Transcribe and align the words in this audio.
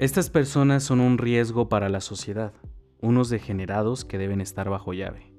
Estas 0.00 0.30
personas 0.30 0.82
son 0.82 0.98
un 0.98 1.18
riesgo 1.18 1.68
para 1.68 1.90
la 1.90 2.00
sociedad, 2.00 2.54
unos 3.02 3.28
degenerados 3.28 4.06
que 4.06 4.16
deben 4.16 4.40
estar 4.40 4.70
bajo 4.70 4.94
llave. 4.94 5.30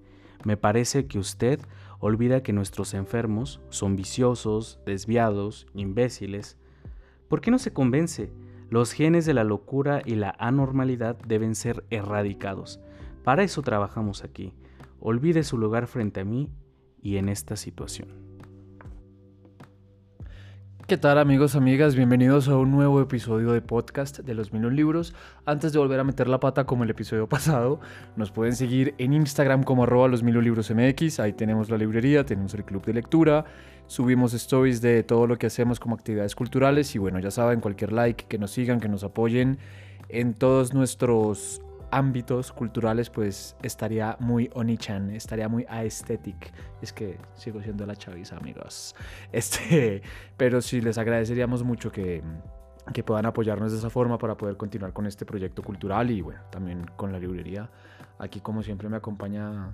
Me 0.44 0.56
parece 0.56 1.08
que 1.08 1.18
usted 1.18 1.60
olvida 1.97 2.44
que 2.44 2.54
nuestros 2.54 2.94
enfermos 2.94 3.60
son 3.70 3.96
viciosos, 3.96 4.79
desviados, 4.86 5.65
imbéciles. 5.74 6.60
¿Por 7.28 7.42
qué 7.42 7.50
no 7.50 7.58
se 7.58 7.74
convence? 7.74 8.32
Los 8.69 8.92
genes 8.92 9.26
de 9.26 9.33
la 9.33 9.44
locura 9.44 10.04
y 10.05 10.13
la 10.13 10.36
anormalidad 10.37 11.18
deben 11.26 11.55
ser 11.55 11.83
erradicados. 11.90 12.79
Para 13.23 13.41
eso 13.41 13.64
trabajamos 13.64 14.23
aquí. 14.23 14.54
Olvide 15.00 15.41
su 15.44 15.58
lugar 15.58 15.87
frente 15.87 16.20
a 16.20 16.23
mí 16.23 16.52
y 17.02 17.18
en 17.18 17.30
esta 17.30 17.55
situación. 17.55 18.31
¿Qué 20.91 20.98
tal 20.98 21.20
amigos, 21.20 21.55
amigas? 21.55 21.95
Bienvenidos 21.95 22.50
a 22.50 22.58
un 22.58 22.70
nuevo 22.70 22.99
episodio 22.99 23.54
de 23.54 23.62
podcast 23.62 24.20
de 24.20 24.34
los 24.34 24.52
Mil 24.52 24.76
Libros. 24.76 25.16
Antes 25.45 25.72
de 25.72 25.80
volver 25.80 26.02
a 26.02 26.04
meter 26.04 26.27
la 26.27 26.41
pata 26.41 26.66
como 26.66 26.84
el 26.84 26.90
episodio 26.90 27.30
pasado, 27.30 27.80
nos 28.18 28.30
pueden 28.30 28.58
seguir 28.58 28.94
en 28.98 29.13
Instagram 29.13 29.63
como 29.63 29.84
arroba 29.84 30.09
los 30.09 30.22
Mil. 30.22 30.35
Ahí 31.20 31.32
tenemos 31.32 31.70
la 31.70 31.77
librería, 31.77 32.26
tenemos 32.26 32.54
el 32.55 32.66
club 32.66 32.84
de 32.84 32.96
lectura, 32.96 33.46
subimos 33.88 34.34
stories 34.34 34.82
de 34.82 35.04
todo 35.04 35.27
lo 35.27 35.38
que 35.38 35.48
hacemos 35.48 35.80
como 35.80 35.96
actividades 35.96 36.35
culturales 36.35 36.94
y 36.94 36.99
bueno, 36.99 37.20
ya 37.20 37.32
saben, 37.32 37.62
cualquier 37.62 37.94
like, 37.94 38.26
que 38.27 38.38
nos 38.38 38.52
sigan, 38.52 38.82
que 38.82 38.90
nos 38.90 39.05
apoyen 39.05 39.60
en 40.10 40.34
todos 40.34 40.73
nuestros 40.73 41.62
ámbitos 41.91 42.52
culturales, 42.52 43.09
pues 43.09 43.55
estaría 43.62 44.18
muy 44.20 44.49
onichan, 44.54 45.12
estaría 45.12 45.48
muy 45.48 45.66
aesthetic. 45.70 46.52
Es 46.82 46.91
que 46.94 47.18
sigo 47.36 47.62
siendo 47.62 47.86
la 47.86 47.95
chaviza, 47.95 48.38
amigos. 48.38 48.95
Este, 49.32 50.02
pero 50.38 50.62
sí 50.62 50.82
les 50.82 50.98
agradeceríamos 50.98 51.63
mucho 51.63 51.91
que, 51.91 52.22
que 52.94 53.04
puedan 53.04 53.26
apoyarnos 53.26 53.71
de 53.71 53.77
esa 53.77 53.90
forma 53.90 54.18
para 54.18 54.35
poder 54.35 54.57
continuar 54.57 54.93
con 54.93 55.05
este 55.05 55.26
proyecto 55.26 55.62
cultural 55.62 56.12
y 56.12 56.21
bueno, 56.21 56.41
también 56.49 56.85
con 56.96 57.12
la 57.12 57.20
librería. 57.20 57.70
Aquí 58.20 58.40
como 58.40 58.62
siempre 58.63 58.90
me 58.90 58.98
acompaña 58.98 59.73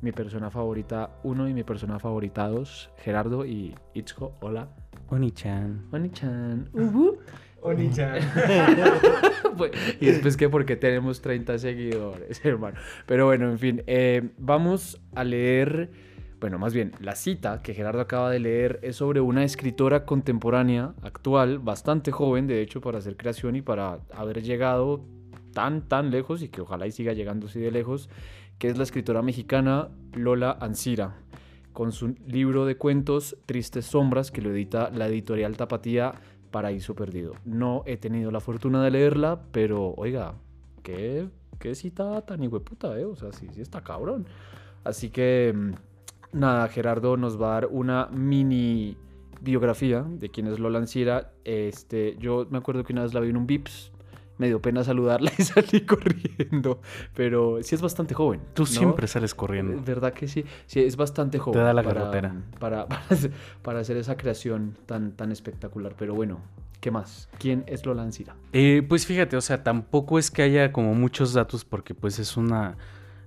mi 0.00 0.12
persona 0.12 0.50
favorita 0.50 1.10
uno 1.22 1.48
y 1.48 1.54
mi 1.54 1.64
persona 1.64 1.98
favorita 1.98 2.48
dos, 2.48 2.90
Gerardo 2.98 3.44
y 3.44 3.74
Itzko. 3.94 4.34
Hola. 4.40 4.68
Onichan. 5.10 5.86
Onichan. 5.92 6.68
Uh 6.72 7.16
y 10.00 10.06
después 10.06 10.36
que 10.36 10.50
porque 10.50 10.76
tenemos 10.76 11.22
30 11.22 11.58
seguidores, 11.58 12.40
hermano. 12.44 12.76
Pero 13.06 13.26
bueno, 13.26 13.50
en 13.50 13.58
fin, 13.58 13.82
eh, 13.86 14.30
vamos 14.36 15.00
a 15.14 15.24
leer, 15.24 15.90
bueno, 16.40 16.58
más 16.58 16.74
bien, 16.74 16.92
la 17.00 17.14
cita 17.14 17.62
que 17.62 17.72
Gerardo 17.72 18.02
acaba 18.02 18.30
de 18.30 18.40
leer 18.40 18.80
es 18.82 18.96
sobre 18.96 19.20
una 19.20 19.44
escritora 19.44 20.04
contemporánea, 20.04 20.92
actual, 21.02 21.58
bastante 21.58 22.12
joven, 22.12 22.46
de 22.46 22.60
hecho, 22.60 22.82
para 22.82 22.98
hacer 22.98 23.16
creación 23.16 23.56
y 23.56 23.62
para 23.62 24.00
haber 24.12 24.42
llegado 24.42 25.02
tan, 25.54 25.88
tan 25.88 26.10
lejos 26.10 26.42
y 26.42 26.48
que 26.48 26.60
ojalá 26.60 26.86
y 26.86 26.92
siga 26.92 27.14
llegando 27.14 27.46
así 27.46 27.60
de 27.60 27.70
lejos, 27.70 28.10
que 28.58 28.68
es 28.68 28.76
la 28.76 28.84
escritora 28.84 29.22
mexicana 29.22 29.88
Lola 30.12 30.58
Ancira 30.60 31.14
con 31.74 31.92
su 31.92 32.14
libro 32.26 32.64
de 32.64 32.76
cuentos 32.76 33.36
Tristes 33.46 33.86
Sombras, 33.86 34.30
que 34.30 34.40
lo 34.40 34.50
edita 34.50 34.90
la 34.90 35.08
editorial 35.08 35.56
Tapatía 35.56 36.14
Paraíso 36.54 36.94
Perdido. 36.94 37.32
No 37.44 37.82
he 37.84 37.96
tenido 37.96 38.30
la 38.30 38.38
fortuna 38.38 38.80
de 38.84 38.92
leerla, 38.92 39.42
pero 39.50 39.92
oiga, 39.96 40.34
qué, 40.84 41.28
qué 41.58 41.74
cita 41.74 42.20
tan 42.20 42.44
hijueputa, 42.44 42.96
¿eh? 42.96 43.04
O 43.04 43.16
sea, 43.16 43.32
sí, 43.32 43.48
sí 43.52 43.60
está 43.60 43.82
cabrón. 43.82 44.24
Así 44.84 45.10
que, 45.10 45.52
mm, 45.52 46.38
nada, 46.38 46.68
Gerardo 46.68 47.16
nos 47.16 47.42
va 47.42 47.48
a 47.48 47.54
dar 47.54 47.66
una 47.72 48.06
mini 48.06 48.96
biografía 49.40 50.06
de 50.08 50.28
quién 50.28 50.46
es 50.46 50.60
Lola 50.60 50.78
Ancira. 50.78 51.32
Este, 51.42 52.16
yo 52.20 52.46
me 52.48 52.58
acuerdo 52.58 52.84
que 52.84 52.92
una 52.92 53.02
vez 53.02 53.14
la 53.14 53.18
vi 53.20 53.30
en 53.30 53.36
un 53.36 53.48
Vips, 53.48 53.90
me 54.38 54.46
dio 54.48 54.60
pena 54.60 54.84
saludarla 54.84 55.32
y 55.38 55.42
salí 55.44 55.82
corriendo. 55.82 56.80
Pero 57.14 57.62
sí 57.62 57.74
es 57.74 57.82
bastante 57.82 58.14
joven. 58.14 58.40
Tú 58.54 58.66
siempre 58.66 59.06
sales 59.06 59.34
corriendo. 59.34 59.82
¿Verdad 59.84 60.12
que 60.12 60.28
sí? 60.28 60.44
Sí, 60.66 60.80
es 60.80 60.96
bastante 60.96 61.38
joven. 61.38 61.60
Te 61.60 61.64
da 61.64 61.72
la 61.72 61.82
carretera. 61.82 62.34
Para, 62.58 62.86
para, 63.62 63.80
hacer 63.80 63.96
esa 63.96 64.16
creación 64.16 64.76
tan, 64.86 65.12
tan 65.12 65.32
espectacular. 65.32 65.94
Pero 65.98 66.14
bueno, 66.14 66.40
¿qué 66.80 66.90
más? 66.90 67.28
¿Quién 67.38 67.64
es 67.66 67.86
Lola 67.86 68.02
Ancira? 68.02 68.34
Eh, 68.52 68.84
pues 68.88 69.06
fíjate, 69.06 69.36
o 69.36 69.40
sea, 69.40 69.62
tampoco 69.62 70.18
es 70.18 70.30
que 70.30 70.42
haya 70.42 70.72
como 70.72 70.94
muchos 70.94 71.32
datos 71.32 71.64
porque 71.64 71.94
pues 71.94 72.18
es 72.18 72.36
una 72.36 72.76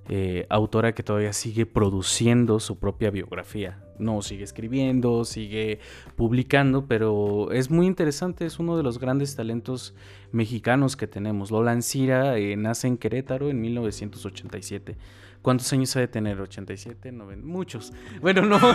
eh, 0.09 0.45
autora 0.49 0.93
que 0.93 1.03
todavía 1.03 1.33
sigue 1.33 1.65
produciendo 1.65 2.59
su 2.59 2.79
propia 2.79 3.11
biografía. 3.11 3.79
No, 3.99 4.21
sigue 4.21 4.43
escribiendo, 4.43 5.25
sigue 5.25 5.79
publicando, 6.15 6.85
pero 6.85 7.51
es 7.51 7.69
muy 7.69 7.87
interesante, 7.87 8.45
es 8.45 8.59
uno 8.59 8.77
de 8.77 8.83
los 8.83 8.99
grandes 8.99 9.35
talentos 9.35 9.95
mexicanos 10.31 10.95
que 10.95 11.07
tenemos. 11.07 11.51
Lola 11.51 11.71
Ancira 11.71 12.37
eh, 12.37 12.55
nace 12.55 12.87
en 12.87 12.97
Querétaro 12.97 13.49
en 13.49 13.59
1987. 13.59 14.97
¿Cuántos 15.41 15.71
años 15.73 15.95
ha 15.95 15.99
de 15.99 16.07
tener? 16.07 16.37
¿87? 16.37 17.11
90, 17.11 17.45
muchos. 17.45 17.93
Bueno, 18.21 18.43
no. 18.43 18.59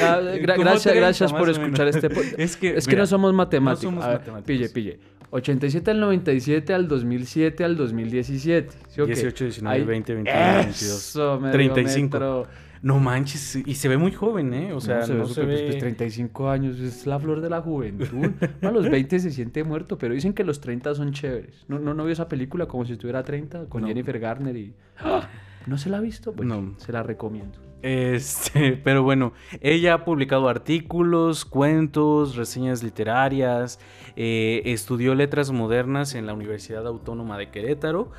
Ah, 0.00 0.20
gracias, 0.40 0.94
gracias 0.94 1.32
por 1.32 1.48
escuchar 1.48 1.86
este 1.86 2.08
podcast. 2.08 2.38
Es 2.38 2.56
que, 2.56 2.76
es 2.76 2.86
que 2.86 2.96
no 2.96 3.06
somos 3.06 3.32
matemáticos. 3.34 3.92
No 3.92 4.00
somos 4.00 4.04
matemáticos. 4.04 4.46
Pille, 4.46 4.68
pille. 4.70 4.98
87 5.32 5.90
al 5.90 6.00
97 6.00 6.74
al 6.74 6.88
2007 6.88 7.64
al 7.64 7.76
2017. 7.76 8.70
¿sí, 8.88 9.02
18, 9.02 9.44
19, 9.44 9.84
20, 9.84 10.14
21, 10.14 10.54
22. 10.54 11.18
35. 11.50 12.46
No 12.82 12.98
manches, 12.98 13.56
y 13.64 13.74
se 13.76 13.88
ve 13.88 13.96
muy 13.96 14.10
joven, 14.12 14.52
¿eh? 14.52 14.72
O 14.72 14.80
sea, 14.80 15.06
no, 15.06 15.26
se, 15.26 15.44
ve... 15.44 15.66
Pues, 15.68 15.78
35 15.78 16.50
años, 16.50 16.80
es 16.80 17.06
la 17.06 17.18
flor 17.18 17.40
de 17.40 17.48
la 17.48 17.62
juventud. 17.62 18.32
a 18.60 18.70
los 18.72 18.90
20 18.90 19.20
se 19.20 19.30
siente 19.30 19.62
muerto, 19.62 19.96
pero 19.96 20.14
dicen 20.14 20.34
que 20.34 20.42
los 20.42 20.60
30 20.60 20.96
son 20.96 21.12
chéveres. 21.12 21.64
¿No, 21.68 21.78
no, 21.78 21.94
no 21.94 22.04
vio 22.04 22.12
esa 22.12 22.28
película 22.28 22.66
como 22.66 22.84
si 22.84 22.92
estuviera 22.92 23.22
30 23.22 23.66
con 23.66 23.86
Jennifer 23.86 24.18
Garner 24.18 24.56
y... 24.56 24.74
¡Ah! 24.98 25.28
¿No 25.66 25.78
se 25.78 25.90
la 25.90 25.98
ha 25.98 26.00
visto? 26.00 26.32
Pues 26.32 26.46
no. 26.46 26.74
Se 26.78 26.92
la 26.92 27.04
recomiendo. 27.04 27.71
Este, 27.82 28.72
pero 28.84 29.02
bueno, 29.02 29.32
ella 29.60 29.94
ha 29.94 30.04
publicado 30.04 30.48
artículos, 30.48 31.44
cuentos, 31.44 32.36
reseñas 32.36 32.82
literarias, 32.82 33.80
eh, 34.16 34.62
estudió 34.66 35.14
letras 35.14 35.50
modernas 35.50 36.14
en 36.14 36.26
la 36.26 36.32
Universidad 36.32 36.86
Autónoma 36.86 37.36
de 37.36 37.50
Querétaro 37.50 38.10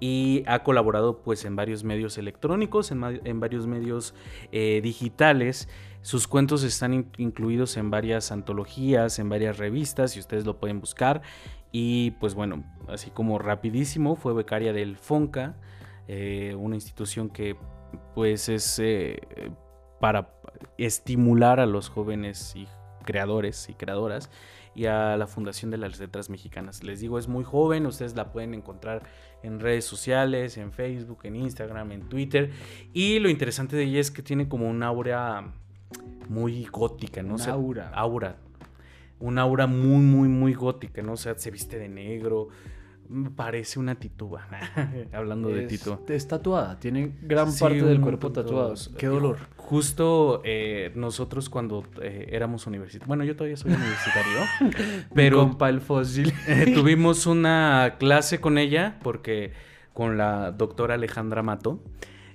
y 0.00 0.42
ha 0.46 0.64
colaborado 0.64 1.22
pues 1.22 1.44
en 1.44 1.54
varios 1.54 1.84
medios 1.84 2.18
electrónicos, 2.18 2.90
en, 2.90 3.40
varios 3.40 3.68
medios 3.68 4.14
eh, 4.50 4.80
digitales. 4.82 5.68
Sus 6.00 6.26
cuentos 6.26 6.64
están 6.64 7.06
incluidos 7.16 7.76
en 7.76 7.90
varias 7.90 8.32
antologías, 8.32 9.20
en 9.20 9.28
varias 9.28 9.58
revistas, 9.58 10.16
y 10.16 10.18
ustedes 10.18 10.44
lo 10.44 10.58
pueden 10.58 10.80
buscar. 10.80 11.22
Y 11.70 12.10
pues 12.18 12.34
bueno, 12.34 12.64
así 12.88 13.10
como 13.10 13.38
rapidísimo, 13.38 14.16
fue 14.16 14.34
becaria 14.34 14.72
del 14.72 14.96
FONCA, 14.96 15.54
eh, 16.08 16.56
una 16.58 16.74
institución 16.74 17.28
que 17.30 17.56
pues 18.14 18.48
es 18.48 18.78
eh, 18.78 19.20
para 20.00 20.34
estimular 20.78 21.60
a 21.60 21.66
los 21.66 21.88
jóvenes 21.88 22.54
y 22.56 22.66
creadores 23.04 23.68
y 23.68 23.74
creadoras 23.74 24.30
y 24.74 24.86
a 24.86 25.16
la 25.16 25.26
Fundación 25.26 25.70
de 25.70 25.76
las 25.76 25.98
Letras 25.98 26.30
Mexicanas. 26.30 26.82
Les 26.82 27.00
digo, 27.00 27.18
es 27.18 27.28
muy 27.28 27.44
joven, 27.44 27.86
ustedes 27.86 28.14
la 28.14 28.32
pueden 28.32 28.54
encontrar 28.54 29.02
en 29.42 29.60
redes 29.60 29.84
sociales, 29.84 30.56
en 30.56 30.72
Facebook, 30.72 31.20
en 31.24 31.36
Instagram, 31.36 31.92
en 31.92 32.08
Twitter. 32.08 32.50
Y 32.92 33.18
lo 33.18 33.28
interesante 33.28 33.76
de 33.76 33.84
ella 33.84 34.00
es 34.00 34.10
que 34.10 34.22
tiene 34.22 34.48
como 34.48 34.68
un 34.68 34.82
aura 34.82 35.52
muy 36.28 36.64
gótica, 36.64 37.22
¿no? 37.22 37.34
Un 37.34 37.42
aura. 37.42 37.90
Aura. 37.94 38.36
Un 39.18 39.38
aura 39.38 39.66
muy, 39.66 40.02
muy, 40.02 40.28
muy 40.28 40.54
gótica, 40.54 41.02
¿no? 41.02 41.12
O 41.12 41.16
sea, 41.16 41.36
se 41.36 41.50
viste 41.50 41.78
de 41.78 41.88
negro, 41.88 42.48
parece 43.34 43.78
una 43.78 43.94
tituba. 43.94 44.46
Hablando 45.12 45.48
de 45.48 45.66
Tito. 45.66 46.02
Es 46.08 46.26
tatuada, 46.26 46.78
tiene 46.78 47.12
gran 47.22 47.54
parte 47.54 47.82
del 47.82 48.00
cuerpo 48.00 48.32
tatuado. 48.32 48.74
Qué 48.96 49.06
dolor. 49.06 49.38
Justo 49.56 50.42
eh, 50.44 50.92
nosotros 50.94 51.48
cuando 51.48 51.84
eh, 52.00 52.28
éramos 52.30 52.66
universitarios, 52.66 53.08
bueno, 53.08 53.24
yo 53.24 53.36
todavía 53.36 53.56
soy 53.56 53.72
universitario, 53.72 55.06
pero 55.14 55.38
compa 55.38 55.68
el 55.68 55.80
fósil. 55.80 56.32
Eh, 56.46 56.72
tuvimos 56.74 57.26
una 57.26 57.96
clase 57.98 58.40
con 58.40 58.58
ella 58.58 58.98
porque 59.02 59.52
con 59.92 60.16
la 60.18 60.52
doctora 60.52 60.94
Alejandra 60.94 61.42
Mato. 61.42 61.80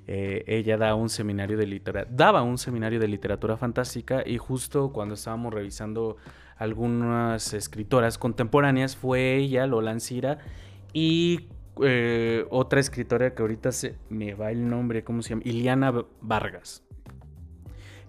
ella 0.07 0.77
da 0.77 0.95
un 0.95 1.09
seminario 1.09 1.57
de 1.57 1.67
literatura, 1.67 2.15
daba 2.15 2.41
un 2.41 2.57
seminario 2.57 2.99
de 2.99 3.07
literatura 3.07 3.57
fantástica 3.57 4.23
y 4.25 4.37
justo 4.37 4.91
cuando 4.91 5.15
estábamos 5.15 5.53
revisando 5.53 6.17
algunas 6.57 7.53
escritoras 7.53 8.17
contemporáneas 8.17 8.95
fue 8.95 9.35
ella, 9.35 9.67
Lola 9.67 9.91
Ancira, 9.91 10.39
y 10.93 11.49
eh, 11.83 12.45
otra 12.49 12.79
escritora 12.79 13.33
que 13.33 13.41
ahorita 13.41 13.71
se 13.71 13.95
me 14.09 14.33
va 14.33 14.51
el 14.51 14.67
nombre, 14.67 15.03
¿cómo 15.03 15.21
se 15.21 15.29
llama? 15.29 15.41
Iliana 15.45 15.93
Vargas. 16.21 16.83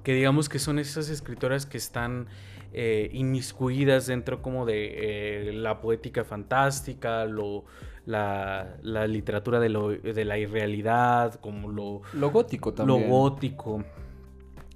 Que 0.02 0.14
digamos 0.14 0.48
que 0.48 0.58
son 0.58 0.78
esas 0.78 1.10
escritoras 1.10 1.66
que 1.66 1.76
están 1.76 2.28
eh, 2.72 3.10
inmiscuidas 3.12 4.06
dentro 4.06 4.42
como 4.42 4.64
de 4.64 5.48
eh, 5.48 5.52
la 5.52 5.80
poética 5.80 6.24
fantástica, 6.24 7.24
lo, 7.24 7.64
la, 8.06 8.76
literatura 9.06 9.60
de, 9.60 9.68
lo, 9.68 9.90
de, 9.90 10.24
la 10.24 10.38
irrealidad, 10.38 11.34
como 11.34 11.68
lo... 11.70 12.02
Lo 12.14 12.30
gótico 12.30 12.72
también. 12.72 13.02
Lo 13.02 13.08
gótico. 13.08 13.84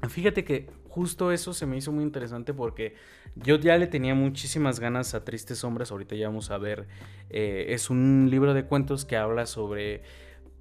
Fíjate 0.08 0.44
que 0.44 0.68
justo 0.88 1.32
eso 1.32 1.54
se 1.54 1.64
me 1.64 1.76
hizo 1.78 1.92
muy 1.92 2.04
interesante 2.04 2.52
porque 2.52 2.94
yo 3.36 3.56
ya 3.56 3.78
le 3.78 3.86
tenía 3.86 4.14
muchísimas 4.14 4.80
ganas 4.80 5.14
a 5.14 5.24
Tristes 5.24 5.58
Sombras, 5.58 5.90
ahorita 5.90 6.14
ya 6.14 6.28
vamos 6.28 6.50
a 6.50 6.58
ver, 6.58 6.86
eh, 7.30 7.66
es 7.68 7.90
un 7.90 8.28
libro 8.30 8.54
de 8.54 8.64
cuentos 8.64 9.04
que 9.04 9.16
habla 9.16 9.46
sobre 9.46 10.02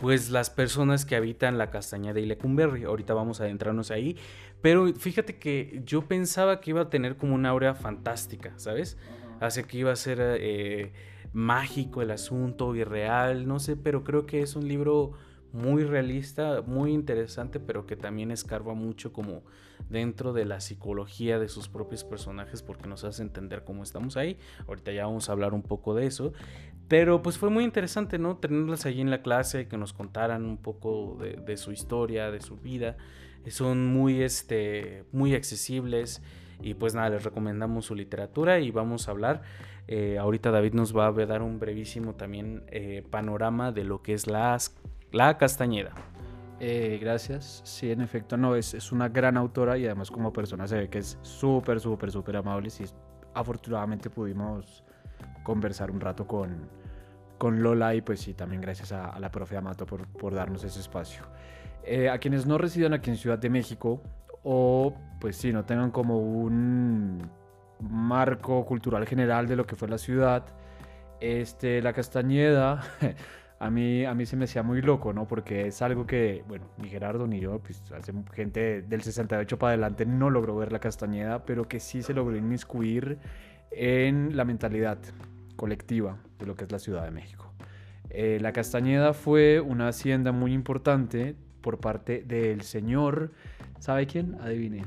pues 0.01 0.31
las 0.31 0.50
personas 0.50 1.06
que 1.06 1.15
habitan 1.15 1.59
la 1.59 1.69
Castañeda 1.69 2.19
y 2.19 2.25
Lecumberri. 2.25 2.85
Ahorita 2.85 3.13
vamos 3.13 3.39
a 3.39 3.44
adentrarnos 3.44 3.91
ahí. 3.91 4.18
Pero 4.59 4.91
fíjate 4.94 5.38
que 5.38 5.83
yo 5.85 6.07
pensaba 6.07 6.59
que 6.59 6.71
iba 6.71 6.81
a 6.81 6.89
tener 6.89 7.18
como 7.18 7.35
una 7.35 7.50
aurea 7.50 7.75
fantástica, 7.75 8.51
¿sabes? 8.57 8.97
Hace 9.39 9.63
que 9.65 9.77
iba 9.77 9.91
a 9.91 9.95
ser 9.95 10.17
eh, 10.19 10.91
mágico 11.33 12.01
el 12.01 12.09
asunto, 12.09 12.75
irreal, 12.75 13.47
no 13.47 13.59
sé, 13.59 13.75
pero 13.75 14.03
creo 14.03 14.25
que 14.25 14.41
es 14.41 14.56
un 14.56 14.67
libro 14.67 15.13
muy 15.53 15.83
realista, 15.83 16.62
muy 16.65 16.92
interesante, 16.94 17.59
pero 17.59 17.86
que 17.86 17.95
también 17.95 18.31
escarba 18.31 18.74
mucho 18.74 19.12
como 19.12 19.44
dentro 19.89 20.33
de 20.33 20.45
la 20.45 20.62
psicología 20.62 21.39
de 21.39 21.50
sus 21.50 21.68
propios 21.68 22.03
personajes 22.03 22.62
porque 22.62 22.88
nos 22.88 23.03
hace 23.03 23.21
entender 23.21 23.63
cómo 23.63 23.83
estamos 23.83 24.18
ahí. 24.18 24.38
Ahorita 24.68 24.92
ya 24.92 25.06
vamos 25.06 25.30
a 25.30 25.33
hablar 25.33 25.53
un 25.53 25.63
poco 25.63 25.94
de 25.94 26.06
eso. 26.06 26.33
Pero 26.88 27.21
pues 27.21 27.38
fue 27.38 27.50
muy 27.50 27.63
interesante, 27.63 28.18
¿no? 28.18 28.38
Tenerlas 28.38 28.86
allí 28.86 29.00
en 29.00 29.09
la 29.09 29.21
clase, 29.21 29.68
que 29.68 29.77
nos 29.77 29.94
contaran 29.94 30.45
un 30.45 30.57
poco 30.57 31.18
de, 31.19 31.57
su 31.57 31.71
historia, 31.71 32.31
de 32.31 32.42
su 32.42 32.57
vida. 32.57 32.98
Son 33.48 33.88
muy, 33.88 34.21
este, 34.21 35.06
muy 35.13 35.33
accesibles 35.33 36.21
y 36.62 36.74
pues 36.74 36.94
nada, 36.94 37.09
les 37.09 37.24
recomendamos 37.24 37.86
su 37.86 37.95
literatura 37.95 38.59
y 38.59 38.71
vamos 38.71 39.07
a 39.07 39.12
hablar. 39.12 39.42
Eh, 39.88 40.18
ahorita 40.18 40.51
David 40.51 40.74
nos 40.74 40.95
va 40.95 41.07
a 41.07 41.12
dar 41.12 41.42
un 41.42 41.59
brevísimo 41.59 42.15
también 42.15 42.63
eh, 42.68 43.03
panorama 43.09 43.71
de 43.71 43.83
lo 43.83 44.01
que 44.01 44.13
es 44.13 44.27
las, 44.27 44.75
la 45.12 45.38
Castañeda. 45.38 45.92
Eh, 46.60 47.00
gracias. 47.02 47.62
Sí, 47.63 47.92
en 47.92 48.02
efecto, 48.02 48.38
no, 48.38 48.56
es, 48.56 48.74
es 48.74 48.92
una 48.92 49.10
gran 49.10 49.38
autora 49.38 49.78
y 49.78 49.86
además 49.86 50.12
como 50.12 50.31
persona 50.31 50.68
se 50.68 50.78
ve 50.78 50.90
que 50.90 51.00
es 51.00 51.18
súper, 51.22 51.80
súper, 51.80 52.12
súper 52.12 52.38
amable. 52.38 52.69
Y 52.69 52.84
afortunadamente 53.34 54.10
pudimos 54.10 54.84
conversar 55.44 55.90
un 55.90 56.00
rato 56.00 56.28
con, 56.28 56.69
con 57.38 57.63
Lola 57.63 57.96
y 57.96 58.02
pues 58.02 58.19
sí, 58.19 58.34
también 58.34 58.62
gracias 58.62 58.92
a, 58.92 59.19
la 59.19 59.31
profe 59.31 59.58
Amato 59.58 59.86
por, 59.86 60.08
por 60.08 60.36
darnos 60.36 60.63
ese 60.63 60.80
espacio. 60.80 61.24
Eh, 61.84 62.10
a 62.10 62.19
quienes 62.19 62.46
no 62.46 62.60
residen 62.60 62.94
aquí 62.94 63.10
en 63.10 63.18
Ciudad 63.18 63.40
de 63.40 63.50
México 63.50 64.02
o 64.44 64.94
pues 65.19 65.38
sí, 65.38 65.52
no 65.52 65.66
tengan 65.66 65.90
como 65.90 66.19
un 66.19 67.28
marco 67.80 68.63
cultural 68.66 69.08
general 69.08 69.48
de 69.48 69.56
lo 69.56 69.66
que 69.66 69.75
fue 69.75 69.88
la 69.88 69.98
ciudad, 69.98 70.46
este, 71.19 71.81
la 71.81 71.94
Castañeda 71.94 72.81
a 73.62 73.69
mí, 73.69 74.06
a 74.06 74.16
mí 74.16 74.25
se 74.25 74.36
me 74.36 74.46
hacía 74.46 74.63
muy 74.63 74.81
loco, 74.81 75.13
¿no? 75.13 75.28
Porque 75.28 75.68
es 75.68 75.84
algo 75.84 76.08
que, 76.08 76.44
bueno, 76.48 76.66
ni 76.80 76.90
Gerardo 76.90 77.28
ni 77.28 77.40
yo, 77.40 77.60
pues 77.60 77.80
hace 77.92 78.12
gente 78.34 78.81
del 78.81 79.04
68 79.04 79.60
para 79.60 79.74
adelante 79.74 80.04
no 80.08 80.31
logró 80.31 80.56
ver 80.56 80.72
la 80.72 80.80
Castañeda, 80.80 81.46
pero 81.46 81.68
que 81.68 81.80
sí 81.80 82.02
se 82.02 82.16
logró 82.16 82.36
inmiscuir 82.36 83.19
en 83.69 84.36
la 84.36 84.46
mentalidad 84.46 84.98
colectiva 85.58 86.18
de 86.40 86.48
lo 86.48 86.56
que 86.56 86.63
es 86.63 86.72
la 86.72 86.80
Ciudad 86.80 87.04
de 87.04 87.12
México. 87.12 87.54
Eh, 88.10 88.40
la 88.42 88.52
Castañeda 88.52 89.13
fue 89.13 89.62
una 89.62 89.90
hacienda 89.90 90.31
muy 90.31 90.54
importante 90.54 91.36
por 91.62 91.80
parte 91.80 92.24
del 92.24 92.62
señor, 92.62 93.31
¿sabe 93.78 94.08
quién? 94.08 94.42
Adivine. 94.42 94.86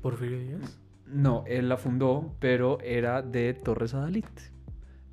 ¿Porfirio 0.00 0.38
Díaz? 0.38 0.80
No, 1.06 1.44
él 1.46 1.68
la 1.68 1.76
fundó, 1.76 2.34
pero 2.38 2.80
era 2.80 3.20
de 3.20 3.52
Torres 3.52 3.92
Adalit 3.92 4.53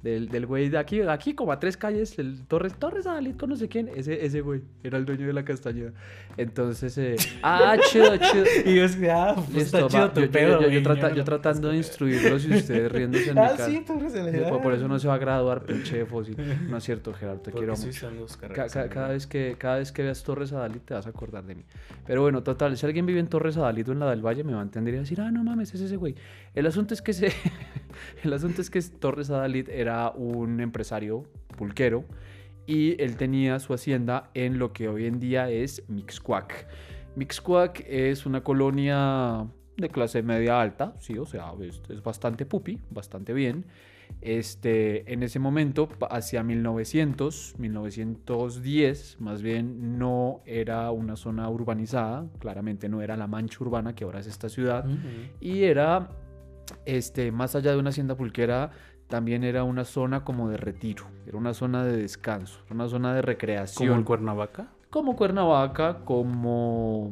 del, 0.04 0.30
del 0.30 0.46
güey 0.46 0.70
de 0.70 0.78
aquí, 0.78 1.02
aquí 1.02 1.34
como 1.34 1.52
a 1.52 1.60
tres 1.60 1.78
calles, 1.78 2.18
el 2.18 2.46
Torres, 2.48 2.74
Torres 2.76 3.06
Adalid 3.06 3.36
con 3.36 3.50
no 3.50 3.56
sé 3.56 3.68
quién, 3.68 3.90
ese, 3.96 4.26
ese 4.26 4.42
güey 4.42 4.62
era 4.84 4.98
el 4.98 5.06
dueño 5.06 5.28
de 5.28 5.34
la 5.34 5.46
castañeda. 5.46 5.92
Entonces, 6.38 6.98
eh, 6.98 7.16
ah, 7.44 7.76
chido, 7.90 8.18
chido. 8.18 8.46
Y 8.66 8.76
yo 8.76 8.86
ah, 9.12 9.36
pues 9.52 9.66
está 9.66 9.88
chido 9.88 10.12
tu 10.12 10.22
yo, 10.22 10.32
pedo, 10.32 10.62
yo, 10.62 10.70
yo, 10.70 11.14
yo 11.14 11.24
tratando 11.24 11.70
de 11.70 11.78
instruirlos 11.78 12.46
y 12.46 12.54
ustedes 12.56 12.92
riéndose 12.92 13.30
en 13.30 13.38
ah, 13.38 13.52
mi 13.52 13.58
cara. 13.58 13.66
sí, 13.66 13.84
Torres 13.86 14.14
por, 14.50 14.62
por 14.62 14.74
eso 14.74 14.88
no 14.88 14.98
se 15.00 15.08
va 15.08 15.16
a 15.16 15.18
graduar, 15.18 15.64
pinche 15.64 16.06
fósil. 16.06 16.36
No 16.70 16.78
es 16.78 16.84
cierto, 16.84 17.14
Gerardo, 17.14 17.42
te 17.42 17.52
quiero 17.52 17.76
mucho. 17.76 18.10
Ca 18.54 18.68
ca 18.68 18.90
cada, 18.90 19.10
vez 19.10 19.28
que, 19.28 19.56
cada 19.58 19.78
vez 19.78 19.92
que 19.92 20.04
veas 20.04 20.24
Torres 20.24 20.52
Adalid 20.54 20.82
te 20.82 20.94
vas 20.94 21.06
a 21.06 21.10
acordar 21.10 21.44
de 21.44 21.56
mí. 21.56 21.64
Pero 22.06 22.22
bueno, 22.22 22.44
total, 22.44 22.78
si 22.78 22.86
alguien 22.86 23.06
vive 23.06 23.20
en 23.20 23.28
Torres 23.28 23.58
Adalid 23.58 23.90
o 23.90 23.92
en 23.92 24.00
la 24.00 24.10
del 24.10 24.26
Valle, 24.26 24.44
me 24.44 24.54
va 24.54 24.60
a 24.60 24.64
entender 24.64 24.96
y 24.96 24.98
decir, 24.98 25.22
ah, 25.22 25.32
no 25.32 25.44
mames, 25.44 25.74
es 25.74 25.82
ese 25.82 25.96
güey. 25.96 26.16
El 26.56 26.66
asunto 26.66 26.94
es 26.94 27.02
que, 27.02 27.14
se, 27.14 27.32
el 28.24 28.34
asunto 28.34 28.62
es 28.62 28.70
que 28.70 28.82
Torres 28.82 29.30
Adalid 29.30 29.70
era 29.70 29.91
un 30.16 30.60
empresario 30.62 31.24
pulquero 31.58 32.06
y 32.66 33.02
él 33.02 33.18
tenía 33.18 33.60
su 33.60 33.74
hacienda 33.74 34.30
en 34.34 34.60
lo 34.60 34.72
que 34.72 34.88
hoy 34.88 35.06
en 35.06 35.20
día 35.20 35.50
es 35.50 35.84
Mixcuac. 35.90 36.68
Mixcuac 37.16 37.84
es 37.88 38.26
una 38.26 38.44
colonia 38.44 39.48
de 39.78 39.90
clase 39.90 40.22
media 40.24 40.62
alta, 40.62 40.94
sí, 41.00 41.18
o 41.18 41.26
sea, 41.26 41.54
es, 41.62 41.82
es, 41.90 42.02
bastante 42.04 42.46
pupi, 42.46 42.80
bastante 42.90 43.34
bien. 43.34 43.66
Este, 44.20 45.12
en 45.12 45.24
ese 45.24 45.40
momento, 45.40 45.90
hacia 46.10 46.44
1900, 46.44 47.56
1910, 47.58 49.18
más 49.20 49.42
bien 49.42 49.98
no 49.98 50.42
era 50.46 50.92
una 50.92 51.16
zona 51.16 51.50
urbanizada, 51.50 52.28
claramente 52.40 52.90
no 52.90 53.02
era 53.02 53.18
la 53.18 53.28
mancha 53.28 53.58
urbana 53.62 53.96
que 53.96 54.04
ahora 54.04 54.20
es 54.20 54.28
esta 54.28 54.50
ciudad, 54.50 54.86
uh 54.88 54.92
-huh. 54.92 55.30
y 55.40 55.64
era, 55.64 56.10
este, 56.86 57.32
más 57.32 57.56
allá 57.56 57.72
de 57.72 57.78
una 57.78 57.90
hacienda 57.90 58.16
pulquera, 58.16 58.72
también 59.12 59.44
era 59.44 59.66
una 59.66 59.84
zona 59.84 60.24
como 60.24 60.50
de 60.50 60.56
retiro, 60.56 61.04
era 61.28 61.38
una 61.38 61.54
zona 61.54 61.84
de 61.84 61.98
descanso, 61.98 62.62
una 62.72 62.88
zona 62.88 63.14
de 63.14 63.22
recreación. 63.22 63.90
¿Como 63.90 64.00
en 64.00 64.06
Cuernavaca? 64.06 64.72
Como 64.90 65.16
Cuernavaca, 65.18 66.00
como... 66.06 67.12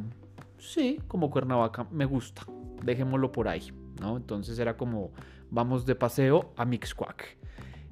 Sí, 0.58 1.00
como 1.10 1.30
Cuernavaca, 1.30 1.86
me 1.92 2.06
gusta, 2.06 2.44
dejémoslo 2.84 3.34
por 3.34 3.50
ahí, 3.50 3.74
¿no? 4.00 4.16
Entonces 4.16 4.58
era 4.60 4.78
como, 4.78 5.12
vamos 5.52 5.86
de 5.86 5.96
paseo 5.96 6.54
a 6.56 6.64
Mixcuac. 6.64 7.38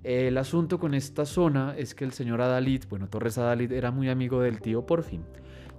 El 0.04 0.38
asunto 0.38 0.80
con 0.80 0.94
esta 0.94 1.26
zona 1.26 1.76
es 1.78 1.94
que 1.94 2.06
el 2.06 2.14
señor 2.14 2.40
Adalid, 2.40 2.86
bueno, 2.90 3.10
Torres 3.10 3.38
Adalid 3.38 3.74
era 3.74 3.92
muy 3.92 4.08
amigo 4.10 4.40
del 4.40 4.62
tío 4.62 4.86
Porfi. 4.86 5.20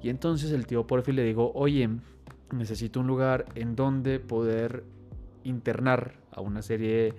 Y 0.02 0.10
entonces 0.10 0.52
el 0.52 0.66
tío 0.66 0.86
Porfi 0.86 1.12
le 1.12 1.24
dijo, 1.24 1.50
oye, 1.54 1.88
necesito 2.52 3.00
un 3.00 3.06
lugar 3.06 3.46
en 3.54 3.74
donde 3.74 4.20
poder 4.20 4.84
internar 5.44 6.12
a 6.30 6.42
una 6.42 6.60
serie 6.60 7.14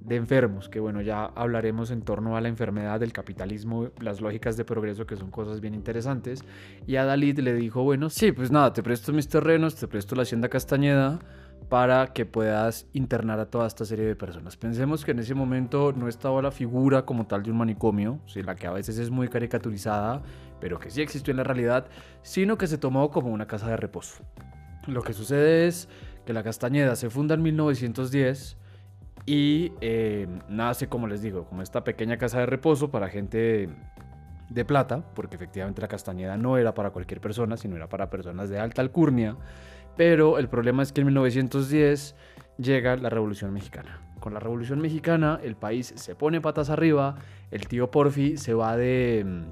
de 0.00 0.16
enfermos, 0.16 0.68
que 0.68 0.80
bueno, 0.80 1.00
ya 1.02 1.24
hablaremos 1.24 1.90
en 1.90 2.02
torno 2.02 2.36
a 2.36 2.40
la 2.40 2.48
enfermedad 2.48 3.00
del 3.00 3.12
capitalismo, 3.12 3.90
las 4.00 4.20
lógicas 4.20 4.56
de 4.56 4.64
progreso, 4.64 5.06
que 5.06 5.16
son 5.16 5.30
cosas 5.30 5.60
bien 5.60 5.74
interesantes. 5.74 6.44
Y 6.86 6.96
a 6.96 7.04
Dalit 7.04 7.38
le 7.40 7.54
dijo, 7.54 7.82
bueno, 7.82 8.08
sí, 8.10 8.32
pues 8.32 8.50
nada, 8.50 8.72
te 8.72 8.82
presto 8.82 9.12
mis 9.12 9.28
terrenos, 9.28 9.74
te 9.74 9.88
presto 9.88 10.14
la 10.14 10.22
hacienda 10.22 10.48
Castañeda 10.48 11.18
para 11.68 12.06
que 12.08 12.24
puedas 12.24 12.86
internar 12.92 13.40
a 13.40 13.46
toda 13.46 13.66
esta 13.66 13.84
serie 13.84 14.06
de 14.06 14.16
personas. 14.16 14.56
Pensemos 14.56 15.04
que 15.04 15.10
en 15.10 15.18
ese 15.18 15.34
momento 15.34 15.92
no 15.92 16.08
estaba 16.08 16.40
la 16.40 16.50
figura 16.50 17.04
como 17.04 17.26
tal 17.26 17.42
de 17.42 17.50
un 17.50 17.58
manicomio, 17.58 18.20
¿sí? 18.26 18.42
la 18.42 18.54
que 18.54 18.66
a 18.66 18.72
veces 18.72 18.98
es 18.98 19.10
muy 19.10 19.28
caricaturizada, 19.28 20.22
pero 20.60 20.78
que 20.78 20.90
sí 20.90 21.02
existió 21.02 21.32
en 21.32 21.38
la 21.38 21.44
realidad, 21.44 21.86
sino 22.22 22.56
que 22.56 22.66
se 22.66 22.78
tomó 22.78 23.10
como 23.10 23.30
una 23.30 23.46
casa 23.46 23.68
de 23.68 23.76
reposo. 23.76 24.24
Lo 24.86 25.02
que 25.02 25.12
sucede 25.12 25.66
es 25.66 25.88
que 26.24 26.32
la 26.32 26.42
Castañeda 26.42 26.96
se 26.96 27.10
funda 27.10 27.34
en 27.34 27.42
1910 27.42 28.56
y 29.28 29.74
eh, 29.82 30.26
nace, 30.48 30.88
como 30.88 31.06
les 31.06 31.20
digo, 31.20 31.44
como 31.44 31.60
esta 31.60 31.84
pequeña 31.84 32.16
casa 32.16 32.40
de 32.40 32.46
reposo 32.46 32.90
para 32.90 33.10
gente 33.10 33.68
de 34.48 34.64
plata, 34.64 35.04
porque 35.14 35.36
efectivamente 35.36 35.82
la 35.82 35.88
Castañeda 35.88 36.38
no 36.38 36.56
era 36.56 36.72
para 36.72 36.92
cualquier 36.92 37.20
persona, 37.20 37.58
sino 37.58 37.76
era 37.76 37.90
para 37.90 38.08
personas 38.08 38.48
de 38.48 38.58
alta 38.58 38.80
alcurnia. 38.80 39.36
Pero 39.98 40.38
el 40.38 40.48
problema 40.48 40.82
es 40.82 40.92
que 40.92 41.02
en 41.02 41.08
1910 41.08 42.16
llega 42.56 42.96
la 42.96 43.10
Revolución 43.10 43.52
Mexicana. 43.52 44.00
Con 44.18 44.32
la 44.32 44.40
Revolución 44.40 44.80
Mexicana 44.80 45.38
el 45.42 45.56
país 45.56 45.92
se 45.94 46.14
pone 46.14 46.40
patas 46.40 46.70
arriba, 46.70 47.16
el 47.50 47.68
tío 47.68 47.90
Porfi 47.90 48.38
se 48.38 48.54
va 48.54 48.78
de 48.78 49.44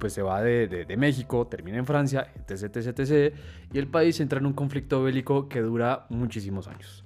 pues 0.00 0.14
se 0.14 0.22
va 0.22 0.42
de, 0.42 0.66
de, 0.66 0.84
de, 0.84 0.96
México, 0.96 1.46
termina 1.46 1.78
en 1.78 1.86
Francia, 1.86 2.32
etc, 2.34 2.76
etc, 2.76 2.98
etc, 2.98 3.36
y 3.72 3.78
el 3.78 3.86
país 3.86 4.18
entra 4.18 4.40
en 4.40 4.46
un 4.46 4.52
conflicto 4.52 5.00
bélico 5.04 5.48
que 5.48 5.60
dura 5.60 6.06
muchísimos 6.08 6.66
años. 6.66 7.04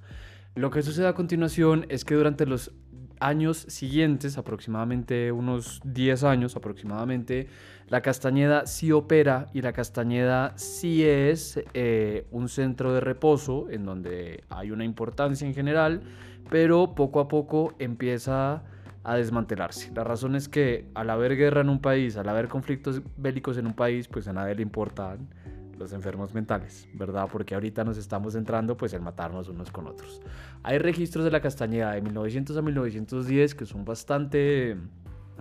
Lo 0.57 0.71
que 0.71 0.81
sucede 0.81 1.05
a 1.05 1.13
continuación 1.13 1.85
es 1.89 2.03
que 2.03 2.15
durante 2.15 2.47
los 2.47 2.71
años 3.19 3.57
siguientes, 3.69 4.39
aproximadamente 4.39 5.31
unos 5.31 5.81
10 5.83 6.23
años 6.23 6.55
aproximadamente, 6.55 7.47
la 7.89 8.01
Castañeda 8.01 8.65
sí 8.65 8.91
opera 8.91 9.45
y 9.53 9.61
la 9.61 9.71
Castañeda 9.71 10.57
sí 10.57 11.05
es 11.05 11.61
eh, 11.75 12.25
un 12.31 12.49
centro 12.49 12.91
de 12.91 13.01
reposo 13.01 13.67
en 13.69 13.85
donde 13.85 14.45
hay 14.49 14.71
una 14.71 14.83
importancia 14.83 15.47
en 15.47 15.53
general, 15.53 16.01
pero 16.49 16.95
poco 16.95 17.19
a 17.19 17.27
poco 17.27 17.75
empieza 17.77 18.63
a 19.03 19.15
desmantelarse. 19.15 19.91
La 19.93 20.03
razón 20.03 20.35
es 20.35 20.49
que 20.49 20.89
al 20.95 21.11
haber 21.11 21.35
guerra 21.35 21.61
en 21.61 21.69
un 21.69 21.81
país, 21.81 22.17
al 22.17 22.29
haber 22.29 22.47
conflictos 22.47 23.03
bélicos 23.15 23.59
en 23.59 23.67
un 23.67 23.73
país, 23.73 24.07
pues 24.07 24.27
a 24.27 24.33
nadie 24.33 24.55
le 24.55 24.63
importan 24.63 25.29
los 25.77 25.93
enfermos 25.93 26.33
mentales, 26.33 26.87
¿verdad? 26.93 27.27
Porque 27.31 27.53
ahorita 27.53 27.83
nos 27.83 27.97
estamos 27.97 28.33
centrando 28.33 28.77
pues 28.77 28.93
en 28.93 29.03
matarnos 29.03 29.49
unos 29.49 29.71
con 29.71 29.87
otros. 29.87 30.21
Hay 30.63 30.77
registros 30.79 31.25
de 31.25 31.31
la 31.31 31.41
Castañeda 31.41 31.91
de 31.91 32.01
1900 32.01 32.57
a 32.57 32.61
1910 32.61 33.55
que 33.55 33.65
son 33.65 33.85
bastante 33.85 34.77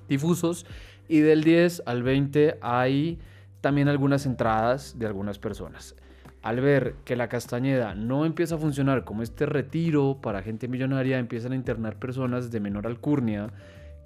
difusos 0.08 0.66
y 1.08 1.20
del 1.20 1.42
10 1.42 1.82
al 1.86 2.02
20 2.02 2.58
hay 2.60 3.18
también 3.60 3.88
algunas 3.88 4.26
entradas 4.26 4.98
de 4.98 5.06
algunas 5.06 5.38
personas. 5.38 5.96
al 6.42 6.60
ver 6.60 6.94
que 7.04 7.16
la 7.16 7.28
Castañeda 7.28 7.96
no 7.96 8.24
empieza 8.24 8.54
a 8.54 8.58
funcionar 8.58 9.04
como 9.04 9.24
este 9.24 9.46
retiro 9.46 10.20
para 10.22 10.42
gente 10.42 10.68
millonaria, 10.68 11.18
empiezan 11.18 11.50
a 11.50 11.56
internar 11.56 11.98
personas 11.98 12.52
de 12.52 12.60
menor 12.60 12.86
alcurnia 12.86 13.50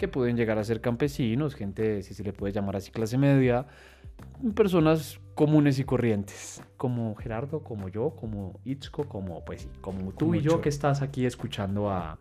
que 0.00 0.08
pueden 0.08 0.34
llegar 0.34 0.56
a 0.56 0.64
ser 0.64 0.80
campesinos, 0.80 1.54
gente, 1.54 2.02
si 2.02 2.14
se 2.14 2.24
le 2.24 2.32
puede 2.32 2.54
llamar 2.54 2.74
así, 2.74 2.90
clase 2.90 3.18
media, 3.18 3.66
personas 4.54 5.20
comunes 5.34 5.78
y 5.78 5.84
corrientes, 5.84 6.62
como 6.78 7.14
Gerardo, 7.16 7.62
como 7.62 7.90
yo, 7.90 8.16
como 8.16 8.58
Itzko, 8.64 9.10
como 9.10 9.44
pues 9.44 9.68
como 9.82 10.12
tú 10.12 10.34
y 10.34 10.40
yo 10.40 10.62
que 10.62 10.70
estás 10.70 11.02
aquí 11.02 11.26
escuchando 11.26 11.90
a, 11.90 12.18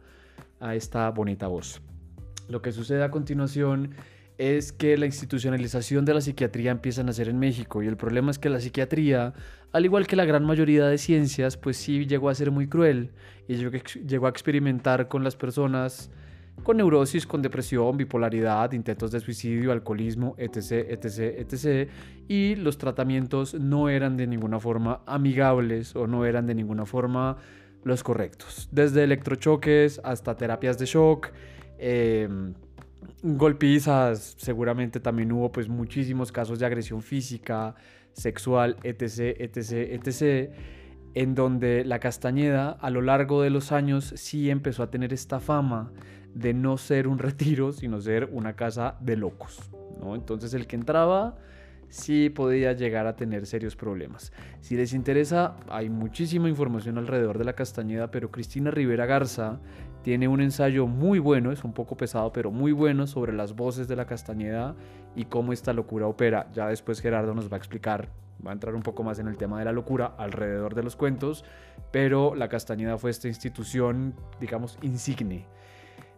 a 0.59 0.75
esta 0.75 1.09
bonita 1.11 1.47
voz. 1.47 1.81
Lo 2.49 2.61
que 2.61 2.73
sucede 2.73 3.01
a 3.01 3.11
continuación 3.11 3.95
es 4.37 4.73
que 4.73 4.97
la 4.97 5.05
institucionalización 5.05 6.03
de 6.03 6.15
la 6.15 6.19
psiquiatría 6.19 6.71
empieza 6.71 6.99
a 6.99 7.05
nacer 7.05 7.29
en 7.29 7.39
México 7.39 7.81
y 7.81 7.87
el 7.87 7.95
problema 7.95 8.29
es 8.29 8.39
que 8.39 8.49
la 8.49 8.59
psiquiatría, 8.59 9.33
al 9.71 9.85
igual 9.85 10.05
que 10.05 10.17
la 10.17 10.25
gran 10.25 10.43
mayoría 10.43 10.85
de 10.85 10.97
ciencias, 10.97 11.55
pues 11.55 11.77
sí 11.77 12.05
llegó 12.07 12.27
a 12.27 12.35
ser 12.35 12.51
muy 12.51 12.67
cruel 12.67 13.11
y 13.47 13.55
llegó 13.55 14.27
a 14.27 14.29
experimentar 14.29 15.07
con 15.07 15.23
las 15.23 15.37
personas 15.37 16.11
con 16.63 16.77
neurosis, 16.77 17.25
con 17.25 17.41
depresión, 17.41 17.97
bipolaridad, 17.97 18.71
intentos 18.71 19.11
de 19.11 19.19
suicidio, 19.19 19.71
alcoholismo, 19.71 20.35
etc., 20.37 20.87
etc., 20.89 21.19
etc. 21.37 21.89
Y 22.27 22.55
los 22.55 22.77
tratamientos 22.77 23.53
no 23.53 23.89
eran 23.89 24.17
de 24.17 24.27
ninguna 24.27 24.59
forma 24.59 25.01
amigables 25.05 25.95
o 25.95 26.07
no 26.07 26.25
eran 26.25 26.45
de 26.47 26.55
ninguna 26.55 26.85
forma 26.85 27.37
los 27.83 28.03
correctos. 28.03 28.69
Desde 28.71 29.03
electrochoques 29.03 30.01
hasta 30.03 30.35
terapias 30.35 30.77
de 30.77 30.85
shock. 30.85 31.31
Eh, 31.77 32.27
golpizas, 33.23 34.35
seguramente 34.37 34.99
también 34.99 35.31
hubo 35.31 35.51
pues 35.51 35.67
muchísimos 35.67 36.31
casos 36.31 36.59
de 36.59 36.65
agresión 36.65 37.01
física, 37.01 37.75
sexual, 38.13 38.77
etc, 38.83 39.35
etc, 39.39 39.71
etc, 39.91 40.51
en 41.15 41.35
donde 41.35 41.83
la 41.85 41.99
Castañeda 41.99 42.71
a 42.71 42.89
lo 42.89 43.01
largo 43.01 43.41
de 43.41 43.49
los 43.49 43.71
años 43.71 44.13
sí 44.15 44.49
empezó 44.49 44.83
a 44.83 44.91
tener 44.91 45.13
esta 45.13 45.39
fama 45.39 45.91
de 46.33 46.53
no 46.53 46.77
ser 46.77 47.07
un 47.07 47.19
retiro, 47.19 47.71
sino 47.71 48.01
ser 48.01 48.29
una 48.31 48.55
casa 48.55 48.95
de 49.01 49.17
locos, 49.17 49.71
¿no? 49.99 50.15
Entonces 50.15 50.53
el 50.53 50.67
que 50.67 50.75
entraba 50.75 51.37
sí 51.89 52.29
podía 52.29 52.73
llegar 52.73 53.07
a 53.07 53.15
tener 53.15 53.45
serios 53.45 53.75
problemas. 53.75 54.31
Si 54.61 54.75
les 54.75 54.93
interesa, 54.93 55.55
hay 55.69 55.89
muchísima 55.89 56.47
información 56.47 56.97
alrededor 56.97 57.37
de 57.37 57.45
la 57.45 57.53
Castañeda, 57.53 58.11
pero 58.11 58.31
Cristina 58.31 58.71
Rivera 58.71 59.05
Garza 59.05 59.59
tiene 60.03 60.27
un 60.27 60.39
ensayo 60.39 60.87
muy 60.87 61.19
bueno, 61.19 61.51
es 61.51 61.63
un 61.63 61.73
poco 61.73 61.97
pesado, 61.97 62.31
pero 62.31 62.51
muy 62.51 62.71
bueno 62.71 63.07
sobre 63.07 63.33
las 63.33 63.55
voces 63.55 63.87
de 63.87 63.95
la 63.95 64.05
Castañeda 64.05 64.75
y 65.15 65.25
cómo 65.25 65.51
esta 65.51 65.73
locura 65.73 66.07
opera. 66.07 66.47
Ya 66.53 66.67
después 66.67 67.01
Gerardo 67.01 67.33
nos 67.33 67.51
va 67.51 67.55
a 67.55 67.57
explicar, 67.57 68.09
va 68.45 68.51
a 68.51 68.53
entrar 68.53 68.75
un 68.75 68.83
poco 68.83 69.03
más 69.03 69.19
en 69.19 69.27
el 69.27 69.37
tema 69.37 69.59
de 69.59 69.65
la 69.65 69.73
locura 69.73 70.13
alrededor 70.17 70.75
de 70.75 70.83
los 70.83 70.95
cuentos, 70.95 71.43
pero 71.91 72.35
la 72.35 72.47
Castañeda 72.47 72.97
fue 72.97 73.11
esta 73.11 73.27
institución, 73.27 74.13
digamos, 74.39 74.77
insigne. 74.81 75.47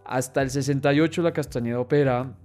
Hasta 0.05 0.41
el 0.41 0.49
68 0.49 1.21
la 1.21 1.33
Castañeda 1.33 1.79
opera 1.79 2.35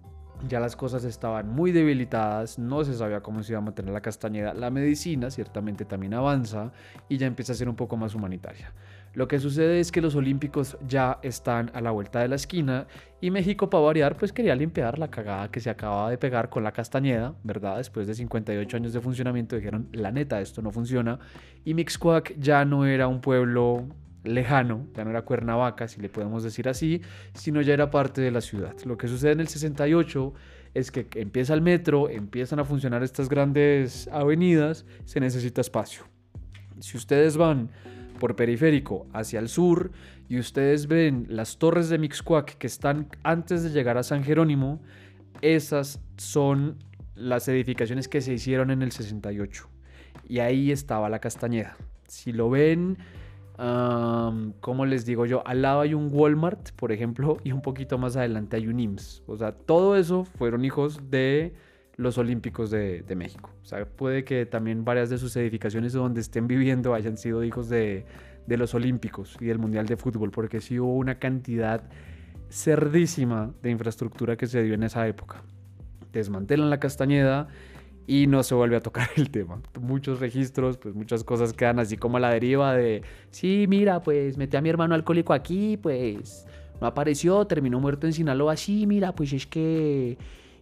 ya 0.49 0.61
las 0.61 0.77
cosas 0.77 1.05
estaban 1.05 1.49
muy 1.49 1.73
debilitadas, 1.73 2.59
no 2.59 2.85
se 2.85 2.95
sabía 2.95 3.21
cómo 3.21 3.43
se 3.43 3.53
iba 3.53 3.59
a 3.59 3.63
mantener 3.63 3.93
la 3.93 4.01
castañeda. 4.01 4.55
La 4.55 4.71
medicina 4.71 5.31
ciertamente 5.31 5.85
también 5.85 6.15
avanza 6.15 6.73
y 7.09 7.17
ya 7.17 7.27
empieza 7.27 7.53
a 7.53 7.57
ser 7.57 7.69
un 7.69 7.77
poco 7.77 7.97
más 7.97 8.15
humanitaria. 8.15 8.73
Lo 9.15 9.29
que 9.29 9.39
sucede 9.39 9.81
es 9.81 9.91
que 9.91 10.03
los 10.03 10.15
Olímpicos 10.15 10.77
ya 10.87 11.19
están 11.23 11.71
a 11.73 11.81
la 11.81 11.91
vuelta 11.91 12.21
de 12.21 12.29
la 12.29 12.37
esquina 12.37 12.87
y 13.21 13.31
México, 13.31 13.71
para 13.71 13.85
variar, 13.85 14.17
pues 14.17 14.31
quería 14.31 14.55
limpiar 14.55 14.99
la 14.99 15.09
cagada 15.09 15.51
que 15.51 15.61
se 15.61 15.71
acababa 15.71 16.11
de 16.11 16.19
pegar 16.19 16.51
con 16.51 16.63
la 16.63 16.73
Castañeda, 16.73 17.35
¿verdad? 17.43 17.79
Después 17.79 18.07
de 18.07 18.15
58 18.15 18.77
años 18.77 18.93
de 18.93 19.01
funcionamiento 19.01 19.57
dijeron, 19.57 19.89
la 19.93 20.13
neta, 20.13 20.41
esto 20.43 20.61
no 20.61 20.71
funciona. 20.71 21.19
Y 21.65 21.73
Mixcoac 21.73 22.39
ya 22.39 22.67
no 22.67 22.85
era 22.85 23.09
un 23.09 23.23
pueblo 23.23 23.89
lejano, 24.27 24.87
ya 24.95 25.05
no 25.05 25.11
era 25.11 25.23
Cuernavaca, 25.23 25.89
si 25.89 26.01
le 26.01 26.09
podemos 26.09 26.43
decir 26.43 26.69
así, 26.69 27.03
sino 27.35 27.63
ya 27.63 27.75
era 27.75 27.91
parte 27.91 28.21
de 28.21 28.31
la 28.31 28.41
ciudad. 28.41 28.75
Lo 28.85 28.97
que 28.97 29.09
sucede 29.09 29.33
en 29.33 29.41
el 29.41 29.49
68 29.49 30.35
es 30.75 30.91
que 30.91 31.07
empieza 31.15 31.55
el 31.55 31.63
metro, 31.63 32.11
empiezan 32.11 32.59
a 32.59 32.65
funcionar 32.65 33.03
estas 33.03 33.29
grandes 33.29 34.09
avenidas, 34.09 34.85
se 35.05 35.21
necesita 35.21 35.61
espacio. 35.61 36.05
Si 36.81 36.97
ustedes 36.97 37.37
van 37.37 37.71
por 38.21 38.37
periférico 38.37 39.07
hacia 39.13 39.39
el 39.39 39.49
sur 39.49 39.91
y 40.29 40.39
ustedes 40.39 40.87
ven 40.87 41.27
las 41.29 41.59
torres 41.59 41.89
de 41.89 41.99
Mixcoac 41.99 42.59
que 42.59 42.67
están 42.67 43.09
antes 43.23 43.63
de 43.63 43.71
llegar 43.71 43.97
a 43.97 44.03
San 44.03 44.25
Jerónimo, 44.25 44.83
esas 45.41 46.01
son 46.17 46.79
las 47.15 47.49
edificaciones 47.49 48.09
que 48.09 48.21
se 48.21 48.35
hicieron 48.35 48.71
en 48.71 48.83
el 48.83 48.93
68. 48.93 49.69
Y 50.29 50.41
ahí 50.41 50.73
estaba 50.73 51.09
la 51.09 51.21
Castañeda. 51.21 51.77
Si 52.07 52.33
lo 52.33 52.51
ven 52.51 52.99
como 53.57 54.87
les 54.87 55.07
digo 55.07 55.27
yo? 55.27 55.47
Al 55.47 55.63
lado 55.63 55.81
hay 55.81 55.95
un 55.95 56.11
Walmart, 56.13 56.73
por 56.73 56.93
ejemplo, 56.93 57.39
y 57.43 57.53
un 57.53 57.63
poquito 57.63 57.99
más 57.99 58.17
adelante 58.17 58.57
hay 58.57 58.69
un 58.69 58.81
IMSS. 58.81 59.23
O 59.27 59.37
sea, 59.37 59.53
todo 59.53 59.97
eso 59.97 60.25
fueron 60.25 60.65
hijos 60.65 61.11
de 61.11 61.55
los 61.97 62.19
Olímpicos 62.19 62.71
de, 62.71 63.05
México. 63.17 63.51
O 63.63 63.65
sea, 63.65 63.87
puede 63.87 64.25
que 64.25 64.45
también 64.45 64.85
varias 64.85 65.09
de 65.09 65.19
sus 65.19 65.35
edificaciones 65.37 65.95
donde 65.95 66.21
estén 66.21 66.47
viviendo 66.47 66.93
hayan 66.93 67.17
sido 67.17 67.43
hijos 67.43 67.69
de, 67.71 68.05
de 68.47 68.57
los 68.59 68.75
Olímpicos 68.75 69.37
y 69.41 69.47
del 69.47 69.59
Mundial 69.59 69.87
de 69.87 69.97
Fútbol, 69.97 70.31
porque 70.31 70.61
sí 70.61 70.79
hubo 70.79 70.95
una 70.95 71.19
cantidad 71.19 71.83
cerdísima 72.51 73.53
de 73.63 73.71
infraestructura 73.71 74.37
que 74.37 74.47
se 74.47 74.63
dio 74.63 74.75
en 74.75 74.83
esa 74.83 75.09
época. 75.09 75.43
Desmantelan 76.13 76.71
la 76.71 76.79
Castañeda 76.79 77.49
y 78.07 78.27
no 78.27 78.43
se 78.43 78.55
vuelve 78.55 78.77
a 78.77 78.81
tocar 78.81 79.09
el 79.17 79.31
tema. 79.31 79.61
Muchos 79.81 80.21
registros, 80.21 80.77
pues 80.79 80.95
muchas 80.95 81.25
cosas 81.25 81.53
quedan 81.53 81.79
así 81.79 81.97
como 81.97 82.19
a 82.19 82.21
la 82.21 82.31
deriva 82.31 82.75
de, 82.75 83.03
sí, 83.31 83.67
mira, 83.69 84.03
pues 84.03 84.37
metí 84.37 84.57
a 84.57 84.61
mi 84.61 84.69
hermano 84.69 84.95
alcohólico 84.95 85.33
aquí, 85.33 85.77
pues 85.77 86.47
no 86.81 86.87
apareció, 86.87 87.47
terminó 87.47 87.81
muerto 87.81 88.07
en 88.07 88.13
Sinaloa, 88.13 88.57
sí, 88.57 88.87
mira, 88.87 89.15
pues 89.15 89.33
es 89.33 89.47
que... 89.47 90.19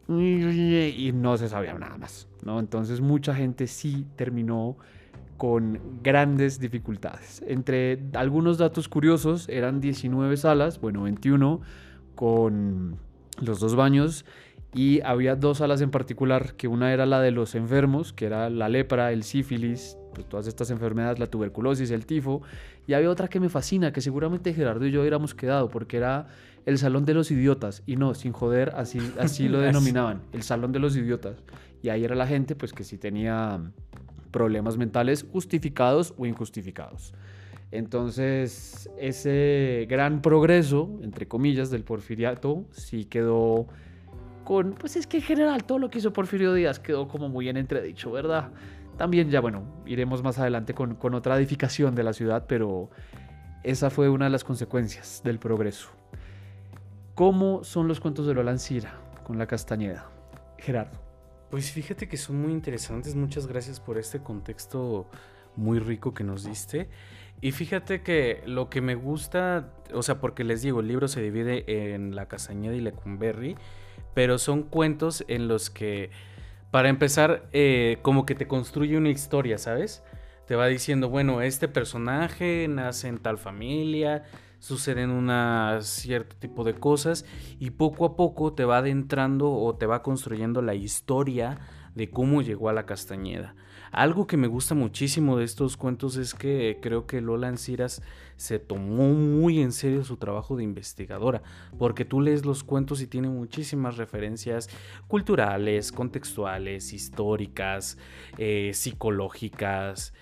Y 0.07 1.13
no 1.15 1.37
se 1.39 1.49
sabía 1.49 1.75
nada 1.75 1.97
más, 1.97 2.29
¿no? 2.45 2.61
Entonces 2.61 3.01
mucha 3.01 3.35
gente 3.35 3.67
sí 3.67 4.07
terminó 4.17 4.77
con 5.39 5.81
grandes 6.03 6.61
dificultades. 6.61 7.43
Entre 7.47 7.99
algunos 8.13 8.59
datos 8.59 8.89
curiosos, 8.89 9.49
eran 9.49 9.81
19 9.81 10.37
salas, 10.37 10.81
bueno, 10.81 11.03
21, 11.05 11.61
con 12.15 12.99
los 13.41 13.61
dos 13.61 13.75
baños 13.75 14.25
y 14.75 15.01
había 15.03 15.37
dos 15.37 15.59
salas 15.59 15.81
en 15.81 15.91
particular, 15.91 16.55
que 16.57 16.67
una 16.67 16.93
era 16.93 17.07
la 17.07 17.21
de 17.21 17.31
los 17.31 17.55
enfermos, 17.55 18.13
que 18.13 18.27
era 18.27 18.51
la 18.51 18.69
lepra, 18.69 19.13
el 19.13 19.23
sífilis, 19.23 19.97
pues 20.13 20.29
todas 20.29 20.49
estas 20.49 20.71
enfermedades, 20.71 21.21
la 21.21 21.29
tuberculosis, 21.29 21.93
el 21.93 22.07
tifo, 22.07 22.43
y 22.89 22.95
había 22.95 23.09
otra 23.09 23.29
que 23.29 23.39
me 23.39 23.49
fascina, 23.49 23.93
que 23.93 24.01
seguramente 24.01 24.53
Gerardo 24.53 24.85
y 24.85 24.91
yo 24.91 25.01
hubiéramos 25.01 25.33
quedado, 25.35 25.69
porque 25.69 25.97
era 25.97 26.27
el 26.67 26.79
salón 26.79 27.05
de 27.05 27.15
los 27.15 27.31
idiotas, 27.31 27.85
y 27.87 27.95
no, 27.95 28.15
sin 28.15 28.33
joder, 28.33 28.73
así, 28.75 28.99
así 29.21 29.49
lo 29.49 29.61
denominaban, 29.61 30.23
el 30.33 30.43
salón 30.43 30.73
de 30.73 30.81
los 30.81 30.97
idiotas, 30.97 31.37
y 31.81 31.91
ahí 31.91 32.05
era 32.05 32.17
la 32.17 32.27
gente, 32.27 32.57
pues 32.57 32.73
que 32.73 32.83
sí 32.83 32.99
tenía 32.99 33.61
problemas 34.33 34.77
mentales 34.77 35.25
justificados 35.31 36.15
o 36.17 36.27
injustificados. 36.27 37.15
Entonces, 37.71 38.91
ese 38.99 39.87
gran 39.89 40.21
progreso, 40.21 40.99
entre 41.03 41.29
comillas, 41.29 41.71
del 41.71 41.85
porfiriato, 41.85 42.65
sí 42.73 43.05
quedó 43.05 43.69
pues 44.45 44.97
es 44.97 45.07
que 45.07 45.19
en 45.19 45.23
general 45.23 45.65
todo 45.65 45.79
lo 45.79 45.91
que 45.91 45.99
hizo 45.99 46.13
Porfirio 46.13 46.53
Díaz 46.55 46.79
quedó 46.79 47.09
como 47.09 47.29
muy 47.29 47.49
en 47.49 47.57
entredicho, 47.57 48.11
¿verdad? 48.11 48.51
También 48.97 49.31
ya, 49.31 49.41
bueno, 49.41 49.65
iremos 49.87 50.23
más 50.23 50.39
adelante 50.39 50.75
con, 50.75 50.95
con 50.95 51.15
otra 51.15 51.37
edificación 51.37 51.95
de 51.95 52.05
la 52.05 52.13
ciudad, 52.13 52.45
pero 52.47 52.91
esa 53.65 53.91
fue 53.91 54.09
una 54.09 54.27
de 54.27 54.31
las 54.31 54.45
consecuencias 54.45 55.23
del 55.25 55.39
progreso. 55.39 55.89
¿Cómo 57.15 57.65
son 57.65 57.89
los 57.89 58.01
cuentos 58.01 58.27
de 58.27 58.35
Lola 58.35 58.57
Cira 58.59 58.95
con 59.25 59.39
la 59.39 59.47
Castañeda? 59.47 60.09
Gerardo. 60.59 60.99
Pues 61.51 61.71
fíjate 61.71 62.09
que 62.09 62.17
son 62.17 62.41
muy 62.43 62.53
interesantes. 62.53 63.15
Muchas 63.15 63.47
gracias 63.47 63.81
por 63.81 63.99
este 63.99 64.21
contexto 64.21 65.07
muy 65.57 65.79
rico 65.79 66.13
que 66.13 66.25
nos 66.25 66.45
diste. 66.45 66.89
Y 67.41 67.53
fíjate 67.53 68.03
que 68.03 68.43
lo 68.47 68.71
que 68.71 68.81
me 68.81 68.95
gusta, 68.95 69.73
o 69.93 70.03
sea, 70.03 70.21
porque 70.21 70.45
les 70.45 70.63
digo, 70.63 70.81
el 70.81 70.89
libro 70.89 71.09
se 71.09 71.21
divide 71.21 71.95
en 71.95 72.17
La 72.17 72.27
Castañeda 72.27 72.75
y 72.75 72.81
Lecumberri 72.81 73.57
pero 74.15 74.39
son 74.39 74.63
cuentos 74.63 75.25
en 75.29 75.49
los 75.49 75.71
que, 75.71 76.11
para 76.71 76.89
empezar, 76.89 77.49
eh, 77.53 77.99
como 78.03 78.25
que 78.27 78.35
te 78.35 78.47
construye 78.47 78.97
una 78.97 79.11
historia, 79.11 79.59
¿sabes? 79.59 80.03
Te 80.47 80.57
va 80.57 80.67
diciendo, 80.67 81.09
bueno, 81.09 81.41
este 81.43 81.69
personaje 81.69 82.67
nace 82.69 83.09
en 83.09 83.19
tal 83.19 83.39
familia, 83.39 84.25
suceden 84.59 85.11
un 85.11 85.31
cierto 85.83 86.37
tipo 86.37 86.65
de 86.65 86.75
cosas 86.75 87.27
y 87.59 87.71
poco 87.71 88.07
a 88.07 88.17
poco 88.17 88.55
te 88.55 88.65
va 88.65 88.79
adentrando 88.79 89.51
o 89.53 89.75
te 89.77 89.87
va 89.87 90.03
construyendo 90.03 90.63
la 90.63 90.75
historia 90.75 91.59
de 91.95 92.11
cómo 92.11 92.43
llegó 92.43 92.69
a 92.69 92.73
la 92.73 92.87
Castañeda. 92.87 93.55
Algo 93.95 94.27
que 94.27 94.37
me 94.37 94.49
gusta 94.49 94.75
muchísimo 94.75 95.37
de 95.37 95.45
estos 95.45 95.77
cuentos 95.77 96.17
es 96.17 96.35
que 96.35 96.79
creo 96.83 97.07
que 97.07 97.21
Lola 97.21 97.47
Anciras 97.47 98.03
se 98.37 98.59
tomó 98.59 99.15
muy 99.15 99.61
en 99.61 99.71
serio 99.71 100.03
su 100.03 100.17
trabajo 100.17 100.57
de 100.57 100.65
investigadora, 100.65 101.43
porque 101.79 102.05
tú 102.05 102.21
lees 102.21 102.45
los 102.45 102.65
cuentos 102.65 103.01
y 103.01 103.07
tiene 103.07 103.29
muchísimas 103.29 103.97
referencias 103.97 104.69
culturales, 105.07 105.93
contextuales, 105.93 106.93
históricas, 106.93 107.97
eh, 108.37 108.73
psicológicas. 108.75 110.13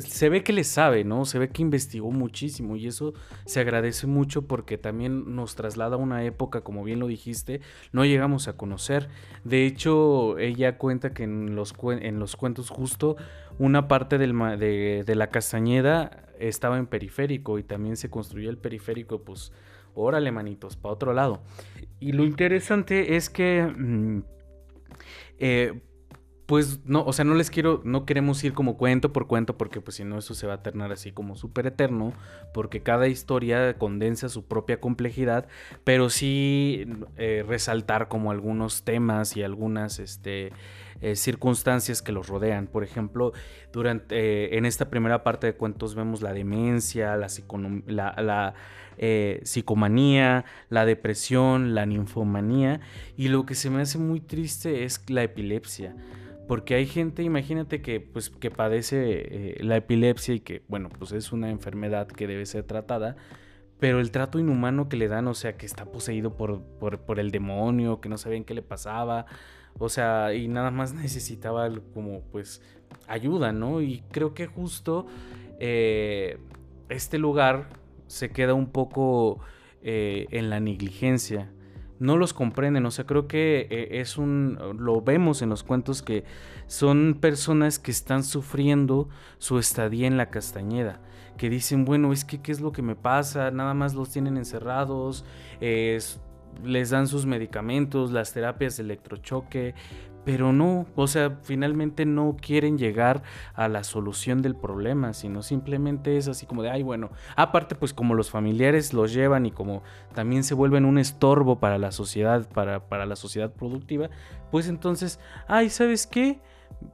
Se 0.00 0.28
ve 0.28 0.42
que 0.42 0.52
le 0.52 0.64
sabe, 0.64 1.04
¿no? 1.04 1.24
Se 1.24 1.38
ve 1.38 1.48
que 1.48 1.62
investigó 1.62 2.10
muchísimo 2.10 2.76
y 2.76 2.86
eso 2.86 3.14
se 3.44 3.60
agradece 3.60 4.06
mucho 4.06 4.46
porque 4.46 4.78
también 4.78 5.34
nos 5.34 5.54
traslada 5.54 5.96
a 5.96 5.98
una 5.98 6.24
época, 6.24 6.62
como 6.62 6.84
bien 6.84 7.00
lo 7.00 7.06
dijiste, 7.06 7.60
no 7.92 8.04
llegamos 8.04 8.48
a 8.48 8.56
conocer. 8.56 9.08
De 9.44 9.66
hecho, 9.66 10.38
ella 10.38 10.78
cuenta 10.78 11.14
que 11.14 11.24
en 11.24 11.54
los, 11.54 11.74
en 11.82 12.18
los 12.18 12.36
cuentos 12.36 12.68
justo 12.68 13.16
una 13.58 13.88
parte 13.88 14.18
de, 14.18 15.14
la 15.14 15.26
Castañeda 15.28 16.24
estaba 16.38 16.78
en 16.78 16.86
periférico 16.86 17.58
y 17.58 17.62
también 17.62 17.96
se 17.96 18.10
construyó 18.10 18.50
el 18.50 18.58
periférico, 18.58 19.22
pues, 19.22 19.52
órale, 19.94 20.32
manitos, 20.32 20.76
para 20.76 20.94
otro 20.94 21.12
lado. 21.12 21.42
Y 22.00 22.12
lo 22.12 22.24
interesante 22.24 23.16
es 23.16 23.30
que... 23.30 23.62
Mm, 23.62 24.22
eh, 25.38 25.80
pues 26.52 26.80
no, 26.84 27.02
o 27.02 27.14
sea, 27.14 27.24
no 27.24 27.34
les 27.34 27.50
quiero, 27.50 27.80
no 27.82 28.04
queremos 28.04 28.44
ir 28.44 28.52
como 28.52 28.76
cuento 28.76 29.10
por 29.10 29.26
cuento 29.26 29.56
porque 29.56 29.80
pues 29.80 29.96
si 29.96 30.04
no 30.04 30.18
eso 30.18 30.34
se 30.34 30.46
va 30.46 30.52
a 30.52 30.62
tornar 30.62 30.92
así 30.92 31.10
como 31.10 31.34
súper 31.34 31.66
eterno, 31.66 32.12
porque 32.52 32.82
cada 32.82 33.08
historia 33.08 33.78
condensa 33.78 34.28
su 34.28 34.44
propia 34.44 34.78
complejidad, 34.78 35.48
pero 35.82 36.10
sí 36.10 36.86
eh, 37.16 37.42
resaltar 37.48 38.08
como 38.08 38.30
algunos 38.30 38.82
temas 38.82 39.34
y 39.34 39.42
algunas 39.42 39.98
este, 39.98 40.52
eh, 41.00 41.16
circunstancias 41.16 42.02
que 42.02 42.12
los 42.12 42.28
rodean. 42.28 42.66
Por 42.66 42.84
ejemplo, 42.84 43.32
durante, 43.72 44.14
eh, 44.14 44.58
en 44.58 44.66
esta 44.66 44.90
primera 44.90 45.24
parte 45.24 45.46
de 45.46 45.54
cuentos 45.54 45.94
vemos 45.94 46.20
la 46.20 46.34
demencia, 46.34 47.16
la, 47.16 48.14
la 48.18 48.54
psicomanía, 49.42 50.44
la 50.68 50.84
depresión, 50.84 51.74
la 51.74 51.86
ninfomanía 51.86 52.82
y 53.16 53.28
lo 53.28 53.46
que 53.46 53.54
se 53.54 53.70
me 53.70 53.80
hace 53.80 53.96
muy 53.96 54.20
triste 54.20 54.84
es 54.84 55.02
la 55.08 55.22
epilepsia. 55.22 55.96
Porque 56.48 56.74
hay 56.74 56.86
gente, 56.86 57.22
imagínate 57.22 57.82
que, 57.82 58.00
pues, 58.00 58.30
que 58.30 58.50
padece 58.50 59.56
eh, 59.58 59.64
la 59.64 59.76
epilepsia 59.76 60.34
y 60.34 60.40
que, 60.40 60.62
bueno, 60.68 60.88
pues 60.88 61.12
es 61.12 61.32
una 61.32 61.50
enfermedad 61.50 62.08
que 62.08 62.26
debe 62.26 62.46
ser 62.46 62.64
tratada, 62.64 63.16
pero 63.78 64.00
el 64.00 64.10
trato 64.10 64.38
inhumano 64.38 64.88
que 64.88 64.96
le 64.96 65.08
dan, 65.08 65.28
o 65.28 65.34
sea, 65.34 65.56
que 65.56 65.66
está 65.66 65.86
poseído 65.86 66.36
por, 66.36 66.62
por, 66.62 67.20
el 67.20 67.30
demonio, 67.30 68.00
que 68.00 68.08
no 68.08 68.18
sabían 68.18 68.44
qué 68.44 68.54
le 68.54 68.62
pasaba, 68.62 69.26
o 69.78 69.88
sea, 69.88 70.34
y 70.34 70.48
nada 70.48 70.70
más 70.70 70.94
necesitaba 70.94 71.70
como, 71.94 72.22
pues, 72.32 72.60
ayuda, 73.06 73.52
¿no? 73.52 73.80
Y 73.80 74.02
creo 74.10 74.34
que 74.34 74.46
justo 74.46 75.06
eh, 75.58 76.38
este 76.88 77.18
lugar 77.18 77.68
se 78.08 78.30
queda 78.30 78.54
un 78.54 78.66
poco 78.66 79.40
eh, 79.82 80.26
en 80.30 80.50
la 80.50 80.60
negligencia 80.60 81.50
no 82.02 82.16
los 82.16 82.34
comprenden. 82.34 82.84
O 82.86 82.90
sea, 82.90 83.06
creo 83.06 83.26
que 83.26 83.66
eh, 83.70 84.00
es 84.00 84.18
un, 84.18 84.58
lo 84.78 85.00
vemos 85.00 85.40
en 85.42 85.48
los 85.48 85.62
cuentos 85.62 86.02
que 86.02 86.24
son 86.66 87.18
personas 87.20 87.78
que 87.78 87.90
están 87.90 88.24
sufriendo 88.24 89.08
su 89.38 89.58
estadía 89.58 90.06
en 90.06 90.16
la 90.16 90.30
Castañeda. 90.30 91.00
Que 91.36 91.48
dicen, 91.48 91.84
bueno, 91.84 92.12
es 92.12 92.24
que 92.24 92.42
qué 92.42 92.52
es 92.52 92.60
lo 92.60 92.72
que 92.72 92.82
me 92.82 92.94
pasa, 92.94 93.50
nada 93.50 93.72
más 93.72 93.94
los 93.94 94.10
tienen 94.10 94.36
encerrados, 94.36 95.24
les 95.60 96.90
dan 96.90 97.06
sus 97.06 97.24
medicamentos, 97.26 98.12
las 98.12 98.32
terapias 98.32 98.76
de 98.76 98.82
electrochoque, 98.84 99.74
pero 100.24 100.52
no, 100.52 100.86
o 100.94 101.06
sea, 101.06 101.38
finalmente 101.42 102.06
no 102.06 102.36
quieren 102.40 102.78
llegar 102.78 103.22
a 103.54 103.68
la 103.68 103.82
solución 103.82 104.40
del 104.40 104.54
problema, 104.54 105.12
sino 105.14 105.42
simplemente 105.42 106.16
es 106.16 106.28
así 106.28 106.46
como 106.46 106.62
de, 106.62 106.70
ay, 106.70 106.82
bueno, 106.82 107.10
aparte 107.36 107.74
pues 107.74 107.92
como 107.92 108.14
los 108.14 108.30
familiares 108.30 108.92
los 108.92 109.12
llevan 109.12 109.46
y 109.46 109.50
como 109.50 109.82
también 110.14 110.44
se 110.44 110.54
vuelven 110.54 110.84
un 110.84 110.98
estorbo 110.98 111.58
para 111.58 111.78
la 111.78 111.90
sociedad, 111.90 112.48
para, 112.48 112.88
para 112.88 113.06
la 113.06 113.16
sociedad 113.16 113.52
productiva, 113.52 114.10
pues 114.50 114.68
entonces, 114.68 115.18
ay, 115.48 115.70
¿sabes 115.70 116.06
qué? 116.06 116.40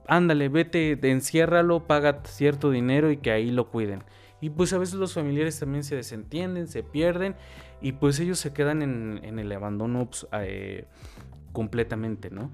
Ándale, 0.06 0.48
vete, 0.48 0.98
enciérralo, 1.10 1.86
paga 1.86 2.20
cierto 2.24 2.70
dinero 2.70 3.10
y 3.10 3.18
que 3.18 3.30
ahí 3.30 3.50
lo 3.50 3.68
cuiden. 3.70 4.04
Y 4.40 4.50
pues 4.50 4.72
a 4.72 4.78
veces 4.78 4.94
los 4.94 5.14
familiares 5.14 5.58
también 5.58 5.82
se 5.82 5.96
desentienden, 5.96 6.68
se 6.68 6.82
pierden 6.82 7.34
y 7.80 7.92
pues 7.92 8.20
ellos 8.20 8.38
se 8.38 8.52
quedan 8.52 8.82
en, 8.82 9.38
el 9.38 9.52
abandono 9.52 10.06
pues, 10.06 10.26
eh, 10.32 10.86
completamente, 11.52 12.30
¿no? 12.30 12.52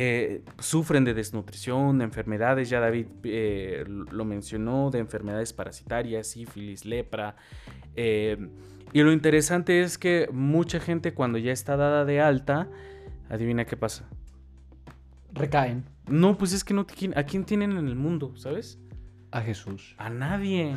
Eh, 0.00 0.44
sufren 0.60 1.02
de 1.02 1.12
desnutrición, 1.12 1.98
de 1.98 2.04
enfermedades, 2.04 2.70
ya 2.70 2.78
David 2.78 3.06
eh, 3.24 3.82
lo 3.88 4.24
mencionó, 4.24 4.92
de 4.92 5.00
enfermedades 5.00 5.52
parasitarias, 5.52 6.28
sífilis, 6.28 6.84
lepra. 6.84 7.34
Eh, 7.96 8.48
y 8.92 9.02
lo 9.02 9.10
interesante 9.10 9.82
es 9.82 9.98
que 9.98 10.28
mucha 10.32 10.78
gente 10.78 11.14
cuando 11.14 11.36
ya 11.36 11.50
está 11.50 11.76
dada 11.76 12.04
de 12.04 12.20
alta, 12.20 12.68
adivina 13.28 13.64
qué 13.64 13.76
pasa. 13.76 14.08
Recaen. 15.32 15.82
No, 16.06 16.38
pues 16.38 16.52
es 16.52 16.62
que 16.62 16.74
no, 16.74 16.86
¿a 17.16 17.22
quién 17.24 17.44
tienen 17.44 17.72
en 17.72 17.88
el 17.88 17.96
mundo, 17.96 18.36
sabes? 18.36 18.78
A 19.32 19.40
Jesús. 19.40 19.96
A 19.98 20.10
nadie. 20.10 20.76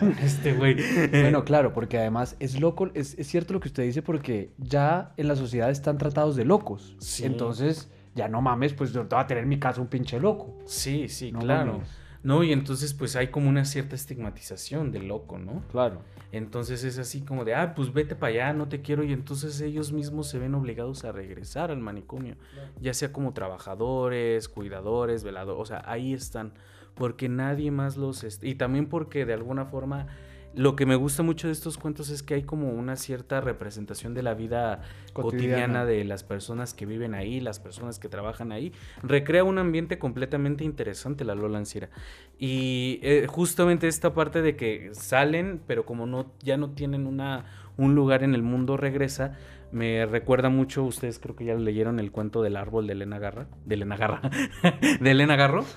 este 0.22 0.54
güey. 0.54 0.76
Bueno, 1.10 1.44
claro, 1.44 1.74
porque 1.74 1.98
además 1.98 2.34
es 2.40 2.58
loco, 2.58 2.88
es, 2.94 3.14
cierto 3.20 3.52
lo 3.52 3.60
que 3.60 3.68
usted 3.68 3.82
dice 3.82 4.00
porque 4.00 4.54
ya 4.56 5.12
en 5.18 5.28
la 5.28 5.36
sociedad 5.36 5.70
están 5.70 5.98
tratados 5.98 6.34
de 6.34 6.46
locos. 6.46 6.96
Entonces 7.22 7.90
ya 8.14 8.28
no 8.28 8.40
mames, 8.40 8.74
pues 8.74 8.92
yo 8.92 9.08
va 9.08 9.20
a 9.20 9.26
tener 9.26 9.44
en 9.44 9.48
mi 9.48 9.58
casa 9.58 9.80
un 9.80 9.88
pinche 9.88 10.18
loco. 10.18 10.56
Sí, 10.66 11.08
sí, 11.08 11.32
claro. 11.32 11.82
No, 12.22 12.42
y 12.42 12.52
entonces 12.52 12.94
pues 12.94 13.14
hay 13.16 13.28
como 13.28 13.48
una 13.48 13.64
cierta 13.64 13.94
estigmatización 13.94 14.90
del 14.90 15.08
loco, 15.08 15.38
¿no? 15.38 15.62
Claro. 15.70 16.02
Entonces 16.32 16.84
es 16.84 16.98
así 16.98 17.22
como 17.22 17.44
de, 17.44 17.54
ah, 17.54 17.74
pues 17.74 17.92
vete 17.92 18.14
para 18.14 18.32
allá, 18.32 18.52
no 18.52 18.68
te 18.68 18.82
quiero, 18.82 19.04
y 19.04 19.12
entonces 19.12 19.60
ellos 19.60 19.92
mismos 19.92 20.28
se 20.28 20.38
ven 20.38 20.54
obligados 20.54 21.04
a 21.04 21.12
regresar 21.12 21.70
al 21.70 21.78
manicomio, 21.78 22.36
ya 22.80 22.92
sea 22.92 23.12
como 23.12 23.32
trabajadores, 23.32 24.48
cuidadores, 24.48 25.24
veladores, 25.24 25.62
o 25.62 25.64
sea, 25.64 25.82
ahí 25.86 26.12
están, 26.12 26.52
porque 26.94 27.28
nadie 27.28 27.70
más 27.70 27.96
los... 27.96 28.26
y 28.42 28.56
también 28.56 28.88
porque 28.88 29.24
de 29.24 29.32
alguna 29.34 29.64
forma 29.64 30.08
lo 30.54 30.76
que 30.76 30.86
me 30.86 30.96
gusta 30.96 31.22
mucho 31.22 31.46
de 31.46 31.52
estos 31.52 31.78
cuentos 31.78 32.10
es 32.10 32.22
que 32.22 32.34
hay 32.34 32.42
como 32.42 32.70
una 32.70 32.96
cierta 32.96 33.40
representación 33.40 34.14
de 34.14 34.22
la 34.22 34.34
vida 34.34 34.82
cotidiana, 35.12 35.84
de 35.84 36.04
las 36.04 36.24
personas 36.24 36.74
que 36.74 36.86
viven 36.86 37.14
ahí, 37.14 37.40
las 37.40 37.60
personas 37.60 37.98
que 37.98 38.08
trabajan 38.08 38.52
ahí. 38.52 38.72
Recrea 39.02 39.44
un 39.44 39.58
ambiente 39.58 39.98
completamente 39.98 40.64
interesante 40.64 41.24
la 41.24 41.34
Lola 41.34 41.58
Ancira. 41.58 41.90
Y 42.38 43.00
eh, 43.02 43.26
justamente 43.28 43.88
esta 43.88 44.14
parte 44.14 44.42
de 44.42 44.56
que 44.56 44.90
salen, 44.92 45.60
pero 45.66 45.84
como 45.84 46.06
no, 46.06 46.32
ya 46.40 46.56
no 46.56 46.70
tienen 46.70 47.06
una, 47.06 47.44
un 47.76 47.94
lugar 47.94 48.22
en 48.22 48.34
el 48.34 48.42
mundo, 48.42 48.76
regresa. 48.76 49.36
Me 49.70 50.06
recuerda 50.06 50.48
mucho, 50.48 50.84
ustedes 50.84 51.18
creo 51.18 51.36
que 51.36 51.44
ya 51.44 51.54
leyeron 51.54 52.00
el 52.00 52.10
cuento 52.10 52.42
del 52.42 52.56
árbol 52.56 52.86
de 52.86 52.94
Elena 52.94 53.18
Garra, 53.18 53.46
de 53.64 53.74
Elena 53.74 53.96
Garra, 53.96 54.22
de 55.00 55.10
Elena 55.10 55.36
Garro. 55.36 55.64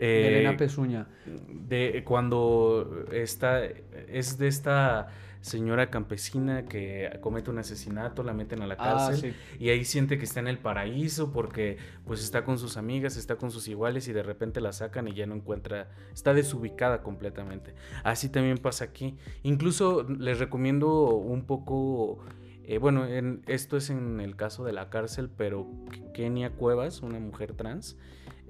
Eh, 0.00 0.28
Elena 0.28 0.56
Pezuña. 0.56 1.08
De 1.48 2.04
cuando 2.04 3.04
está, 3.10 3.64
es 3.64 4.38
de 4.38 4.46
esta 4.46 5.08
señora 5.40 5.90
campesina 5.90 6.66
que 6.66 7.18
comete 7.20 7.50
un 7.50 7.58
asesinato, 7.58 8.22
la 8.22 8.32
meten 8.32 8.62
a 8.62 8.66
la 8.66 8.74
ah, 8.78 9.08
cárcel 9.08 9.34
y 9.58 9.70
ahí 9.70 9.84
siente 9.84 10.18
que 10.18 10.24
está 10.24 10.40
en 10.40 10.48
el 10.48 10.58
paraíso 10.58 11.32
porque 11.32 11.78
pues 12.04 12.22
está 12.22 12.44
con 12.44 12.58
sus 12.58 12.76
amigas, 12.76 13.16
está 13.16 13.36
con 13.36 13.50
sus 13.50 13.68
iguales 13.68 14.08
y 14.08 14.12
de 14.12 14.22
repente 14.22 14.60
la 14.60 14.72
sacan 14.72 15.08
y 15.08 15.14
ya 15.14 15.26
no 15.26 15.34
encuentra, 15.34 15.88
está 16.12 16.34
desubicada 16.34 17.02
completamente. 17.02 17.74
Así 18.04 18.28
también 18.28 18.58
pasa 18.58 18.84
aquí. 18.84 19.16
Incluso 19.42 20.04
les 20.04 20.38
recomiendo 20.38 21.14
un 21.14 21.44
poco... 21.44 22.24
Eh, 22.68 22.76
bueno, 22.76 23.06
en, 23.06 23.42
esto 23.46 23.78
es 23.78 23.88
en 23.88 24.20
el 24.20 24.36
caso 24.36 24.62
de 24.62 24.74
la 24.74 24.90
cárcel, 24.90 25.30
pero 25.34 25.66
Kenia 26.12 26.50
Cuevas, 26.50 27.00
una 27.00 27.18
mujer 27.18 27.54
trans, 27.54 27.96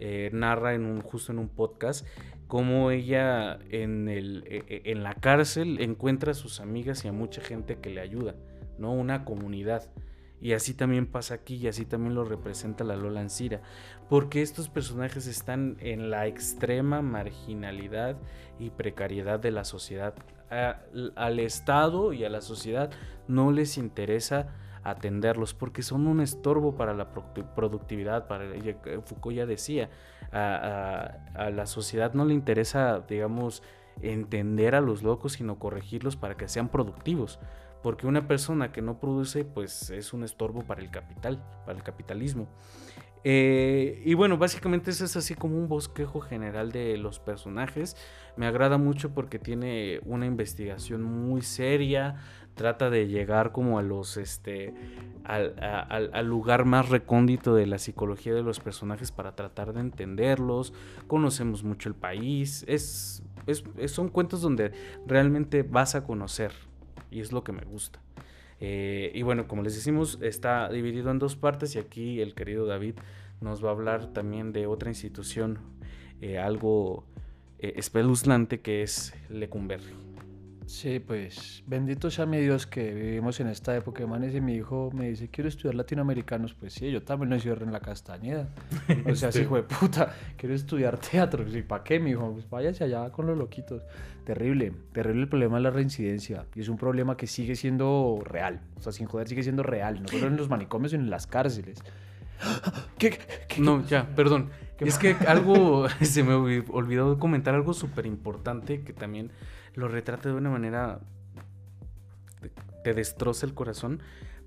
eh, 0.00 0.30
narra 0.32 0.74
en 0.74 0.86
un, 0.86 1.02
justo 1.02 1.30
en 1.30 1.38
un 1.38 1.48
podcast 1.48 2.04
cómo 2.48 2.90
ella 2.90 3.60
en, 3.70 4.08
el, 4.08 4.42
e, 4.48 4.64
e, 4.66 4.90
en 4.90 5.04
la 5.04 5.14
cárcel 5.14 5.80
encuentra 5.80 6.32
a 6.32 6.34
sus 6.34 6.58
amigas 6.58 7.04
y 7.04 7.08
a 7.08 7.12
mucha 7.12 7.40
gente 7.42 7.78
que 7.78 7.90
le 7.90 8.00
ayuda, 8.00 8.34
¿no? 8.76 8.92
Una 8.92 9.24
comunidad. 9.24 9.88
Y 10.40 10.52
así 10.52 10.74
también 10.74 11.06
pasa 11.06 11.34
aquí 11.34 11.54
y 11.54 11.68
así 11.68 11.84
también 11.84 12.16
lo 12.16 12.24
representa 12.24 12.82
la 12.82 12.96
Lola 12.96 13.20
Ancira. 13.20 13.62
Porque 14.08 14.42
estos 14.42 14.68
personajes 14.68 15.28
están 15.28 15.76
en 15.78 16.10
la 16.10 16.26
extrema 16.26 17.02
marginalidad 17.02 18.16
y 18.58 18.70
precariedad 18.70 19.38
de 19.38 19.52
la 19.52 19.62
sociedad. 19.62 20.14
Al 20.50 21.38
Estado 21.40 22.12
y 22.12 22.24
a 22.24 22.30
la 22.30 22.40
sociedad 22.40 22.90
no 23.26 23.52
les 23.52 23.76
interesa 23.78 24.48
atenderlos 24.82 25.54
porque 25.54 25.82
son 25.82 26.06
un 26.06 26.20
estorbo 26.20 26.76
para 26.76 26.94
la 26.94 27.10
productividad. 27.54 28.26
Para, 28.26 28.44
Foucault 29.04 29.36
ya 29.36 29.46
decía, 29.46 29.90
a, 30.32 31.50
la 31.52 31.66
sociedad 31.66 32.14
no 32.14 32.24
le 32.24 32.34
interesa, 32.34 33.00
digamos, 33.08 33.62
entender 34.00 34.74
a 34.74 34.80
los 34.80 35.02
locos, 35.02 35.34
sino 35.34 35.58
corregirlos 35.58 36.16
para 36.16 36.36
que 36.36 36.48
sean 36.48 36.68
productivos. 36.68 37.38
Porque 37.82 38.06
una 38.06 38.26
persona 38.26 38.72
que 38.72 38.82
no 38.82 38.98
produce, 38.98 39.44
pues 39.44 39.90
es 39.90 40.12
un 40.12 40.24
estorbo 40.24 40.62
para 40.62 40.80
el 40.80 40.90
capital, 40.90 41.42
para 41.64 41.78
el 41.78 41.84
capitalismo. 41.84 42.48
Eh, 43.24 44.02
y 44.04 44.14
bueno, 44.14 44.38
básicamente 44.38 44.90
ese 44.90 45.04
es 45.04 45.16
así 45.16 45.34
como 45.34 45.56
un 45.56 45.68
bosquejo 45.68 46.20
general 46.20 46.72
de 46.72 46.96
los 46.96 47.18
personajes. 47.18 47.96
Me 48.38 48.46
agrada 48.46 48.78
mucho 48.78 49.10
porque 49.10 49.40
tiene 49.40 49.98
una 50.04 50.24
investigación 50.24 51.02
muy 51.02 51.42
seria. 51.42 52.14
Trata 52.54 52.88
de 52.88 53.08
llegar 53.08 53.50
como 53.50 53.80
a 53.80 53.82
los 53.82 54.16
este. 54.16 54.74
Al, 55.24 56.24
lugar 56.24 56.64
más 56.64 56.88
recóndito 56.88 57.56
de 57.56 57.66
la 57.66 57.78
psicología 57.78 58.32
de 58.32 58.44
los 58.44 58.60
personajes 58.60 59.10
para 59.10 59.34
tratar 59.34 59.72
de 59.72 59.80
entenderlos. 59.80 60.72
Conocemos 61.08 61.64
mucho 61.64 61.88
el 61.88 61.96
país. 61.96 62.64
Es, 62.68 63.24
son 63.88 64.08
cuentos 64.08 64.40
donde 64.40 64.70
realmente 65.04 65.64
vas 65.64 65.96
a 65.96 66.04
conocer. 66.04 66.52
Y 67.10 67.18
es 67.18 67.32
lo 67.32 67.42
que 67.42 67.50
me 67.50 67.64
gusta. 67.64 67.98
Eh, 68.60 69.10
y 69.16 69.22
bueno, 69.22 69.48
como 69.48 69.62
les 69.62 69.74
decimos, 69.74 70.16
está 70.22 70.68
dividido 70.68 71.10
en 71.10 71.18
dos 71.18 71.34
partes 71.34 71.74
y 71.74 71.80
aquí 71.80 72.20
el 72.20 72.36
querido 72.36 72.66
David 72.66 72.94
nos 73.40 73.64
va 73.64 73.70
a 73.70 73.72
hablar 73.72 74.12
también 74.12 74.52
de 74.52 74.68
otra 74.68 74.90
institución, 74.90 75.58
eh, 76.20 76.38
algo 76.38 77.04
eh, 77.58 77.74
espeluznante 77.76 78.60
que 78.60 78.82
es 78.82 79.14
Lecumberri. 79.28 80.08
Sí, 80.68 81.00
pues 81.00 81.62
bendito 81.66 82.10
sea 82.10 82.26
mi 82.26 82.36
Dios 82.38 82.66
que 82.66 82.92
vivimos 82.92 83.40
en 83.40 83.48
esta 83.48 83.74
época. 83.74 84.06
Manes 84.06 84.34
y 84.34 84.42
mi 84.42 84.52
hijo 84.52 84.90
me 84.92 85.08
dice, 85.08 85.28
quiero 85.28 85.48
estudiar 85.48 85.74
latinoamericanos. 85.74 86.52
Pues 86.52 86.74
sí, 86.74 86.90
yo 86.90 87.02
también 87.02 87.30
lo 87.30 87.36
encierro 87.36 87.64
en 87.64 87.72
la 87.72 87.80
castañeda. 87.80 88.50
O 89.10 89.14
sea, 89.14 89.32
sí, 89.32 89.40
hijo 89.40 89.56
de 89.56 89.62
puta, 89.62 90.14
quiero 90.36 90.54
estudiar 90.54 90.98
teatro. 90.98 91.42
¿Y 91.48 91.62
para 91.62 91.82
qué, 91.82 91.98
mi 91.98 92.10
hijo? 92.10 92.32
Pues 92.34 92.50
váyase 92.50 92.84
allá 92.84 93.10
con 93.10 93.26
los 93.26 93.38
loquitos. 93.38 93.82
Terrible, 94.26 94.74
terrible 94.92 95.22
el 95.22 95.28
problema 95.30 95.56
de 95.56 95.62
la 95.62 95.70
reincidencia. 95.70 96.44
Y 96.54 96.60
es 96.60 96.68
un 96.68 96.76
problema 96.76 97.16
que 97.16 97.26
sigue 97.26 97.56
siendo 97.56 98.20
real. 98.22 98.60
O 98.76 98.82
sea, 98.82 98.92
sin 98.92 99.06
joder, 99.06 99.26
sigue 99.26 99.42
siendo 99.42 99.62
real. 99.62 100.02
No 100.02 100.08
solo 100.08 100.26
en 100.26 100.36
los 100.36 100.50
manicomios, 100.50 100.90
sino 100.90 101.02
en 101.02 101.08
las 101.08 101.26
cárceles. 101.26 101.78
¿Qué, 102.98 103.18
no, 103.58 103.86
ya, 103.86 104.06
perdón. 104.14 104.50
Es 104.80 104.98
que 104.98 105.12
algo, 105.26 105.88
se 106.02 106.22
me 106.22 106.34
olvidó 106.34 107.18
comentar 107.18 107.54
algo 107.54 107.74
súper 107.74 108.06
importante 108.06 108.82
que 108.82 108.92
también 108.92 109.30
lo 109.74 109.88
retrata 109.88 110.28
de 110.28 110.34
una 110.34 110.50
manera 110.50 111.00
te 112.84 112.94
destroza 112.94 113.46
el 113.46 113.54
corazón. 113.54 114.00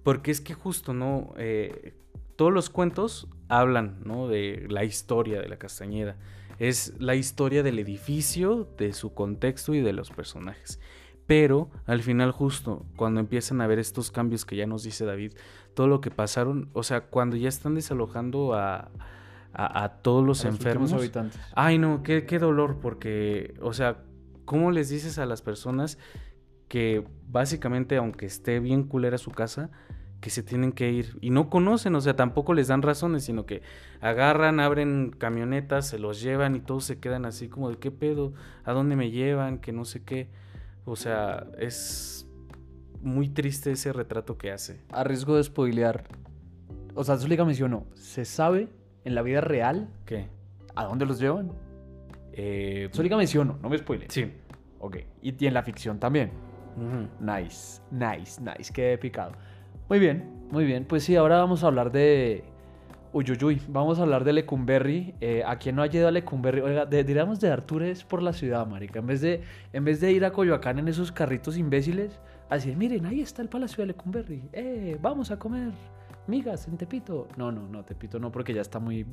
Porque 0.04 0.32
es 0.32 0.42
que 0.42 0.54
justo, 0.54 0.94
¿no? 0.94 1.34
Eh, 1.38 1.94
todos 2.36 2.52
los 2.52 2.70
cuentos 2.70 3.28
hablan, 3.50 4.00
¿no? 4.04 4.28
De 4.28 4.66
la 4.70 4.84
historia 4.84 5.42
de 5.42 5.48
la 5.48 5.58
Castañeda. 5.58 6.16
Es 6.58 6.94
la 7.00 7.16
historia 7.16 7.64
del 7.64 7.80
edificio, 7.80 8.68
de 8.78 8.94
su 8.94 9.14
contexto 9.14 9.74
y 9.74 9.82
de 9.82 9.94
los 9.94 10.10
personajes. 10.10 10.80
Pero 11.28 11.70
al 11.86 12.02
final 12.02 12.32
justo 12.32 12.86
cuando 12.96 13.20
empiezan 13.20 13.62
a 13.62 13.68
ver 13.68 13.80
estos 13.80 14.12
cambios 14.12 14.44
que 14.44 14.56
ya 14.56 14.66
nos 14.66 14.84
dice 14.84 15.06
David, 15.06 15.34
todo 15.76 15.88
lo 15.88 16.02
que 16.02 16.12
pasaron, 16.12 16.70
o 16.74 16.84
sea, 16.84 17.02
cuando 17.02 17.36
ya 17.36 17.48
están 17.48 17.76
desalojando 17.76 18.54
a, 18.54 18.92
a, 19.54 19.90
todos 20.02 20.26
los 20.26 20.46
enfermos. 20.46 20.94
habitantes. 20.94 21.40
Ay, 21.54 21.78
no, 21.78 22.04
qué, 22.04 22.26
qué 22.26 22.40
dolor, 22.40 22.80
porque, 22.82 23.56
o 23.62 23.74
sea, 23.74 24.04
¿cómo 24.46 24.72
les 24.72 24.90
dices 24.90 25.18
a 25.18 25.26
las 25.26 25.42
personas 25.42 25.98
que 26.68 27.06
básicamente, 27.28 27.98
aunque 27.98 28.26
esté 28.26 28.60
bien 28.60 28.84
culera 28.84 29.18
su 29.18 29.32
casa, 29.32 29.70
que 30.22 30.30
se 30.30 30.44
tienen 30.44 30.72
que 30.72 30.92
ir 30.92 31.18
y 31.20 31.32
no 31.32 31.50
conocen, 31.50 31.96
o 31.96 32.02
sea, 32.02 32.16
tampoco 32.16 32.54
les 32.54 32.68
dan 32.68 32.84
razones, 32.84 33.26
sino 33.26 33.46
que 33.46 33.64
agarran, 34.00 34.60
abren 34.60 35.12
camionetas, 35.18 35.88
se 35.88 36.00
los 36.00 36.22
llevan 36.22 36.56
y 36.56 36.60
todos 36.62 36.86
se 36.86 37.00
quedan 37.00 37.26
así 37.26 37.50
como 37.50 37.70
de 37.70 37.78
qué 37.78 37.92
pedo, 37.92 38.34
a 38.64 38.72
dónde 38.72 38.96
me 38.96 39.10
llevan, 39.10 39.58
que 39.58 39.72
no 39.74 39.84
sé 39.84 40.04
qué. 40.04 40.30
O 40.86 40.96
sea, 40.96 41.48
es 41.58 42.28
muy 43.02 43.30
triste 43.30 43.72
ese 43.72 43.92
retrato 43.92 44.38
que 44.38 44.52
hace. 44.52 44.80
A 44.92 45.04
riesgo 45.04 45.36
de 45.36 45.44
spoilear. 45.44 46.08
O 46.94 47.04
sea, 47.04 47.18
Zuliga 47.18 47.44
mencionó, 47.44 47.88
¿se 47.96 48.24
sabe 48.24 48.70
en 49.04 49.16
la 49.16 49.22
vida 49.22 49.42
real 49.42 49.90
qué? 50.06 50.28
¿A 50.76 50.86
dónde 50.86 51.06
los 51.06 51.20
llevan? 51.20 51.52
Eh, 52.34 52.90
mencionó, 53.18 53.58
no 53.62 53.70
me 53.70 53.78
spoile. 53.78 54.06
Sí. 54.10 54.32
Ok. 54.80 54.98
Y, 55.22 55.46
en 55.46 55.54
la 55.54 55.64
ficción 55.64 56.00
también. 56.00 56.32
Nice, 57.20 57.82
nice, 57.92 58.42
nice. 58.42 58.72
Qué 58.74 58.98
picado. 58.98 59.34
Muy 59.90 60.00
bien, 60.00 60.48
muy 60.50 60.64
bien. 60.64 60.86
Pues 60.86 61.04
sí, 61.04 61.16
ahora 61.16 61.38
vamos 61.38 61.64
a 61.64 61.68
hablar 61.68 61.92
de 61.92 62.46
Uy, 63.14 63.62
vamos 63.68 64.00
a 64.00 64.04
hablar 64.04 64.24
de 64.24 64.32
Lecumberri. 64.32 65.14
Eh, 65.20 65.44
a 65.46 65.58
quien 65.58 65.76
no 65.76 65.82
ha 65.82 65.88
ido 65.88 66.08
a 66.08 66.12
Lecumberri, 66.12 66.62
oiga, 66.62 66.86
diríamos 66.86 67.42
de 67.42 67.50
dar 67.50 67.62
tours 67.62 68.06
por 68.06 68.24
la 68.24 68.32
ciudad, 68.32 68.66
marica. 68.66 69.00
En 69.00 69.08
vez, 69.08 69.20
de, 69.20 69.42
en 69.74 69.84
vez 69.84 70.00
de 70.00 70.14
ir 70.14 70.24
a 70.24 70.32
Coyoacán 70.32 70.80
en 70.80 70.88
esos 70.88 71.12
carritos 71.12 71.58
imbéciles, 71.58 72.22
así, 72.50 72.74
miren, 72.74 73.06
ahí 73.06 73.20
está 73.20 73.42
el 73.42 73.50
Palacio 73.50 73.82
de 73.82 73.88
Lecumberri. 73.88 74.44
Eh, 74.54 74.98
vamos 75.02 75.30
a 75.30 75.38
comer 75.38 75.74
migas 76.28 76.68
en 76.68 76.78
Tepito. 76.78 77.28
No, 77.38 77.52
no, 77.52 77.68
no, 77.68 77.84
Tepito 77.84 78.20
no, 78.20 78.32
porque 78.32 78.54
ya 78.54 78.62
está 78.62 78.80
muy 78.80 79.06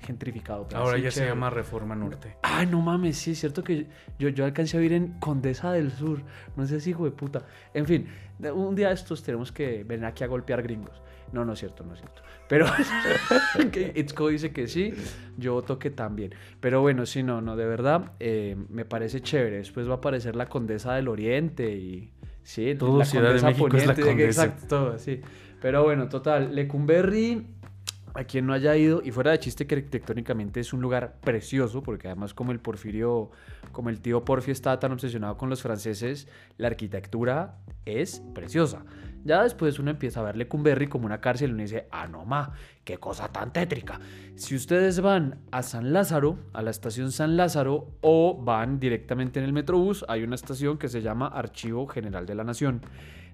gentrificado. 0.00 0.68
Ahora 0.74 0.98
ya 0.98 1.10
se 1.10 1.26
llama 1.26 1.50
Reforma 1.50 1.94
Norte. 1.94 2.36
Ay, 2.42 2.66
no 2.66 2.80
mames, 2.80 3.16
sí, 3.16 3.32
es 3.32 3.40
cierto 3.40 3.64
que 3.64 3.86
yo, 4.18 4.28
yo 4.28 4.44
alcancé 4.44 4.76
a 4.76 4.80
vivir 4.80 4.96
en 4.96 5.18
Condesa 5.18 5.72
del 5.72 5.90
Sur. 5.90 6.22
No 6.56 6.66
sé 6.66 6.80
si 6.80 6.90
hijo 6.90 7.04
de 7.04 7.10
puta. 7.10 7.44
En 7.72 7.86
fin, 7.86 8.06
un 8.54 8.74
día 8.74 8.90
estos 8.92 9.22
tenemos 9.22 9.50
que 9.50 9.84
venir 9.84 10.04
aquí 10.04 10.24
a 10.24 10.26
golpear 10.26 10.62
gringos. 10.62 11.02
No, 11.32 11.44
no 11.44 11.54
es 11.54 11.58
cierto, 11.58 11.82
no 11.84 11.94
es 11.94 12.00
cierto. 12.00 12.22
Pero 12.48 12.66
Itzco 13.94 14.28
dice 14.28 14.52
que 14.52 14.68
sí, 14.68 14.94
yo 15.36 15.54
voto 15.54 15.78
que 15.78 15.90
también. 15.90 16.34
Pero 16.60 16.80
bueno, 16.80 17.06
sí, 17.06 17.22
no, 17.22 17.40
no, 17.40 17.56
de 17.56 17.66
verdad, 17.66 18.12
eh, 18.20 18.56
me 18.68 18.84
parece 18.84 19.20
chévere. 19.20 19.56
Después 19.56 19.88
va 19.88 19.94
a 19.94 19.96
aparecer 19.96 20.36
la 20.36 20.46
Condesa 20.46 20.94
del 20.94 21.08
Oriente 21.08 21.74
y... 21.74 22.12
Sí, 22.42 22.74
todo 22.78 22.98
la 22.98 23.06
Ciudad 23.06 23.28
Condesa 23.28 23.46
de 23.46 23.52
México 23.52 23.76
es 23.76 23.86
la 23.86 23.94
Condesa. 23.94 24.44
Exacto, 24.44 24.66
todo, 24.68 24.98
sí. 24.98 25.22
Pero 25.64 25.82
bueno, 25.82 26.10
total, 26.10 26.54
Lecumberri 26.54 27.46
a 28.12 28.24
quien 28.24 28.44
no 28.44 28.52
haya 28.52 28.76
ido, 28.76 29.00
y 29.02 29.12
fuera 29.12 29.30
de 29.30 29.38
chiste 29.38 29.66
que 29.66 29.76
arquitectónicamente 29.76 30.60
es 30.60 30.74
un 30.74 30.82
lugar 30.82 31.18
precioso, 31.22 31.82
porque 31.82 32.06
además 32.06 32.34
como 32.34 32.52
el 32.52 32.60
Porfirio, 32.60 33.30
como 33.72 33.88
el 33.88 34.02
tío 34.02 34.26
Porfio 34.26 34.52
estaba 34.52 34.78
tan 34.78 34.92
obsesionado 34.92 35.38
con 35.38 35.48
los 35.48 35.62
franceses, 35.62 36.28
la 36.58 36.66
arquitectura 36.66 37.56
es 37.86 38.22
preciosa. 38.34 38.84
Ya 39.24 39.42
después 39.42 39.78
uno 39.78 39.90
empieza 39.90 40.20
a 40.20 40.22
verle 40.22 40.48
Cumberry 40.48 40.86
como 40.86 41.06
una 41.06 41.20
cárcel 41.20 41.50
y 41.50 41.52
uno 41.54 41.62
dice, 41.62 41.88
ah, 41.90 42.06
no 42.06 42.24
ma, 42.26 42.52
qué 42.84 42.98
cosa 42.98 43.28
tan 43.28 43.52
tétrica. 43.52 43.98
Si 44.36 44.54
ustedes 44.54 45.00
van 45.00 45.38
a 45.50 45.62
San 45.62 45.92
Lázaro, 45.94 46.38
a 46.52 46.60
la 46.60 46.70
estación 46.70 47.10
San 47.10 47.36
Lázaro, 47.36 47.88
o 48.02 48.38
van 48.42 48.78
directamente 48.78 49.40
en 49.40 49.46
el 49.46 49.54
Metrobús, 49.54 50.04
hay 50.08 50.22
una 50.22 50.34
estación 50.34 50.76
que 50.76 50.88
se 50.88 51.00
llama 51.00 51.28
Archivo 51.28 51.86
General 51.86 52.26
de 52.26 52.34
la 52.34 52.44
Nación. 52.44 52.82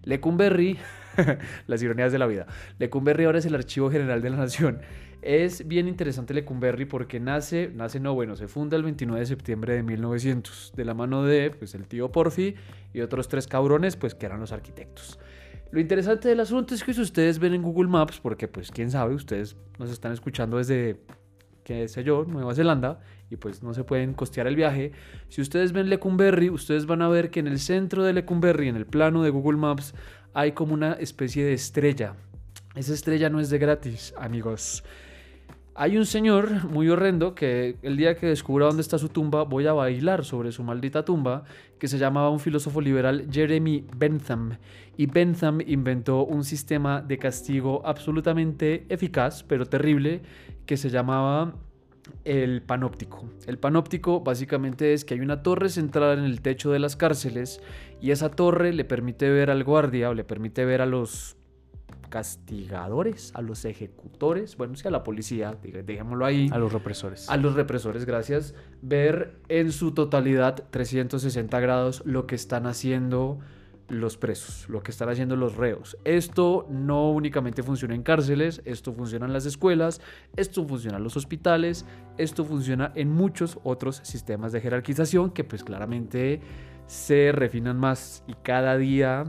Lecumberri, 0.04 0.78
las 1.66 1.82
ironías 1.82 2.12
de 2.12 2.18
la 2.18 2.26
vida. 2.26 2.46
Lecumberri 2.78 3.24
ahora 3.24 3.38
es 3.38 3.46
el 3.46 3.54
Archivo 3.54 3.90
General 3.90 4.22
de 4.22 4.30
la 4.30 4.36
Nación. 4.36 4.80
Es 5.22 5.68
bien 5.68 5.86
interesante 5.86 6.32
Lecumberri 6.32 6.86
porque 6.86 7.20
nace, 7.20 7.70
nace 7.74 8.00
no, 8.00 8.14
bueno, 8.14 8.36
se 8.36 8.48
funda 8.48 8.78
el 8.78 8.84
29 8.84 9.20
de 9.20 9.26
septiembre 9.26 9.74
de 9.74 9.82
1900 9.82 10.72
de 10.74 10.84
la 10.84 10.94
mano 10.94 11.24
de 11.24 11.50
pues 11.50 11.74
el 11.74 11.86
tío 11.86 12.10
Porfi 12.10 12.54
y 12.94 13.02
otros 13.02 13.28
tres 13.28 13.46
cabrones 13.46 13.96
pues 13.96 14.14
que 14.14 14.24
eran 14.24 14.40
los 14.40 14.52
arquitectos. 14.52 15.18
Lo 15.72 15.80
interesante 15.80 16.28
del 16.28 16.40
asunto 16.40 16.74
es 16.74 16.82
que 16.82 16.92
si 16.92 17.00
ustedes 17.00 17.38
ven 17.38 17.54
en 17.54 17.62
Google 17.62 17.88
Maps, 17.88 18.18
porque 18.20 18.48
pues 18.48 18.70
quién 18.70 18.90
sabe, 18.90 19.14
ustedes 19.14 19.56
nos 19.78 19.90
están 19.90 20.12
escuchando 20.12 20.58
desde 20.58 21.00
qué 21.62 21.86
sé 21.86 22.02
yo, 22.02 22.24
Nueva 22.24 22.54
Zelanda, 22.54 23.00
y 23.30 23.36
pues 23.36 23.62
no 23.62 23.72
se 23.72 23.84
pueden 23.84 24.14
costear 24.14 24.48
el 24.48 24.56
viaje. 24.56 24.90
Si 25.28 25.40
ustedes 25.40 25.72
ven 25.72 25.88
Lecumberri, 25.88 26.50
ustedes 26.50 26.86
van 26.86 27.02
a 27.02 27.08
ver 27.08 27.30
que 27.30 27.38
en 27.38 27.46
el 27.46 27.60
centro 27.60 28.02
de 28.02 28.12
Lecumberri, 28.12 28.68
en 28.68 28.74
el 28.74 28.86
plano 28.86 29.22
de 29.22 29.30
Google 29.30 29.58
Maps, 29.58 29.94
hay 30.34 30.52
como 30.52 30.74
una 30.74 30.94
especie 30.94 31.44
de 31.44 31.52
estrella. 31.52 32.16
Esa 32.74 32.92
estrella 32.92 33.30
no 33.30 33.38
es 33.38 33.50
de 33.50 33.58
gratis, 33.58 34.12
amigos. 34.18 34.82
Hay 35.74 35.96
un 35.96 36.04
señor 36.04 36.68
muy 36.68 36.88
horrendo 36.88 37.34
que 37.34 37.76
el 37.82 37.96
día 37.96 38.16
que 38.16 38.26
descubra 38.26 38.66
dónde 38.66 38.82
está 38.82 38.98
su 38.98 39.08
tumba 39.08 39.44
voy 39.44 39.66
a 39.66 39.72
bailar 39.72 40.24
sobre 40.24 40.50
su 40.50 40.64
maldita 40.64 41.04
tumba, 41.04 41.44
que 41.78 41.86
se 41.86 41.96
llamaba 41.96 42.28
un 42.30 42.40
filósofo 42.40 42.80
liberal 42.80 43.28
Jeremy 43.30 43.86
Bentham. 43.96 44.58
Y 44.96 45.06
Bentham 45.06 45.60
inventó 45.64 46.24
un 46.24 46.44
sistema 46.44 47.00
de 47.00 47.18
castigo 47.18 47.82
absolutamente 47.84 48.84
eficaz, 48.88 49.44
pero 49.44 49.64
terrible, 49.64 50.22
que 50.66 50.76
se 50.76 50.90
llamaba 50.90 51.54
el 52.24 52.62
panóptico. 52.62 53.28
El 53.46 53.58
panóptico 53.58 54.20
básicamente 54.20 54.92
es 54.92 55.04
que 55.04 55.14
hay 55.14 55.20
una 55.20 55.42
torre 55.42 55.68
centrada 55.68 56.14
en 56.14 56.24
el 56.24 56.40
techo 56.40 56.72
de 56.72 56.80
las 56.80 56.96
cárceles 56.96 57.60
y 58.00 58.10
esa 58.10 58.30
torre 58.30 58.72
le 58.72 58.84
permite 58.84 59.30
ver 59.30 59.50
al 59.50 59.64
guardia 59.64 60.10
o 60.10 60.14
le 60.14 60.24
permite 60.24 60.64
ver 60.64 60.80
a 60.80 60.86
los 60.86 61.36
castigadores, 62.10 63.32
a 63.34 63.40
los 63.40 63.64
ejecutores, 63.64 64.56
bueno, 64.56 64.74
sí 64.74 64.86
a 64.86 64.90
la 64.90 65.02
policía, 65.02 65.56
dejémoslo 65.62 66.26
ahí. 66.26 66.50
A 66.52 66.58
los 66.58 66.72
represores. 66.72 67.30
A 67.30 67.36
los 67.38 67.54
represores, 67.54 68.04
gracias. 68.04 68.54
Ver 68.82 69.40
en 69.48 69.72
su 69.72 69.92
totalidad 69.92 70.64
360 70.70 71.58
grados 71.60 72.02
lo 72.04 72.26
que 72.26 72.34
están 72.34 72.66
haciendo 72.66 73.38
los 73.90 74.16
presos, 74.16 74.68
lo 74.68 74.82
que 74.82 74.92
están 74.92 75.08
haciendo 75.08 75.36
los 75.36 75.56
reos. 75.56 75.98
Esto 76.04 76.66
no 76.70 77.10
únicamente 77.10 77.62
funciona 77.62 77.94
en 77.94 78.02
cárceles, 78.02 78.62
esto 78.64 78.92
funciona 78.92 79.26
en 79.26 79.32
las 79.32 79.46
escuelas, 79.46 80.00
esto 80.36 80.64
funciona 80.66 80.98
en 80.98 81.04
los 81.04 81.16
hospitales, 81.16 81.84
esto 82.16 82.44
funciona 82.44 82.92
en 82.94 83.10
muchos 83.10 83.58
otros 83.64 84.00
sistemas 84.04 84.52
de 84.52 84.60
jerarquización 84.60 85.30
que 85.30 85.44
pues 85.44 85.64
claramente 85.64 86.40
se 86.86 87.32
refinan 87.32 87.78
más 87.78 88.24
y 88.26 88.34
cada 88.34 88.76
día 88.76 89.24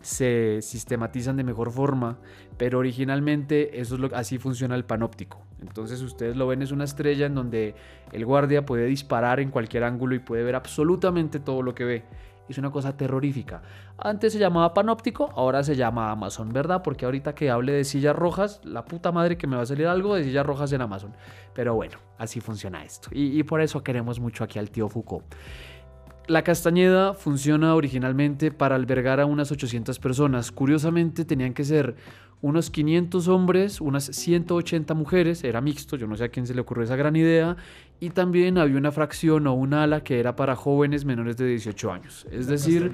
se 0.00 0.60
sistematizan 0.62 1.36
de 1.36 1.44
mejor 1.44 1.70
forma, 1.70 2.18
pero 2.56 2.78
originalmente 2.78 3.80
eso 3.80 3.94
es 3.94 4.00
lo, 4.00 4.14
así 4.14 4.38
funciona 4.38 4.74
el 4.74 4.84
panóptico. 4.84 5.42
Entonces 5.60 6.00
ustedes 6.02 6.36
lo 6.36 6.46
ven 6.46 6.62
es 6.62 6.70
una 6.70 6.84
estrella 6.84 7.26
en 7.26 7.34
donde 7.34 7.74
el 8.12 8.24
guardia 8.24 8.64
puede 8.64 8.86
disparar 8.86 9.40
en 9.40 9.50
cualquier 9.50 9.84
ángulo 9.84 10.14
y 10.14 10.20
puede 10.20 10.44
ver 10.44 10.54
absolutamente 10.54 11.40
todo 11.40 11.62
lo 11.62 11.74
que 11.74 11.84
ve. 11.84 12.04
Es 12.48 12.56
una 12.56 12.70
cosa 12.70 12.96
terrorífica. 12.96 13.60
Antes 13.98 14.32
se 14.32 14.38
llamaba 14.38 14.72
panóptico, 14.72 15.30
ahora 15.36 15.62
se 15.62 15.76
llama 15.76 16.10
Amazon, 16.10 16.50
¿verdad? 16.50 16.82
Porque 16.82 17.04
ahorita 17.04 17.34
que 17.34 17.50
hable 17.50 17.72
de 17.72 17.84
sillas 17.84 18.16
rojas, 18.16 18.62
la 18.64 18.86
puta 18.86 19.12
madre 19.12 19.36
que 19.36 19.46
me 19.46 19.56
va 19.56 19.62
a 19.62 19.66
salir 19.66 19.86
algo 19.86 20.14
de 20.14 20.24
sillas 20.24 20.46
rojas 20.46 20.72
en 20.72 20.80
Amazon. 20.80 21.12
Pero 21.52 21.74
bueno, 21.74 21.98
así 22.16 22.40
funciona 22.40 22.84
esto. 22.84 23.10
Y, 23.12 23.38
y 23.38 23.42
por 23.42 23.60
eso 23.60 23.82
queremos 23.82 24.18
mucho 24.18 24.44
aquí 24.44 24.58
al 24.58 24.70
tío 24.70 24.88
Foucault. 24.88 25.26
La 26.28 26.42
Castañeda 26.42 27.14
funciona 27.14 27.74
originalmente 27.74 28.50
para 28.50 28.76
albergar 28.76 29.18
a 29.18 29.24
unas 29.24 29.50
800 29.50 29.98
personas. 29.98 30.52
Curiosamente 30.52 31.24
tenían 31.24 31.54
que 31.54 31.64
ser 31.64 31.96
unos 32.42 32.68
500 32.68 33.28
hombres, 33.28 33.80
unas 33.80 34.04
180 34.04 34.92
mujeres, 34.92 35.42
era 35.42 35.62
mixto, 35.62 35.96
yo 35.96 36.06
no 36.06 36.16
sé 36.16 36.24
a 36.24 36.28
quién 36.28 36.46
se 36.46 36.54
le 36.54 36.60
ocurrió 36.60 36.84
esa 36.84 36.96
gran 36.96 37.16
idea, 37.16 37.56
y 37.98 38.10
también 38.10 38.58
había 38.58 38.76
una 38.76 38.92
fracción 38.92 39.46
o 39.46 39.54
un 39.54 39.72
ala 39.72 40.02
que 40.02 40.20
era 40.20 40.36
para 40.36 40.54
jóvenes 40.54 41.06
menores 41.06 41.38
de 41.38 41.46
18 41.46 41.90
años. 41.90 42.26
Es 42.30 42.46
decir, 42.46 42.92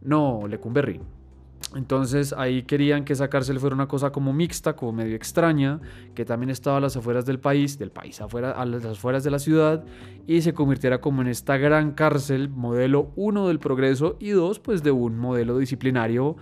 no, 0.00 0.46
Lecumberri. 0.46 1.00
Entonces 1.74 2.32
ahí 2.32 2.62
querían 2.62 3.04
que 3.04 3.14
esa 3.14 3.28
cárcel 3.28 3.58
fuera 3.58 3.74
una 3.74 3.88
cosa 3.88 4.12
como 4.12 4.32
mixta, 4.32 4.76
como 4.76 4.92
medio 4.92 5.16
extraña, 5.16 5.80
que 6.14 6.24
también 6.24 6.50
estaba 6.50 6.76
a 6.76 6.80
las 6.80 6.96
afueras 6.96 7.24
del 7.24 7.38
país, 7.38 7.78
del 7.78 7.90
país 7.90 8.20
afuera, 8.20 8.52
a 8.52 8.66
las 8.66 8.84
afueras 8.84 9.24
de 9.24 9.30
la 9.30 9.38
ciudad, 9.38 9.84
y 10.26 10.42
se 10.42 10.52
convirtiera 10.52 11.00
como 11.00 11.22
en 11.22 11.28
esta 11.28 11.56
gran 11.56 11.92
cárcel, 11.92 12.48
modelo 12.48 13.10
uno 13.16 13.48
del 13.48 13.58
progreso 13.58 14.16
y 14.20 14.30
dos, 14.30 14.58
pues 14.58 14.82
de 14.82 14.90
un 14.90 15.18
modelo 15.18 15.58
disciplinario 15.58 16.36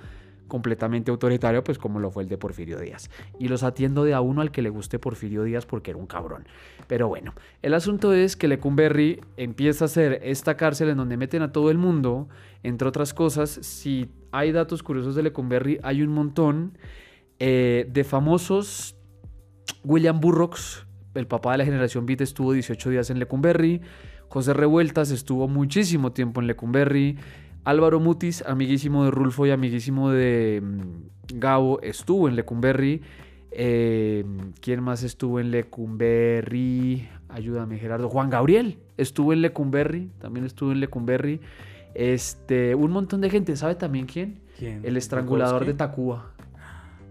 completamente 0.50 1.10
autoritario, 1.10 1.64
pues 1.64 1.78
como 1.78 1.98
lo 1.98 2.10
fue 2.10 2.24
el 2.24 2.28
de 2.28 2.36
Porfirio 2.36 2.78
Díaz. 2.78 3.08
Y 3.38 3.48
los 3.48 3.62
atiendo 3.62 4.04
de 4.04 4.12
a 4.12 4.20
uno 4.20 4.42
al 4.42 4.50
que 4.50 4.60
le 4.60 4.68
guste 4.68 4.98
Porfirio 4.98 5.44
Díaz 5.44 5.64
porque 5.64 5.92
era 5.92 5.98
un 5.98 6.06
cabrón. 6.06 6.46
Pero 6.86 7.08
bueno, 7.08 7.32
el 7.62 7.72
asunto 7.72 8.12
es 8.12 8.36
que 8.36 8.48
Lecumberri 8.48 9.20
empieza 9.38 9.86
a 9.86 9.88
ser 9.88 10.20
esta 10.24 10.58
cárcel 10.58 10.90
en 10.90 10.98
donde 10.98 11.16
meten 11.16 11.40
a 11.40 11.52
todo 11.52 11.70
el 11.70 11.78
mundo, 11.78 12.28
entre 12.62 12.88
otras 12.88 13.14
cosas, 13.14 13.50
si 13.50 14.08
hay 14.32 14.52
datos 14.52 14.82
curiosos 14.82 15.14
de 15.14 15.22
Lecumberri, 15.22 15.78
hay 15.82 16.02
un 16.02 16.10
montón 16.10 16.76
eh, 17.38 17.86
de 17.90 18.04
famosos. 18.04 18.96
William 19.84 20.20
Burroughs, 20.20 20.86
el 21.14 21.26
papá 21.26 21.52
de 21.52 21.58
la 21.58 21.64
generación 21.64 22.06
Beat, 22.06 22.20
estuvo 22.20 22.52
18 22.52 22.90
días 22.90 23.10
en 23.10 23.18
Lecumberri. 23.18 23.80
José 24.28 24.52
Revueltas 24.52 25.10
estuvo 25.10 25.48
muchísimo 25.48 26.12
tiempo 26.12 26.40
en 26.40 26.46
Lecumberri. 26.46 27.16
Álvaro 27.64 28.00
Mutis, 28.00 28.42
amiguísimo 28.46 29.04
de 29.04 29.10
Rulfo 29.10 29.46
y 29.46 29.50
amiguísimo 29.50 30.10
de 30.10 30.62
mm, 30.62 31.38
Gabo, 31.38 31.80
estuvo 31.82 32.28
en 32.28 32.36
Lecumberri. 32.36 33.02
Eh, 33.52 34.24
¿Quién 34.60 34.82
más 34.82 35.02
estuvo 35.02 35.40
en 35.40 35.50
Lecumberri? 35.50 37.08
Ayúdame, 37.28 37.78
Gerardo. 37.78 38.08
Juan 38.08 38.30
Gabriel 38.30 38.78
estuvo 38.96 39.32
en 39.32 39.42
Lecumberri. 39.42 40.10
También 40.20 40.46
estuvo 40.46 40.72
en 40.72 40.80
Lecumberri. 40.80 41.40
Este, 41.94 42.74
un 42.74 42.90
montón 42.90 43.20
de 43.20 43.30
gente. 43.30 43.56
¿Sabe 43.56 43.74
también 43.74 44.06
quién? 44.06 44.40
¿Quién? 44.58 44.80
El 44.84 44.96
estrangulador 44.96 45.64
de 45.64 45.74
Tacuba. 45.74 46.32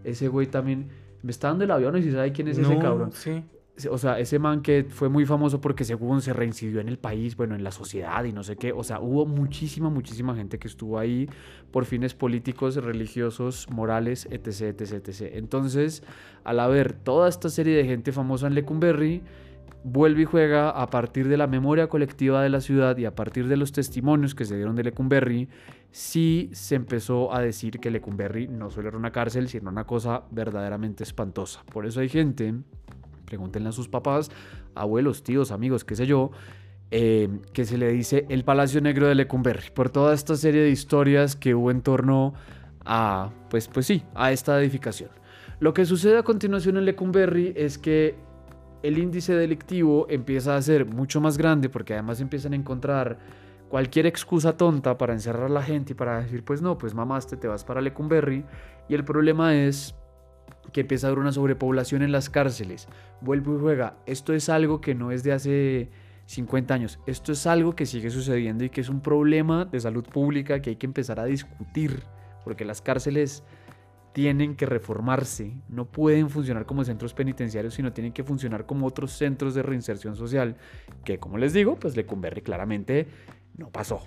Ese 0.03 0.27
güey 0.27 0.47
también. 0.47 0.89
Me 1.21 1.31
está 1.31 1.49
dando 1.49 1.65
el 1.65 1.71
avión 1.71 1.97
y 1.97 2.03
si 2.03 2.11
sabe 2.11 2.31
quién 2.31 2.47
es 2.47 2.57
ese 2.57 2.77
cabrón. 2.79 3.11
Sí. 3.11 3.43
O 3.89 3.97
sea, 3.97 4.19
ese 4.19 4.39
man 4.39 4.61
que 4.61 4.85
fue 4.89 5.07
muy 5.07 5.25
famoso 5.25 5.61
porque 5.61 5.85
según 5.85 6.21
se 6.21 6.33
reincidió 6.33 6.81
en 6.81 6.89
el 6.89 6.97
país, 6.97 7.37
bueno, 7.37 7.55
en 7.55 7.63
la 7.63 7.71
sociedad 7.71 8.23
y 8.25 8.33
no 8.33 8.43
sé 8.43 8.57
qué. 8.57 8.73
O 8.73 8.83
sea, 8.83 8.99
hubo 8.99 9.25
muchísima, 9.25 9.89
muchísima 9.89 10.35
gente 10.35 10.59
que 10.59 10.67
estuvo 10.67 10.99
ahí 10.99 11.29
por 11.71 11.85
fines 11.85 12.13
políticos, 12.13 12.75
religiosos, 12.75 13.69
morales, 13.69 14.27
etc, 14.31 14.81
etc, 14.81 15.07
etc. 15.07 15.31
Entonces, 15.33 16.03
al 16.43 16.59
haber 16.59 16.93
toda 16.93 17.29
esta 17.29 17.49
serie 17.49 17.75
de 17.75 17.85
gente 17.85 18.11
famosa 18.11 18.47
en 18.47 18.55
Lecumberri, 18.55 19.21
vuelve 19.83 20.23
y 20.23 20.25
juega 20.25 20.69
a 20.69 20.89
partir 20.89 21.27
de 21.27 21.37
la 21.37 21.47
memoria 21.47 21.87
colectiva 21.87 22.43
de 22.43 22.49
la 22.49 22.61
ciudad 22.61 22.97
y 22.97 23.05
a 23.05 23.15
partir 23.15 23.47
de 23.47 23.57
los 23.57 23.71
testimonios 23.71 24.35
que 24.35 24.45
se 24.45 24.55
dieron 24.55 24.75
de 24.75 24.83
Lecumberri, 24.83 25.47
sí 25.91 26.49
se 26.53 26.75
empezó 26.75 27.33
a 27.33 27.41
decir 27.41 27.79
que 27.79 27.91
Lecumberri 27.91 28.47
no 28.47 28.69
solo 28.69 28.89
era 28.89 28.97
una 28.97 29.11
cárcel, 29.11 29.47
sino 29.47 29.69
una 29.69 29.85
cosa 29.85 30.23
verdaderamente 30.31 31.03
espantosa. 31.03 31.63
Por 31.71 31.85
eso 31.85 31.99
hay 32.01 32.09
gente 32.09 32.53
pregúntenle 33.29 33.69
a 33.69 33.71
sus 33.71 33.87
papás, 33.87 34.31
abuelos, 34.75 35.23
tíos, 35.23 35.51
amigos, 35.51 35.85
qué 35.85 35.95
sé 35.95 36.07
yo, 36.07 36.31
eh, 36.91 37.29
que 37.53 37.65
se 37.65 37.77
le 37.77 37.91
dice 37.91 38.25
el 38.29 38.43
Palacio 38.43 38.81
Negro 38.81 39.07
de 39.07 39.15
Lecumberri, 39.15 39.69
por 39.73 39.89
toda 39.91 40.13
esta 40.13 40.35
serie 40.35 40.61
de 40.61 40.71
historias 40.71 41.35
que 41.35 41.53
hubo 41.53 41.69
en 41.69 41.81
torno 41.81 42.33
a, 42.83 43.29
pues, 43.49 43.67
pues 43.67 43.85
sí, 43.85 44.03
a 44.15 44.31
esta 44.31 44.59
edificación. 44.59 45.11
Lo 45.59 45.73
que 45.73 45.85
sucede 45.85 46.17
a 46.17 46.23
continuación 46.23 46.77
en 46.77 46.85
Lecumberri 46.85 47.53
es 47.55 47.77
que 47.77 48.15
el 48.83 48.97
índice 48.97 49.35
delictivo 49.35 50.07
empieza 50.09 50.55
a 50.55 50.61
ser 50.61 50.85
mucho 50.85 51.21
más 51.21 51.37
grande 51.37 51.69
porque 51.69 51.93
además 51.93 52.21
empiezan 52.21 52.53
a 52.53 52.55
encontrar 52.55 53.17
cualquier 53.69 54.07
excusa 54.07 54.57
tonta 54.57 54.97
para 54.97 55.13
encerrar 55.13 55.45
a 55.45 55.49
la 55.49 55.63
gente 55.63 55.93
y 55.93 55.95
para 55.95 56.21
decir, 56.21 56.43
pues 56.43 56.61
no, 56.61 56.77
pues 56.77 56.93
mamaste, 56.93 57.37
te 57.37 57.47
vas 57.47 57.63
para 57.63 57.81
Lecumberri. 57.81 58.43
Y 58.87 58.95
el 58.95 59.03
problema 59.03 59.55
es 59.55 59.95
que 60.73 60.81
empieza 60.81 61.07
a 61.07 61.09
haber 61.09 61.19
una 61.19 61.31
sobrepoblación 61.31 62.01
en 62.01 62.11
las 62.11 62.29
cárceles. 62.29 62.87
Vuelvo 63.21 63.55
y 63.55 63.59
juega. 63.59 63.97
Esto 64.05 64.33
es 64.33 64.49
algo 64.49 64.81
que 64.81 64.95
no 64.95 65.11
es 65.11 65.23
de 65.23 65.31
hace 65.31 65.89
50 66.25 66.73
años. 66.73 66.99
Esto 67.05 67.31
es 67.31 67.45
algo 67.47 67.75
que 67.75 67.85
sigue 67.85 68.09
sucediendo 68.09 68.63
y 68.63 68.69
que 68.69 68.81
es 68.81 68.89
un 68.89 69.01
problema 69.01 69.65
de 69.65 69.79
salud 69.79 70.03
pública 70.03 70.61
que 70.61 70.71
hay 70.71 70.75
que 70.75 70.87
empezar 70.87 71.19
a 71.19 71.25
discutir. 71.25 72.03
Porque 72.43 72.65
las 72.65 72.81
cárceles 72.81 73.43
tienen 74.13 74.55
que 74.55 74.65
reformarse. 74.65 75.61
No 75.69 75.85
pueden 75.85 76.29
funcionar 76.29 76.65
como 76.65 76.83
centros 76.83 77.13
penitenciarios, 77.13 77.73
sino 77.73 77.93
tienen 77.93 78.13
que 78.13 78.23
funcionar 78.23 78.65
como 78.65 78.87
otros 78.87 79.11
centros 79.11 79.53
de 79.55 79.63
reinserción 79.63 80.15
social. 80.15 80.57
Que 81.03 81.19
como 81.19 81.37
les 81.37 81.53
digo, 81.53 81.77
pues 81.77 81.95
Lecumberri 81.95 82.41
claramente 82.41 83.07
no 83.57 83.69
pasó. 83.69 84.01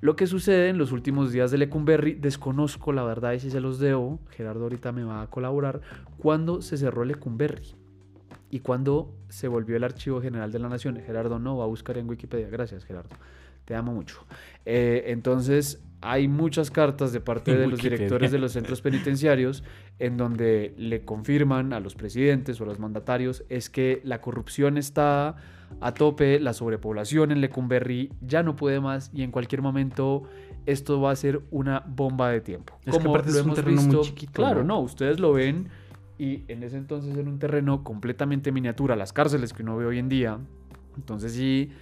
Lo 0.00 0.16
que 0.16 0.26
sucede 0.26 0.68
en 0.68 0.78
los 0.78 0.92
últimos 0.92 1.32
días 1.32 1.50
de 1.50 1.58
Lecumberri, 1.58 2.14
desconozco 2.14 2.92
la 2.92 3.04
verdad 3.04 3.32
y 3.32 3.40
si 3.40 3.50
se 3.50 3.60
los 3.60 3.78
debo, 3.78 4.18
Gerardo 4.30 4.64
ahorita 4.64 4.92
me 4.92 5.04
va 5.04 5.22
a 5.22 5.30
colaborar, 5.30 5.80
cuando 6.18 6.62
se 6.62 6.76
cerró 6.76 7.04
Lecumberri 7.04 7.74
y 8.50 8.60
cuando 8.60 9.14
se 9.28 9.48
volvió 9.48 9.76
el 9.76 9.84
Archivo 9.84 10.20
General 10.20 10.50
de 10.50 10.58
la 10.58 10.68
Nación. 10.68 10.96
Gerardo 10.96 11.38
no, 11.38 11.56
va 11.56 11.64
a 11.64 11.68
buscar 11.68 11.98
en 11.98 12.08
Wikipedia. 12.08 12.48
Gracias, 12.48 12.84
Gerardo. 12.84 13.16
Te 13.64 13.74
amo 13.74 13.92
mucho. 13.92 14.26
Eh, 14.64 15.04
entonces, 15.06 15.82
hay 16.02 16.28
muchas 16.28 16.70
cartas 16.70 17.12
de 17.12 17.20
parte 17.20 17.56
de 17.56 17.66
los 17.68 17.80
directores 17.80 18.30
de 18.30 18.38
los 18.38 18.52
centros 18.52 18.82
penitenciarios 18.82 19.64
en 19.98 20.16
donde 20.16 20.74
le 20.76 21.04
confirman 21.04 21.72
a 21.72 21.80
los 21.80 21.94
presidentes 21.94 22.60
o 22.60 22.64
a 22.64 22.66
los 22.66 22.78
mandatarios 22.78 23.44
es 23.48 23.70
que 23.70 24.00
la 24.04 24.20
corrupción 24.20 24.76
está 24.76 25.36
a 25.80 25.94
tope, 25.94 26.38
la 26.38 26.52
sobrepoblación 26.52 27.32
en 27.32 27.40
Lecumberri 27.40 28.10
ya 28.20 28.42
no 28.42 28.56
puede 28.56 28.80
más 28.80 29.10
y 29.14 29.22
en 29.22 29.30
cualquier 29.30 29.62
momento 29.62 30.24
esto 30.66 31.00
va 31.00 31.10
a 31.10 31.16
ser 31.16 31.40
una 31.50 31.80
bomba 31.86 32.30
de 32.30 32.40
tiempo. 32.40 32.78
Es 32.84 32.98
que 32.98 33.08
aparte 33.08 33.30
es 33.30 33.40
un 33.40 33.54
terreno 33.54 33.82
muy 33.82 34.00
chiquito, 34.02 34.32
Claro, 34.32 34.62
¿no? 34.62 34.74
no, 34.74 34.80
ustedes 34.80 35.18
lo 35.18 35.32
ven 35.32 35.68
y 36.18 36.44
en 36.48 36.62
ese 36.62 36.76
entonces 36.76 37.16
era 37.16 37.28
un 37.28 37.38
terreno 37.38 37.82
completamente 37.82 38.52
miniatura, 38.52 38.96
las 38.96 39.12
cárceles 39.12 39.52
que 39.52 39.62
uno 39.62 39.76
ve 39.76 39.86
hoy 39.86 39.98
en 39.98 40.08
día. 40.08 40.38
Entonces 40.96 41.32
sí, 41.32 41.72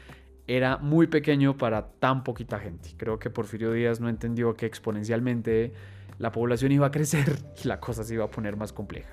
era 0.56 0.78
muy 0.78 1.06
pequeño 1.06 1.56
para 1.56 1.86
tan 2.00 2.24
poquita 2.24 2.58
gente. 2.58 2.90
Creo 2.96 3.20
que 3.20 3.30
Porfirio 3.30 3.70
Díaz 3.72 4.00
no 4.00 4.08
entendió 4.08 4.54
que 4.54 4.66
exponencialmente 4.66 5.72
la 6.18 6.32
población 6.32 6.72
iba 6.72 6.88
a 6.88 6.90
crecer 6.90 7.38
y 7.64 7.68
la 7.68 7.78
cosa 7.78 8.02
se 8.02 8.14
iba 8.14 8.24
a 8.24 8.30
poner 8.32 8.56
más 8.56 8.72
compleja. 8.72 9.10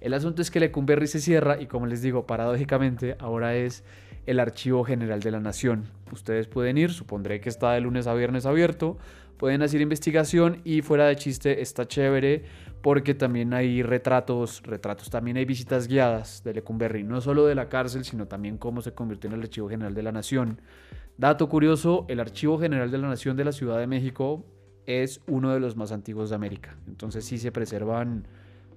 El 0.00 0.14
asunto 0.14 0.40
es 0.40 0.50
que 0.50 0.60
Lecumberri 0.60 1.06
se 1.06 1.20
cierra 1.20 1.60
y 1.60 1.66
como 1.66 1.86
les 1.86 2.00
digo, 2.00 2.26
paradójicamente, 2.26 3.16
ahora 3.18 3.54
es 3.54 3.84
el 4.24 4.40
Archivo 4.40 4.82
General 4.82 5.20
de 5.20 5.30
la 5.30 5.40
Nación. 5.40 5.90
Ustedes 6.10 6.46
pueden 6.46 6.78
ir, 6.78 6.90
supondré 6.90 7.42
que 7.42 7.50
está 7.50 7.72
de 7.72 7.82
lunes 7.82 8.06
a 8.06 8.14
viernes 8.14 8.46
abierto, 8.46 8.96
pueden 9.38 9.62
hacer 9.62 9.80
investigación 9.80 10.60
y 10.64 10.82
fuera 10.82 11.06
de 11.06 11.16
chiste 11.16 11.62
está 11.62 11.86
chévere 11.86 12.44
porque 12.82 13.14
también 13.14 13.54
hay 13.54 13.82
retratos, 13.82 14.62
retratos, 14.62 15.10
también 15.10 15.36
hay 15.36 15.44
visitas 15.44 15.88
guiadas 15.88 16.42
de 16.44 16.54
Lecumberri, 16.54 17.02
no 17.02 17.20
solo 17.20 17.46
de 17.46 17.54
la 17.54 17.68
cárcel, 17.68 18.04
sino 18.04 18.26
también 18.26 18.58
cómo 18.58 18.82
se 18.82 18.92
convirtió 18.92 19.28
en 19.28 19.34
el 19.34 19.42
Archivo 19.42 19.68
General 19.68 19.94
de 19.94 20.02
la 20.02 20.12
Nación. 20.12 20.60
Dato 21.16 21.48
curioso, 21.48 22.04
el 22.08 22.20
Archivo 22.20 22.58
General 22.58 22.90
de 22.90 22.98
la 22.98 23.08
Nación 23.08 23.36
de 23.36 23.44
la 23.44 23.52
Ciudad 23.52 23.78
de 23.78 23.86
México 23.86 24.44
es 24.86 25.20
uno 25.26 25.52
de 25.52 25.60
los 25.60 25.76
más 25.76 25.92
antiguos 25.92 26.30
de 26.30 26.36
América, 26.36 26.76
entonces 26.86 27.24
sí 27.24 27.38
se 27.38 27.52
preservan 27.52 28.26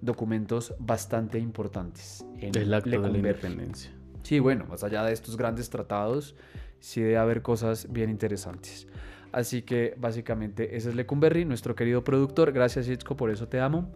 documentos 0.01 0.73
bastante 0.79 1.37
importantes 1.37 2.25
en 2.39 2.55
El 2.57 2.73
acto 2.73 2.89
de 2.89 3.09
la 3.09 3.17
independencia. 3.17 3.91
Sí, 4.23 4.39
bueno, 4.39 4.65
más 4.65 4.83
allá 4.83 5.03
de 5.03 5.13
estos 5.13 5.37
grandes 5.37 5.69
tratados, 5.69 6.35
sí 6.79 7.01
debe 7.01 7.17
haber 7.17 7.41
cosas 7.41 7.91
bien 7.91 8.09
interesantes. 8.09 8.87
Así 9.31 9.61
que 9.61 9.93
básicamente 9.97 10.75
ese 10.75 10.89
es 10.89 10.95
Lecumberri, 10.95 11.45
nuestro 11.45 11.75
querido 11.75 12.03
productor. 12.03 12.51
Gracias, 12.51 12.89
Itzko, 12.89 13.15
por 13.15 13.31
eso 13.31 13.47
te 13.47 13.59
amo. 13.59 13.91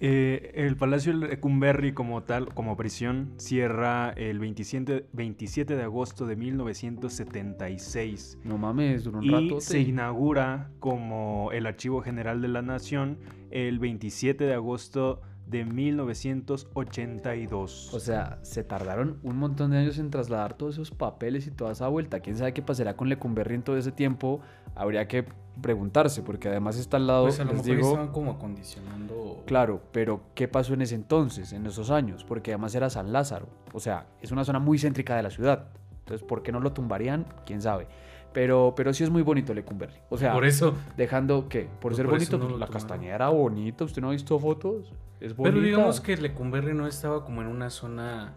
Eh, 0.00 0.52
el 0.54 0.76
Palacio 0.76 1.12
Lecumberri 1.12 1.92
como 1.92 2.22
tal, 2.22 2.54
como 2.54 2.76
prisión, 2.76 3.32
cierra 3.36 4.10
el 4.10 4.38
27, 4.38 5.06
27 5.12 5.74
de 5.74 5.82
agosto 5.82 6.24
de 6.24 6.36
1976. 6.36 8.38
No 8.44 8.58
mames, 8.58 9.02
duró 9.02 9.18
un 9.18 9.24
y 9.24 9.30
rato. 9.30 9.60
se 9.60 9.80
inaugura 9.80 10.70
como 10.78 11.50
el 11.52 11.66
Archivo 11.66 12.00
General 12.00 12.40
de 12.40 12.46
la 12.46 12.62
Nación 12.62 13.18
el 13.50 13.80
27 13.80 14.44
de 14.44 14.54
agosto 14.54 15.16
de 15.16 15.22
1982. 15.50 17.94
O 17.94 18.00
sea, 18.00 18.38
se 18.42 18.64
tardaron 18.64 19.18
un 19.22 19.38
montón 19.38 19.70
de 19.70 19.78
años 19.78 19.98
en 19.98 20.10
trasladar 20.10 20.54
todos 20.54 20.74
esos 20.74 20.90
papeles 20.90 21.46
y 21.46 21.50
toda 21.50 21.72
esa 21.72 21.88
vuelta. 21.88 22.20
¿Quién 22.20 22.36
sabe 22.36 22.52
qué 22.52 22.62
pasará 22.62 22.96
con 22.96 23.08
Lecumberri 23.08 23.54
en 23.54 23.62
todo 23.62 23.76
ese 23.76 23.92
tiempo? 23.92 24.40
Habría 24.74 25.08
que 25.08 25.26
preguntarse, 25.60 26.22
porque 26.22 26.48
además 26.48 26.78
está 26.78 26.98
al 26.98 27.06
lado, 27.06 27.24
Pues 27.24 27.40
a 27.40 27.44
lo 27.44 27.52
les 27.52 27.62
mejor 27.62 27.76
digo... 27.76 27.88
estaban 27.88 28.12
como 28.12 28.30
acondicionando. 28.32 29.42
Claro, 29.46 29.82
pero 29.92 30.20
¿qué 30.34 30.48
pasó 30.48 30.74
en 30.74 30.82
ese 30.82 30.94
entonces, 30.94 31.52
en 31.52 31.66
esos 31.66 31.90
años? 31.90 32.24
Porque 32.24 32.52
además 32.52 32.74
era 32.74 32.90
San 32.90 33.12
Lázaro. 33.12 33.48
O 33.72 33.80
sea, 33.80 34.06
es 34.20 34.30
una 34.30 34.44
zona 34.44 34.58
muy 34.58 34.78
céntrica 34.78 35.16
de 35.16 35.22
la 35.22 35.30
ciudad. 35.30 35.68
Entonces, 36.00 36.26
¿por 36.26 36.42
qué 36.42 36.52
no 36.52 36.60
lo 36.60 36.72
tumbarían? 36.72 37.26
¿Quién 37.44 37.60
sabe? 37.60 37.86
Pero, 38.32 38.74
pero 38.76 38.92
sí 38.92 39.04
es 39.04 39.10
muy 39.10 39.22
bonito 39.22 39.54
Lecumberri. 39.54 39.94
O 40.10 40.18
sea, 40.18 40.32
Por 40.34 40.44
eso. 40.44 40.74
dejando 40.96 41.48
que, 41.48 41.62
por 41.62 41.80
Pues 41.92 41.96
ser 41.96 42.06
por 42.06 42.14
bonito, 42.14 42.36
no 42.38 42.44
la 42.44 42.50
tomaron. 42.50 42.72
castañeda 42.72 43.14
era 43.14 43.28
bonita. 43.30 43.84
¿Usted 43.84 44.02
no 44.02 44.08
ha 44.08 44.12
visto 44.12 44.38
fotos? 44.38 44.92
Es 45.20 45.34
bonita. 45.34 45.54
Pero 45.54 45.64
digamos 45.66 46.00
que 46.00 46.16
Lecumberri 46.16 46.74
no 46.74 46.86
estaba 46.86 47.24
como 47.24 47.40
en 47.42 47.48
una 47.48 47.70
zona. 47.70 48.34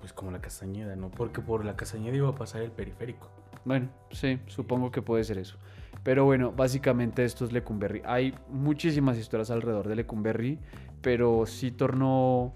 Pues 0.00 0.12
como 0.12 0.30
la 0.30 0.40
Castañeda, 0.40 0.96
¿no? 0.96 1.10
Porque 1.10 1.40
por 1.40 1.64
la 1.64 1.76
Castañeda 1.76 2.14
iba 2.16 2.28
a 2.28 2.34
pasar 2.34 2.60
el 2.62 2.70
periférico. 2.70 3.30
Bueno, 3.64 3.88
sí, 4.10 4.38
supongo 4.46 4.90
que 4.90 5.00
puede 5.00 5.24
ser 5.24 5.38
eso. 5.38 5.56
Pero 6.02 6.26
bueno, 6.26 6.52
básicamente 6.52 7.24
esto 7.24 7.46
es 7.46 7.52
Lecumberri. 7.52 8.02
Hay 8.04 8.34
muchísimas 8.50 9.16
historias 9.16 9.50
alrededor 9.50 9.88
de 9.88 9.96
Lecumberri, 9.96 10.58
pero 11.00 11.46
sí 11.46 11.70
tornó 11.70 12.52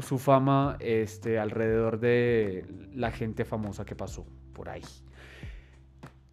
su 0.00 0.18
fama 0.18 0.76
este, 0.78 1.40
alrededor 1.40 1.98
de 1.98 2.64
la 2.94 3.10
gente 3.10 3.44
famosa 3.44 3.84
que 3.84 3.96
pasó 3.96 4.24
por 4.52 4.68
ahí. 4.68 4.82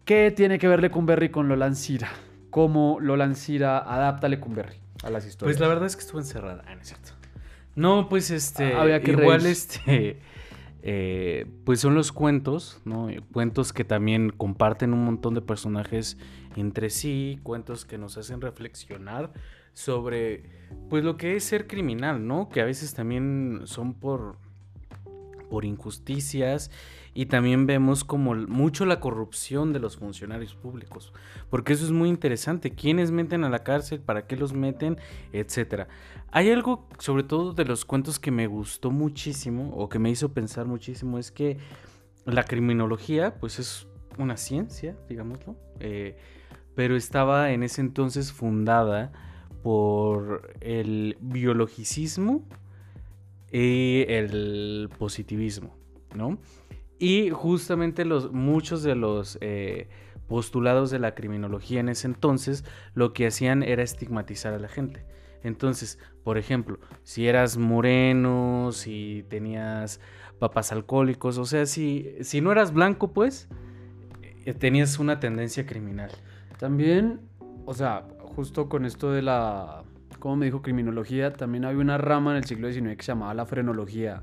¿Qué 0.04 0.32
tiene 0.32 0.58
que 0.58 0.68
ver 0.68 0.80
Lecumberri 0.80 1.30
con 1.30 1.48
Lolan 1.48 1.76
Sira? 1.76 2.10
¿Cómo 2.50 2.98
Lolan 3.00 3.36
Sira 3.36 3.78
adapta 3.78 4.28
Lecumberri 4.28 4.76
a 5.04 5.10
las 5.10 5.26
historias? 5.26 5.56
Pues 5.56 5.60
la 5.60 5.68
verdad 5.68 5.86
es 5.86 5.96
que 5.96 6.02
estuvo 6.02 6.18
encerrada. 6.18 6.64
Ah, 6.66 6.74
no 6.74 6.80
es 6.80 6.88
cierto. 6.88 7.12
No, 7.76 8.08
pues 8.08 8.30
este. 8.30 8.74
Ah, 8.74 8.82
había 8.82 9.00
que 9.00 9.12
igual 9.12 9.40
reír. 9.40 9.52
este. 9.52 10.20
eh, 10.82 11.46
pues 11.64 11.80
son 11.80 11.94
los 11.94 12.10
cuentos, 12.12 12.80
¿no? 12.84 13.08
Cuentos 13.32 13.72
que 13.72 13.84
también 13.84 14.30
comparten 14.30 14.92
un 14.92 15.04
montón 15.04 15.34
de 15.34 15.40
personajes 15.40 16.18
entre 16.56 16.90
sí, 16.90 17.38
cuentos 17.42 17.84
que 17.84 17.96
nos 17.96 18.18
hacen 18.18 18.40
reflexionar 18.40 19.32
sobre, 19.72 20.42
pues 20.90 21.04
lo 21.04 21.16
que 21.16 21.36
es 21.36 21.44
ser 21.44 21.66
criminal, 21.66 22.26
¿no? 22.26 22.48
Que 22.48 22.60
a 22.60 22.64
veces 22.64 22.92
también 22.92 23.60
son 23.64 23.94
por, 23.94 24.36
por 25.48 25.64
injusticias 25.64 26.70
y 27.14 27.26
también 27.26 27.66
vemos 27.66 28.04
como 28.04 28.34
mucho 28.34 28.86
la 28.86 29.00
corrupción 29.00 29.72
de 29.72 29.80
los 29.80 29.96
funcionarios 29.96 30.54
públicos, 30.54 31.12
porque 31.50 31.74
eso 31.74 31.84
es 31.84 31.90
muy 31.90 32.08
interesante, 32.08 32.70
quiénes 32.70 33.10
meten 33.10 33.44
a 33.44 33.50
la 33.50 33.62
cárcel, 33.62 34.00
para 34.00 34.26
qué 34.26 34.36
los 34.36 34.52
meten, 34.52 34.98
etcétera. 35.32 35.88
Hay 36.30 36.50
algo, 36.50 36.88
sobre 36.98 37.22
todo 37.24 37.52
de 37.52 37.64
los 37.64 37.84
cuentos 37.84 38.18
que 38.18 38.30
me 38.30 38.46
gustó 38.46 38.90
muchísimo 38.90 39.70
o 39.76 39.88
que 39.88 39.98
me 39.98 40.10
hizo 40.10 40.32
pensar 40.32 40.66
muchísimo, 40.66 41.18
es 41.18 41.30
que 41.30 41.58
la 42.24 42.44
criminología, 42.44 43.34
pues 43.38 43.58
es 43.58 43.86
una 44.18 44.36
ciencia, 44.36 44.96
digámoslo, 45.08 45.56
eh, 45.80 46.16
pero 46.74 46.96
estaba 46.96 47.52
en 47.52 47.62
ese 47.62 47.80
entonces 47.80 48.32
fundada 48.32 49.12
por 49.62 50.54
el 50.60 51.16
biologicismo 51.20 52.42
y 53.52 54.04
el 54.08 54.88
positivismo, 54.98 55.76
¿no? 56.14 56.38
Y 57.02 57.30
justamente 57.30 58.04
los, 58.04 58.30
muchos 58.30 58.84
de 58.84 58.94
los 58.94 59.36
eh, 59.40 59.88
postulados 60.28 60.92
de 60.92 61.00
la 61.00 61.16
criminología 61.16 61.80
en 61.80 61.88
ese 61.88 62.06
entonces 62.06 62.64
lo 62.94 63.12
que 63.12 63.26
hacían 63.26 63.64
era 63.64 63.82
estigmatizar 63.82 64.54
a 64.54 64.60
la 64.60 64.68
gente. 64.68 65.04
Entonces, 65.42 65.98
por 66.22 66.38
ejemplo, 66.38 66.78
si 67.02 67.26
eras 67.26 67.58
moreno, 67.58 68.70
si 68.70 69.26
tenías 69.28 69.98
papás 70.38 70.70
alcohólicos, 70.70 71.38
o 71.38 71.44
sea, 71.44 71.66
si, 71.66 72.14
si 72.20 72.40
no 72.40 72.52
eras 72.52 72.72
blanco, 72.72 73.12
pues, 73.12 73.48
eh, 74.44 74.54
tenías 74.54 75.00
una 75.00 75.18
tendencia 75.18 75.66
criminal. 75.66 76.12
También, 76.56 77.18
o 77.64 77.74
sea, 77.74 78.06
justo 78.36 78.68
con 78.68 78.86
esto 78.86 79.10
de 79.10 79.22
la, 79.22 79.82
¿cómo 80.20 80.36
me 80.36 80.44
dijo? 80.46 80.62
Criminología, 80.62 81.32
también 81.32 81.64
había 81.64 81.80
una 81.80 81.98
rama 81.98 82.30
en 82.30 82.36
el 82.36 82.44
siglo 82.44 82.70
XIX 82.70 82.96
que 82.96 83.02
se 83.02 83.10
llamaba 83.10 83.34
la 83.34 83.44
frenología. 83.44 84.22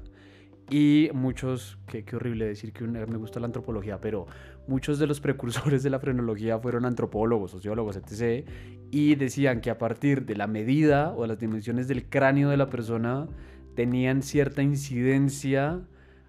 Y 0.70 1.10
muchos, 1.14 1.80
qué, 1.88 2.06
horrible 2.16 2.46
decir 2.46 2.74
que 2.74 2.84
me 2.86 3.18
gusta 3.18 3.40
la 3.40 3.48
antropología, 3.48 4.00
pero 4.00 4.28
muchos 4.68 5.00
de 5.00 5.08
los 5.08 5.20
precursores 5.22 5.82
de 5.82 5.90
la 5.90 6.00
frenología 6.00 6.60
fueron 6.60 6.86
antropólogos, 6.86 7.52
sociólogos, 7.52 7.98
etc. 7.98 8.48
Y 8.92 9.16
decían 9.16 9.62
que 9.62 9.72
a 9.72 9.78
partir 9.78 10.26
de 10.26 10.36
la 10.36 10.48
medida 10.48 11.14
o 11.14 11.24
de 11.24 11.30
las 11.30 11.40
dimensiones 11.40 11.88
del 11.88 12.08
cráneo 12.08 12.50
de 12.50 12.58
la 12.58 12.70
persona 12.70 13.28
tenían 13.76 14.22
cierta 14.22 14.62
incidencia 14.62 15.82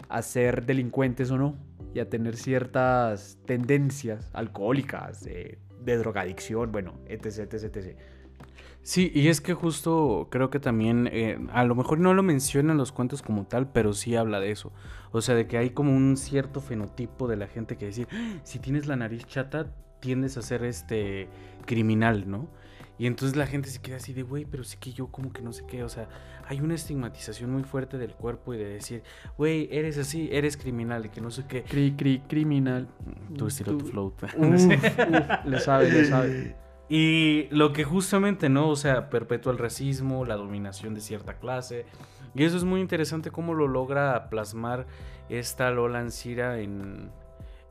a 0.09 0.21
ser 0.21 0.65
delincuentes 0.65 1.29
o 1.31 1.37
no 1.37 1.55
y 1.93 1.99
a 1.99 2.09
tener 2.09 2.35
ciertas 2.35 3.37
tendencias 3.45 4.29
alcohólicas, 4.33 5.23
de, 5.23 5.59
de 5.83 5.97
drogadicción, 5.97 6.71
bueno, 6.71 6.99
etc, 7.07 7.53
etc, 7.53 7.75
etc. 7.75 7.97
Sí, 8.83 9.11
y 9.13 9.27
es 9.27 9.41
que 9.41 9.53
justo 9.53 10.27
creo 10.31 10.49
que 10.49 10.59
también, 10.59 11.07
eh, 11.11 11.37
a 11.53 11.63
lo 11.65 11.75
mejor 11.75 11.99
no 11.99 12.13
lo 12.13 12.23
mencionan 12.23 12.77
los 12.77 12.91
cuentos 12.91 13.21
como 13.21 13.45
tal, 13.45 13.71
pero 13.71 13.93
sí 13.93 14.15
habla 14.15 14.39
de 14.39 14.51
eso. 14.51 14.71
O 15.11 15.21
sea, 15.21 15.35
de 15.35 15.45
que 15.47 15.57
hay 15.57 15.69
como 15.69 15.95
un 15.95 16.17
cierto 16.17 16.61
fenotipo 16.61 17.27
de 17.27 17.37
la 17.37 17.47
gente 17.47 17.77
que 17.77 17.85
decir, 17.85 18.07
"Ah, 18.11 18.39
si 18.43 18.59
tienes 18.59 18.87
la 18.87 18.95
nariz 18.95 19.25
chata, 19.25 19.67
tiendes 19.99 20.35
a 20.37 20.41
ser 20.41 20.63
este 20.63 21.27
criminal, 21.65 22.29
¿no? 22.29 22.49
Y 22.97 23.07
entonces 23.07 23.35
la 23.35 23.47
gente 23.47 23.69
se 23.69 23.81
queda 23.81 23.97
así 23.97 24.13
de, 24.13 24.21
güey, 24.23 24.45
pero 24.45 24.63
sí 24.63 24.77
que 24.79 24.93
yo 24.93 25.07
como 25.07 25.31
que 25.33 25.41
no 25.41 25.53
sé 25.53 25.63
qué, 25.67 25.83
o 25.83 25.89
sea, 25.89 26.07
hay 26.47 26.61
una 26.61 26.75
estigmatización 26.75 27.51
muy 27.51 27.63
fuerte 27.63 27.97
del 27.97 28.13
cuerpo 28.13 28.53
y 28.53 28.57
de 28.57 28.65
decir, 28.65 29.03
güey, 29.37 29.67
eres 29.71 29.97
así, 29.97 30.29
eres 30.31 30.55
criminal 30.57 31.05
y 31.05 31.09
que 31.09 31.21
no 31.21 31.31
sé 31.31 31.45
qué. 31.47 31.63
Cri, 31.63 31.93
cri, 31.93 32.19
criminal. 32.27 32.87
Tu 33.35 33.47
estilo, 33.47 33.77
tu 33.77 33.85
flow. 33.85 34.13
Le 35.45 35.59
sabe, 35.59 35.89
le 35.91 36.05
sabe. 36.05 36.55
Y 36.93 37.47
lo 37.51 37.71
que 37.71 37.85
justamente, 37.85 38.49
¿no? 38.49 38.67
O 38.67 38.75
sea, 38.75 39.09
perpetúa 39.09 39.53
el 39.53 39.59
racismo, 39.59 40.25
la 40.25 40.35
dominación 40.35 40.93
de 40.93 40.99
cierta 40.99 41.35
clase. 41.39 41.85
Y 42.35 42.43
eso 42.43 42.57
es 42.57 42.65
muy 42.65 42.81
interesante 42.81 43.31
cómo 43.31 43.53
lo 43.53 43.69
logra 43.69 44.29
plasmar 44.29 44.87
esta 45.29 45.71
Lola 45.71 45.99
Ancira 45.99 46.59
en, 46.59 47.09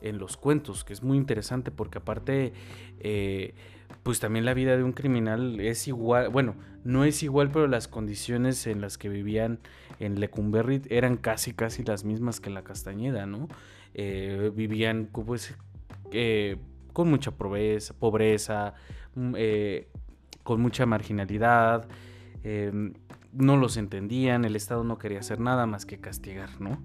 en 0.01 0.17
los 0.17 0.37
cuentos, 0.37 0.83
que 0.83 0.93
es 0.93 1.03
muy 1.03 1.17
interesante 1.17 1.69
porque 1.69 1.99
aparte, 1.99 2.53
eh, 2.99 3.53
pues 4.01 4.19
también 4.19 4.43
la 4.43 4.55
vida 4.55 4.75
de 4.75 4.81
un 4.81 4.91
criminal 4.91 5.59
es 5.59 5.87
igual, 5.87 6.29
bueno, 6.29 6.55
no 6.83 7.03
es 7.03 7.21
igual, 7.21 7.51
pero 7.51 7.67
las 7.67 7.87
condiciones 7.87 8.65
en 8.65 8.81
las 8.81 8.97
que 8.97 9.07
vivían 9.07 9.59
en 9.99 10.19
Lecumberri 10.19 10.81
eran 10.89 11.17
casi, 11.17 11.53
casi 11.53 11.83
las 11.83 12.05
mismas 12.05 12.39
que 12.39 12.49
en 12.49 12.55
la 12.55 12.63
Castañeda, 12.63 13.27
¿no? 13.27 13.49
Eh, 13.93 14.51
vivían, 14.55 15.09
pues, 15.13 15.55
eh, 16.11 16.57
con 16.91 17.07
mucha 17.07 17.29
pobreza, 17.29 17.93
pobreza 17.93 18.73
eh, 19.35 19.87
con 20.43 20.61
mucha 20.61 20.85
marginalidad, 20.85 21.87
eh, 22.43 22.91
no 23.33 23.57
los 23.57 23.77
entendían, 23.77 24.45
el 24.45 24.55
Estado 24.55 24.83
no 24.83 24.97
quería 24.97 25.19
hacer 25.19 25.39
nada 25.39 25.65
más 25.65 25.85
que 25.85 25.99
castigar, 25.99 26.59
¿no? 26.59 26.83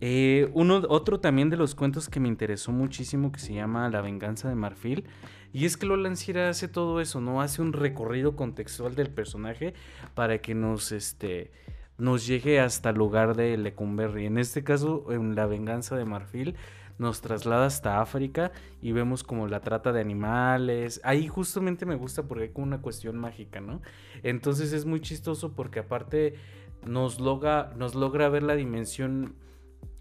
Eh, 0.00 0.50
uno, 0.54 0.82
otro 0.88 1.20
también 1.20 1.50
de 1.50 1.56
los 1.56 1.74
cuentos 1.74 2.08
que 2.08 2.20
me 2.20 2.28
interesó 2.28 2.72
muchísimo 2.72 3.32
que 3.32 3.40
se 3.40 3.54
llama 3.54 3.88
La 3.88 4.02
venganza 4.02 4.48
de 4.48 4.54
Marfil. 4.54 5.04
Y 5.52 5.66
es 5.66 5.76
que 5.76 5.86
Lola 5.86 6.08
Ancira 6.08 6.48
hace 6.48 6.68
todo 6.68 7.00
eso, 7.00 7.20
¿no? 7.20 7.40
Hace 7.40 7.62
un 7.62 7.72
recorrido 7.72 8.34
contextual 8.36 8.96
del 8.96 9.08
personaje 9.08 9.72
para 10.14 10.38
que 10.38 10.54
nos, 10.54 10.90
este, 10.92 11.52
nos 11.96 12.26
llegue 12.26 12.60
hasta 12.60 12.90
el 12.90 12.96
lugar 12.96 13.36
de 13.36 13.56
Lecumberri. 13.56 14.26
En 14.26 14.36
este 14.36 14.64
caso, 14.64 15.06
en 15.10 15.36
La 15.36 15.46
venganza 15.46 15.96
de 15.96 16.04
Marfil, 16.04 16.56
nos 16.98 17.20
traslada 17.20 17.66
hasta 17.66 18.00
África 18.00 18.52
y 18.80 18.92
vemos 18.92 19.24
como 19.24 19.48
la 19.48 19.60
trata 19.60 19.92
de 19.92 20.00
animales. 20.00 21.00
Ahí 21.04 21.26
justamente 21.26 21.86
me 21.86 21.96
gusta 21.96 22.24
porque 22.24 22.44
hay 22.44 22.50
como 22.50 22.66
una 22.66 22.82
cuestión 22.82 23.16
mágica, 23.16 23.60
¿no? 23.60 23.82
Entonces 24.22 24.72
es 24.72 24.84
muy 24.84 25.00
chistoso 25.00 25.52
porque 25.52 25.80
aparte 25.80 26.34
nos 26.86 27.20
logra, 27.20 27.72
nos 27.76 27.94
logra 27.94 28.28
ver 28.28 28.42
la 28.42 28.54
dimensión 28.54 29.34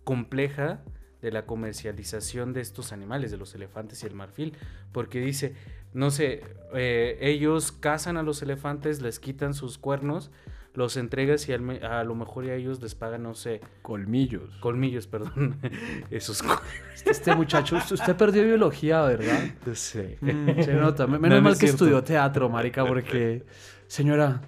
compleja 0.04 0.84
de 1.22 1.32
la 1.32 1.46
comercialización 1.46 2.54
de 2.54 2.62
estos 2.62 2.92
animales, 2.92 3.32
de 3.32 3.38
los 3.38 3.56
elefantes 3.56 4.04
y 4.04 4.08
el 4.08 4.14
marfil, 4.14 4.58
porque 4.92 5.22
dice, 5.22 5.56
no 5.94 6.12
sé, 6.12 6.44
eh, 6.74 7.18
ellos 7.22 7.72
cazan 7.72 8.18
a 8.18 8.24
los 8.24 8.42
elefantes, 8.42 9.02
les 9.02 9.20
quitan 9.20 9.54
sus 9.54 9.78
cuernos, 9.78 10.32
los 10.76 10.98
entregas 10.98 11.48
y 11.50 11.54
al 11.54 11.84
a 11.84 12.04
lo 12.04 12.16
mejor 12.16 12.46
a 12.46 12.56
ellos 12.56 12.82
les 12.82 12.96
pagan, 12.96 13.24
no 13.24 13.34
sé, 13.36 13.62
Colmillos. 13.84 14.50
colmillos, 14.60 15.06
perdón, 15.08 15.60
esos 16.10 16.41
cuernos. 16.41 16.66
Este 17.06 17.36
muchacho, 17.36 17.76
usted- 17.78 17.93
usted 17.95 18.16
perdió 18.16 18.43
biología, 18.43 19.02
¿verdad? 19.04 19.39
Sí. 19.74 20.16
Mm, 20.22 20.62
se 20.64 20.74
nota. 20.80 21.06
Menos 21.06 21.30
No, 21.30 21.36
no 21.36 21.41
mal 21.41 21.54
es 21.54 21.60
que 21.60 21.68
cierto. 21.68 21.86
estudió 21.86 22.04
teatro, 22.04 22.50
marica, 22.50 22.86
porque... 22.86 23.43
Señora, 23.88 24.41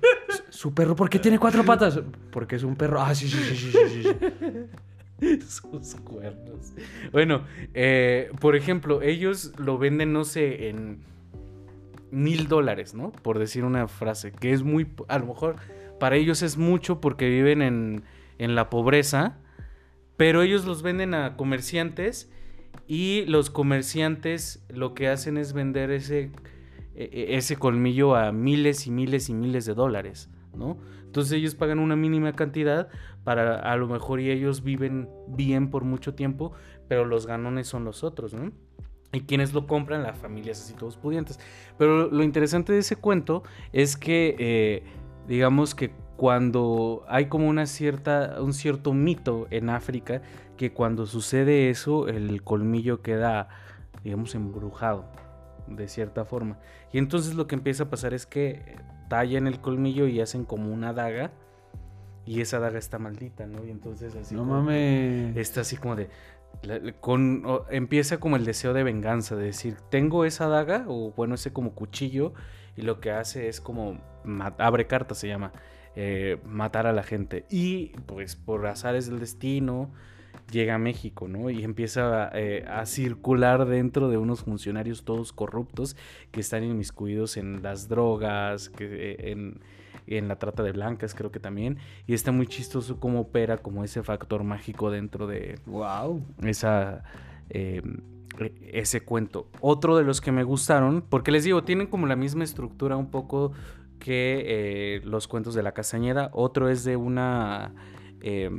¿Su 0.50 0.74
perro 0.74 0.96
por 0.96 1.10
qué 1.10 1.20
tiene 1.20 1.38
cuatro 1.38 1.64
patas? 1.64 2.00
Porque 2.32 2.56
es 2.56 2.64
un 2.64 2.76
perro. 2.76 3.02
Ah, 3.02 3.14
sí, 3.14 3.28
sí, 3.28 3.38
sí, 3.38 3.56
sí, 3.56 3.72
sí, 3.72 4.04
sí. 5.22 5.40
Sus 5.48 5.96
cuernos. 5.96 6.74
Bueno, 7.12 7.44
eh, 7.74 8.32
por 8.40 8.56
ejemplo, 8.56 9.02
ellos 9.04 9.54
lo 9.58 9.78
venden, 9.78 10.14
no 10.14 10.24
sé, 10.24 10.70
en 10.70 11.00
mil 12.12 12.48
dólares, 12.48 12.94
¿no? 12.94 13.12
Por 13.12 13.38
decir 13.38 13.64
una 13.66 13.88
frase, 13.88 14.32
que 14.32 14.52
es 14.54 14.64
muy, 14.64 14.88
a 15.08 15.20
lo 15.20 15.26
mejor 15.28 15.58
para 16.00 16.16
ellos 16.16 16.42
es 16.42 16.58
mucho 16.58 17.02
porque 17.02 17.30
viven 17.30 17.62
en, 17.62 18.04
en 18.38 18.56
la 18.56 18.70
pobreza, 18.70 19.38
pero 20.18 20.42
ellos 20.42 20.66
los 20.66 20.82
venden 20.82 21.14
a 21.14 21.36
comerciantes 21.36 22.32
y 22.88 23.26
los 23.26 23.50
comerciantes 23.50 24.64
lo 24.70 24.94
que 24.94 25.08
hacen 25.08 25.38
es 25.38 25.54
vender 25.54 25.92
ese, 25.92 26.32
e- 26.96 27.10
e- 27.12 27.36
ese 27.36 27.58
colmillo 27.58 28.16
a 28.16 28.32
miles 28.32 28.88
y 28.88 28.92
miles 28.92 29.30
y 29.30 29.34
miles 29.34 29.66
de 29.66 29.74
dólares, 29.74 30.30
¿no? 30.54 30.78
Entonces 31.06 31.34
ellos 31.34 31.56
pagan 31.56 31.80
una 31.80 31.96
mínima 31.96 32.34
cantidad 32.34 32.90
para 33.24 33.60
a 33.60 33.78
lo 33.78 33.88
mejor 33.88 34.20
y 34.20 34.30
ellos 34.30 34.64
viven 34.64 35.10
bien 35.28 35.70
por 35.70 35.84
mucho 35.86 36.14
tiempo, 36.14 36.52
pero 36.88 37.06
los 37.06 37.26
ganones 37.26 37.68
son 37.68 37.86
los 37.86 38.04
otros, 38.04 38.34
¿no? 38.34 38.52
Y 39.14 39.22
quienes 39.22 39.54
lo 39.54 39.66
compran, 39.66 40.04
las 40.04 40.18
familias 40.18 40.62
así 40.62 40.74
todos 40.74 40.98
pudientes. 40.98 41.40
Pero 41.78 42.10
lo 42.12 42.24
interesante 42.24 42.74
de 42.74 42.80
ese 42.80 42.98
cuento 42.98 43.44
es 43.72 43.96
que, 43.96 44.36
eh, 44.38 44.84
digamos 45.28 45.76
que 45.76 45.92
cuando 46.18 47.04
hay 47.08 47.26
como 47.28 47.48
una 47.48 47.66
cierta, 47.66 48.38
un 48.42 48.54
cierto 48.54 48.94
mito 48.94 49.48
en 49.50 49.70
África, 49.70 50.22
que 50.58 50.72
cuando 50.72 51.06
sucede 51.06 51.70
eso, 51.70 52.08
el 52.08 52.44
colmillo 52.44 53.02
queda, 53.02 53.50
digamos, 54.04 54.36
embrujado, 54.36 55.06
de 55.68 55.88
cierta 55.90 56.26
forma. 56.26 56.58
Y 56.94 56.98
entonces 56.98 57.36
lo 57.36 57.48
que 57.48 57.56
empieza 57.56 57.84
a 57.84 57.90
pasar 57.90 58.14
es 58.14 58.26
que 58.26 58.78
tallan 59.10 59.48
el 59.48 59.60
colmillo 59.60 60.08
y 60.08 60.22
hacen 60.22 60.46
como 60.46 60.74
una 60.74 60.94
daga, 60.94 61.32
y 62.26 62.42
esa 62.42 62.60
daga 62.60 62.80
está 62.80 62.98
maldita, 62.98 63.46
¿no? 63.46 63.64
Y 63.66 63.70
entonces 63.70 64.16
así... 64.16 64.34
No 64.36 64.46
mames. 64.46 65.36
está 65.38 65.62
así 65.62 65.78
como 65.78 65.96
de 65.96 66.10
con 67.02 67.46
o- 67.46 67.66
empieza 67.70 68.18
como 68.18 68.38
el 68.38 68.46
deseo 68.46 68.74
de 68.74 68.84
venganza 68.84 69.36
de 69.36 69.44
decir 69.44 69.76
tengo 69.92 70.24
esa 70.24 70.48
daga 70.48 70.86
o 70.88 71.12
bueno 71.12 71.36
ese 71.36 71.52
como 71.52 71.76
cuchillo 71.76 72.34
y 72.78 72.84
lo 72.84 73.02
que 73.02 73.12
hace 73.12 73.50
es 73.50 73.60
como 73.60 73.98
abre 74.58 74.88
cartas 74.88 75.18
se 75.18 75.28
llama 75.28 75.52
eh, 75.96 76.38
matar 76.46 76.88
a 76.88 76.94
la 76.94 77.04
gente 77.04 77.46
y 77.50 77.88
pues 78.06 78.36
por 78.36 78.66
azares 78.68 79.08
del 79.10 79.20
destino 79.20 79.90
llega 80.52 80.76
a 80.76 80.78
México 80.78 81.28
no 81.28 81.50
y 81.50 81.64
empieza 81.64 82.30
eh, 82.34 82.66
a 82.70 82.86
circular 82.86 83.66
dentro 83.66 84.10
de 84.10 84.18
unos 84.18 84.44
funcionarios 84.44 85.06
todos 85.06 85.32
corruptos 85.34 85.96
que 86.32 86.42
están 86.42 86.64
inmiscuidos 86.64 87.38
en 87.38 87.64
las 87.64 87.88
drogas 87.88 88.70
que 88.70 88.86
eh, 89.12 89.32
en 89.32 89.60
en 90.08 90.28
la 90.28 90.36
trata 90.38 90.62
de 90.62 90.72
blancas 90.72 91.16
creo 91.16 91.32
que 91.32 91.40
también 91.40 91.80
y 92.06 92.14
está 92.14 92.32
muy 92.32 92.46
chistoso 92.46 93.00
cómo 93.00 93.22
opera 93.22 93.58
como 93.58 93.84
ese 93.84 94.04
factor 94.04 94.44
mágico 94.44 94.92
dentro 94.92 95.26
de 95.26 95.58
Wow. 95.66 96.22
esa 96.44 97.04
eh, 97.50 97.82
e- 98.40 98.70
ese 98.74 99.02
cuento. 99.02 99.48
Otro 99.62 99.98
de 99.98 100.04
los 100.04 100.22
que 100.22 100.32
me 100.32 100.44
gustaron, 100.44 101.02
porque 101.10 101.32
les 101.32 101.44
digo, 101.44 101.64
tienen 101.64 101.88
como 101.88 102.06
la 102.06 102.16
misma 102.16 102.44
estructura 102.44 102.98
un 102.98 103.10
poco 103.10 103.54
que 104.00 104.44
eh, 104.46 105.02
los 105.04 105.28
cuentos 105.28 105.54
de 105.56 105.64
la 105.64 105.74
Castañeda. 105.74 106.30
Otro 106.34 106.70
es 106.70 106.84
de 106.84 106.96
una, 106.96 107.74
eh, 108.22 108.50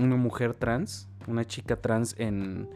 una 0.00 0.16
mujer 0.16 0.54
trans, 0.54 1.08
una 1.26 1.44
chica 1.44 1.76
trans 1.76 2.14
en, 2.18 2.68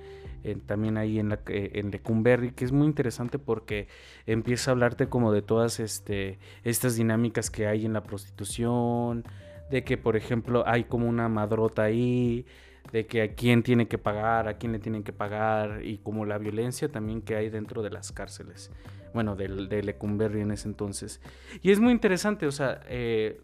también 0.66 0.96
ahí 0.96 1.18
en, 1.18 1.30
la, 1.30 1.40
eh, 1.48 1.72
en 1.74 1.90
que 1.90 2.64
es 2.64 2.72
muy 2.72 2.86
interesante 2.86 3.38
porque 3.38 3.88
empieza 4.26 4.70
a 4.70 4.72
hablarte 4.72 5.08
como 5.08 5.32
de 5.32 5.42
todas 5.42 5.80
este, 5.80 6.38
estas 6.62 6.96
dinámicas 6.96 7.50
que 7.50 7.66
hay 7.66 7.84
en 7.84 7.92
la 7.92 8.02
prostitución, 8.02 9.24
de 9.70 9.82
que 9.82 9.98
por 9.98 10.16
ejemplo 10.16 10.62
hay 10.66 10.84
como 10.84 11.08
una 11.08 11.28
madrota 11.28 11.82
ahí, 11.82 12.46
de 12.92 13.06
que 13.06 13.22
a 13.22 13.34
quién 13.34 13.62
tiene 13.62 13.88
que 13.88 13.98
pagar, 13.98 14.46
a 14.46 14.58
quién 14.58 14.72
le 14.72 14.78
tienen 14.78 15.02
que 15.02 15.12
pagar 15.12 15.84
y 15.84 15.98
como 15.98 16.24
la 16.24 16.38
violencia 16.38 16.88
también 16.88 17.22
que 17.22 17.34
hay 17.34 17.50
dentro 17.50 17.82
de 17.82 17.90
las 17.90 18.12
cárceles. 18.12 18.70
Bueno, 19.14 19.36
del- 19.36 19.68
de, 19.68 19.82
Lecumberri 19.82 20.40
en 20.40 20.50
ese 20.50 20.68
entonces. 20.68 21.20
Y 21.62 21.70
es 21.70 21.80
muy 21.80 21.92
interesante, 21.92 22.46
o 22.46 22.52
sea, 22.52 22.80
eh, 22.88 23.40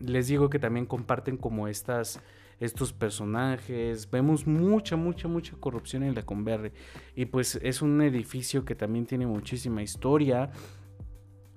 les 0.00 0.28
digo 0.28 0.50
que 0.50 0.58
también 0.58 0.86
comparten 0.86 1.36
como 1.36 1.68
estas, 1.68 2.20
estos 2.60 2.92
personajes. 2.92 4.10
Vemos 4.10 4.46
mucha, 4.46 4.96
mucha, 4.96 5.28
mucha 5.28 5.56
corrupción 5.58 6.02
en 6.02 6.14
Lecumberri. 6.14 6.72
Y 7.14 7.26
pues 7.26 7.58
es 7.62 7.82
un 7.82 8.00
edificio 8.02 8.64
que 8.64 8.74
también 8.74 9.06
tiene 9.06 9.26
muchísima 9.26 9.82
historia. 9.82 10.50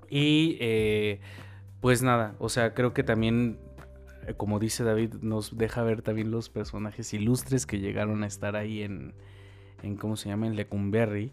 Y 0.10 0.58
eh, 0.60 1.20
pues 1.82 2.02
nada, 2.02 2.36
o 2.40 2.50
sea, 2.50 2.74
creo 2.74 2.94
que 2.94 3.04
también 3.04 3.60
eh, 4.30 4.34
como 4.36 4.60
dice 4.60 4.84
David, 4.84 5.16
nos 5.22 5.58
deja 5.58 5.82
ver 5.84 6.02
también 6.02 6.32
los 6.32 6.50
personajes 6.50 7.14
ilustres 7.14 7.66
que 7.66 7.80
llegaron 7.80 8.24
a 8.24 8.28
estar 8.28 8.56
ahí 8.56 8.84
en, 8.84 9.14
en 9.82 9.96
¿cómo 9.96 10.16
se 10.16 10.30
llama? 10.30 10.48
En 10.48 10.56
Lecumberri. 10.56 11.32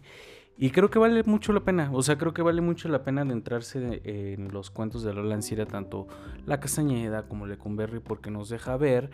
Y 0.59 0.71
creo 0.71 0.89
que 0.89 0.97
vale 0.97 1.21
mucho 1.23 1.53
la 1.53 1.59
pena, 1.59 1.91
o 1.93 2.01
sea, 2.01 2.17
creo 2.17 2.33
que 2.33 2.41
vale 2.41 2.61
mucho 2.61 2.89
la 2.89 3.03
pena 3.03 3.21
adentrarse 3.21 4.01
en 4.03 4.51
los 4.51 4.71
cuentos 4.71 5.03
de 5.03 5.13
Lola 5.13 5.35
Ancira, 5.35 5.67
tanto 5.67 6.07
La 6.47 6.59
Castañeda 6.59 7.27
como 7.27 7.45
Lecumberri, 7.45 7.99
porque 7.99 8.31
nos 8.31 8.49
deja 8.49 8.75
ver 8.75 9.11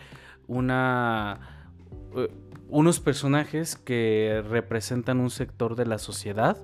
una, 0.47 1.67
eh, 2.15 2.29
unos 2.69 3.01
personajes 3.01 3.75
que 3.75 4.41
representan 4.47 5.19
un 5.19 5.29
sector 5.29 5.75
de 5.75 5.85
la 5.85 5.97
sociedad 5.97 6.57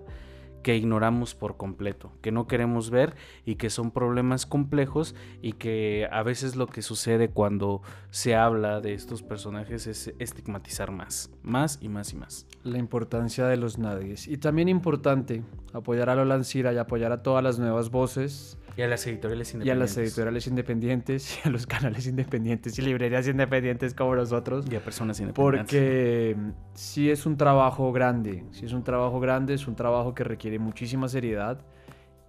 que 0.64 0.76
ignoramos 0.76 1.36
por 1.36 1.57
completo, 1.57 2.12
que 2.22 2.32
no 2.32 2.47
queremos 2.47 2.89
ver 2.89 3.16
y 3.45 3.55
que 3.55 3.70
son 3.70 3.91
problemas 3.91 4.45
complejos 4.45 5.16
y 5.41 5.53
que 5.53 6.07
a 6.12 6.24
veces 6.24 6.55
lo 6.55 6.68
que 6.68 6.82
sucede 6.82 7.30
cuando 7.30 7.82
se 8.10 8.36
habla 8.36 8.82
de 8.82 8.93
estos 8.93 9.24
personajes 9.24 9.88
es 9.88 10.14
estigmatizar 10.20 10.91
más, 10.91 11.32
más 11.43 11.80
y 11.82 11.89
más 11.89 12.14
y 12.14 12.18
más. 12.18 12.47
La 12.64 12.78
importancia 12.78 13.45
de 13.45 13.57
los 13.57 13.78
nadies. 13.78 14.28
Y 14.28 14.38
también 14.38 14.70
importante 14.70 15.43
apoyar 15.74 16.10
a 16.10 16.16
Lola 16.16 16.36
Ancira 16.36 16.74
y 16.74 16.78
apoyar 16.78 17.12
a 17.12 17.24
todas 17.24 17.43
las 17.43 17.60
nuevas 17.60 17.89
voces 17.89 18.57
Y 18.80 18.82
a 18.82 18.88
las 18.88 19.05
editoriales 19.05 19.49
y 19.49 19.51
a 19.51 19.59
independientes. 19.59 19.97
las 19.97 19.97
editoriales 19.97 20.47
independientes 20.47 21.39
y 21.43 21.49
a 21.49 21.51
los 21.51 21.67
canales 21.67 22.07
independientes 22.07 22.80
y 22.80 22.82
librerías 22.82 23.27
independientes 23.27 23.93
como 23.93 24.15
nosotros. 24.15 24.65
Y 24.71 24.75
a 24.77 24.80
personas 24.80 25.19
independientes. 25.19 25.65
Porque 25.65 26.34
mm, 26.38 26.49
sí 26.75 27.11
es 27.11 27.25
un 27.25 27.36
trabajo 27.36 27.91
grande, 27.91 28.45
sí 28.51 28.65
es 28.65 28.71
un 28.71 28.86
trabajo 28.86 29.19
grande, 29.19 29.53
es 29.53 29.67
un 29.67 29.75
trabajo 29.75 30.15
que 30.15 30.23
requiere 30.23 30.59
muchísima 30.59 31.09
seriedad 31.09 31.59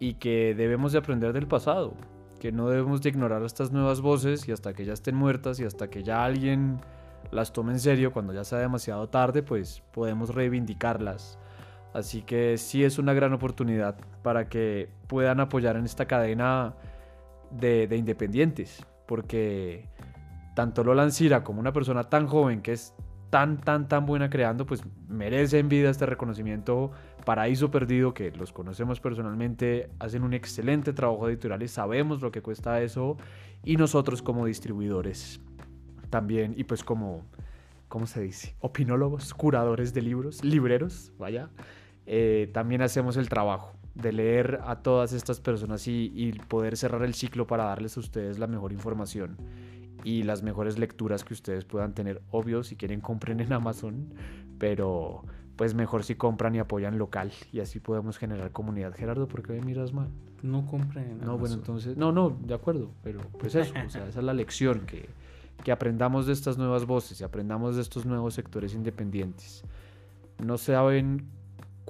y 0.01 0.15
que 0.15 0.57
debemos 0.57 0.91
de 0.91 0.99
aprender 0.99 1.33
del 1.33 1.47
pasado, 1.47 1.95
que 2.41 2.51
no 2.51 2.69
debemos 2.69 3.01
de 3.01 3.11
ignorar 3.11 3.45
estas 3.45 3.71
nuevas 3.71 4.01
voces 4.01 4.49
y 4.49 4.51
hasta 4.51 4.73
que 4.73 4.85
ya 4.85 4.95
estén 4.95 5.15
muertas 5.15 5.61
y 5.61 5.65
hasta 5.65 5.89
que 5.89 6.03
ya 6.03 6.25
alguien 6.25 6.81
las 7.31 7.53
tome 7.53 7.71
en 7.71 7.79
serio, 7.79 8.13
cuando 8.13 8.33
ya 8.33 8.43
sea 8.43 8.59
demasiado 8.59 9.09
tarde, 9.09 9.45
pues 9.45 9.85
podemos 9.93 10.35
reivindicarlas. 10.35 11.39
Así 11.93 12.23
que 12.23 12.57
sí 12.57 12.85
es 12.85 12.99
una 12.99 13.13
gran 13.13 13.33
oportunidad 13.33 13.97
para 14.23 14.49
que 14.49 14.89
puedan 15.09 15.41
apoyar 15.41 15.77
en 15.77 15.85
esta 15.85 16.07
cadena 16.07 16.75
de, 17.51 17.89
de 17.89 17.97
independientes, 17.97 18.87
porque 19.07 19.89
tanto 20.55 20.85
Lola 20.85 21.03
Ancira 21.03 21.43
como 21.43 21.61
una 21.61 21.73
persona 21.73 22.05
tan 22.05 22.27
joven 22.27 22.63
que 22.63 22.73
es 22.73 22.95
tan, 23.31 23.61
tan, 23.61 23.89
tan 23.89 24.07
buena 24.07 24.29
creando, 24.29 24.67
pues 24.67 24.83
merece 25.09 25.59
en 25.59 25.69
vida 25.69 25.89
este 25.89 26.05
reconocimiento. 26.05 26.91
Paraíso 27.25 27.71
Perdido, 27.71 28.13
que 28.13 28.31
los 28.33 28.53
conocemos 28.53 29.01
personalmente, 29.01 29.91
hacen 29.99 30.23
un 30.25 30.35
excelente 30.35 30.93
trabajo 30.93 31.29
editorial 31.29 31.63
y 31.63 31.69
sabemos 31.69 32.21
lo 32.21 32.33
que 32.33 32.43
cuesta 32.43 32.83
eso. 32.83 33.17
Y 33.65 33.77
nosotros 33.77 34.21
como 34.21 34.47
distribuidores 34.47 35.41
también, 36.11 36.55
y 36.57 36.65
pues 36.65 36.83
como, 36.83 37.23
¿cómo 37.89 38.07
se 38.07 38.21
dice? 38.21 38.57
Opinólogos, 38.61 39.33
curadores 39.33 39.95
de 39.95 40.03
libros, 40.03 40.45
libreros, 40.45 41.13
vaya, 41.19 41.51
eh, 42.07 42.51
también 42.53 42.83
hacemos 42.83 43.17
el 43.17 43.29
trabajo 43.29 43.73
de 43.95 44.13
leer 44.13 44.61
a 44.65 44.77
todas 44.83 45.13
estas 45.13 45.41
personas 45.41 45.87
y, 45.89 46.13
y 46.15 46.33
poder 46.33 46.77
cerrar 46.77 47.03
el 47.03 47.15
ciclo 47.15 47.47
para 47.47 47.65
darles 47.65 47.97
a 47.97 48.01
ustedes 48.01 48.39
la 48.39 48.47
mejor 48.47 48.73
información 48.73 49.37
y 50.05 50.23
las 50.23 50.43
mejores 50.43 50.79
lecturas 50.79 51.25
que 51.25 51.35
ustedes 51.35 51.65
puedan 51.65 51.95
tener. 51.95 52.23
Obvio, 52.31 52.63
si 52.63 52.77
quieren 52.77 53.01
compren 53.01 53.41
en 53.41 53.53
Amazon, 53.53 54.15
pero 54.59 55.25
pues 55.57 55.75
mejor 55.75 56.05
si 56.05 56.15
compran 56.15 56.55
y 56.55 56.59
apoyan 56.59 56.97
local 56.99 57.33
y 57.53 57.61
así 57.61 57.81
podemos 57.81 58.17
generar 58.17 58.51
comunidad. 58.51 58.95
Gerardo, 58.95 59.29
¿por 59.29 59.43
qué 59.43 59.53
me 59.53 59.61
miras 59.61 59.93
mal? 59.93 60.09
No 60.43 60.65
compren. 60.65 61.19
No, 61.19 61.37
bueno, 61.37 61.55
Amazon. 61.55 61.59
entonces, 61.59 61.97
no, 61.99 62.13
no, 62.13 62.31
de 62.31 62.55
acuerdo, 62.55 62.93
pero 63.03 63.21
pues 63.39 63.55
eso, 63.55 63.75
o 63.87 63.91
sea, 63.91 64.09
esa 64.09 64.21
es 64.21 64.25
la 64.25 64.33
lección, 64.33 64.87
que, 64.87 65.11
que 65.63 65.71
aprendamos 65.71 66.27
de 66.27 66.33
estas 66.33 66.57
nuevas 66.57 66.87
voces 66.87 67.21
y 67.21 67.25
aprendamos 67.25 67.77
de 67.77 67.83
estos 67.83 68.07
nuevos 68.07 68.33
sectores 68.33 68.75
independientes. 68.75 69.65
No 70.43 70.57
saben 70.57 71.29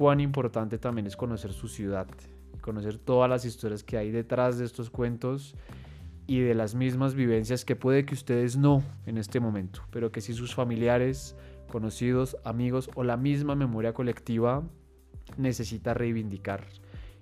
cuán 0.01 0.19
importante 0.19 0.79
también 0.79 1.07
es 1.07 1.15
conocer 1.15 1.53
su 1.53 1.69
ciudad, 1.69 2.07
conocer 2.63 2.97
todas 2.97 3.29
las 3.29 3.45
historias 3.45 3.85
que 3.85 3.99
hay 3.99 4.11
detrás 4.11 4.57
de 4.57 4.65
estos 4.65 4.89
cuentos 4.89 5.55
y 6.27 6.41
de 6.41 6.55
las 6.55 6.75
mismas 6.75 7.15
vivencias 7.15 7.67
que 7.67 7.77
puede 7.77 8.07
que 8.07 8.15
ustedes 8.15 8.57
no 8.57 8.83
en 9.05 9.19
este 9.19 9.41
momento, 9.41 9.83
pero 9.91 10.11
que 10.11 10.23
sí 10.23 10.33
sus 10.33 10.55
familiares, 10.55 11.37
conocidos, 11.69 12.39
amigos 12.45 12.89
o 12.95 13.05
la 13.05 13.19
misma 13.19 13.55
memoria 13.57 13.93
colectiva 13.93 14.63
necesita 15.37 15.93
reivindicar 15.93 16.65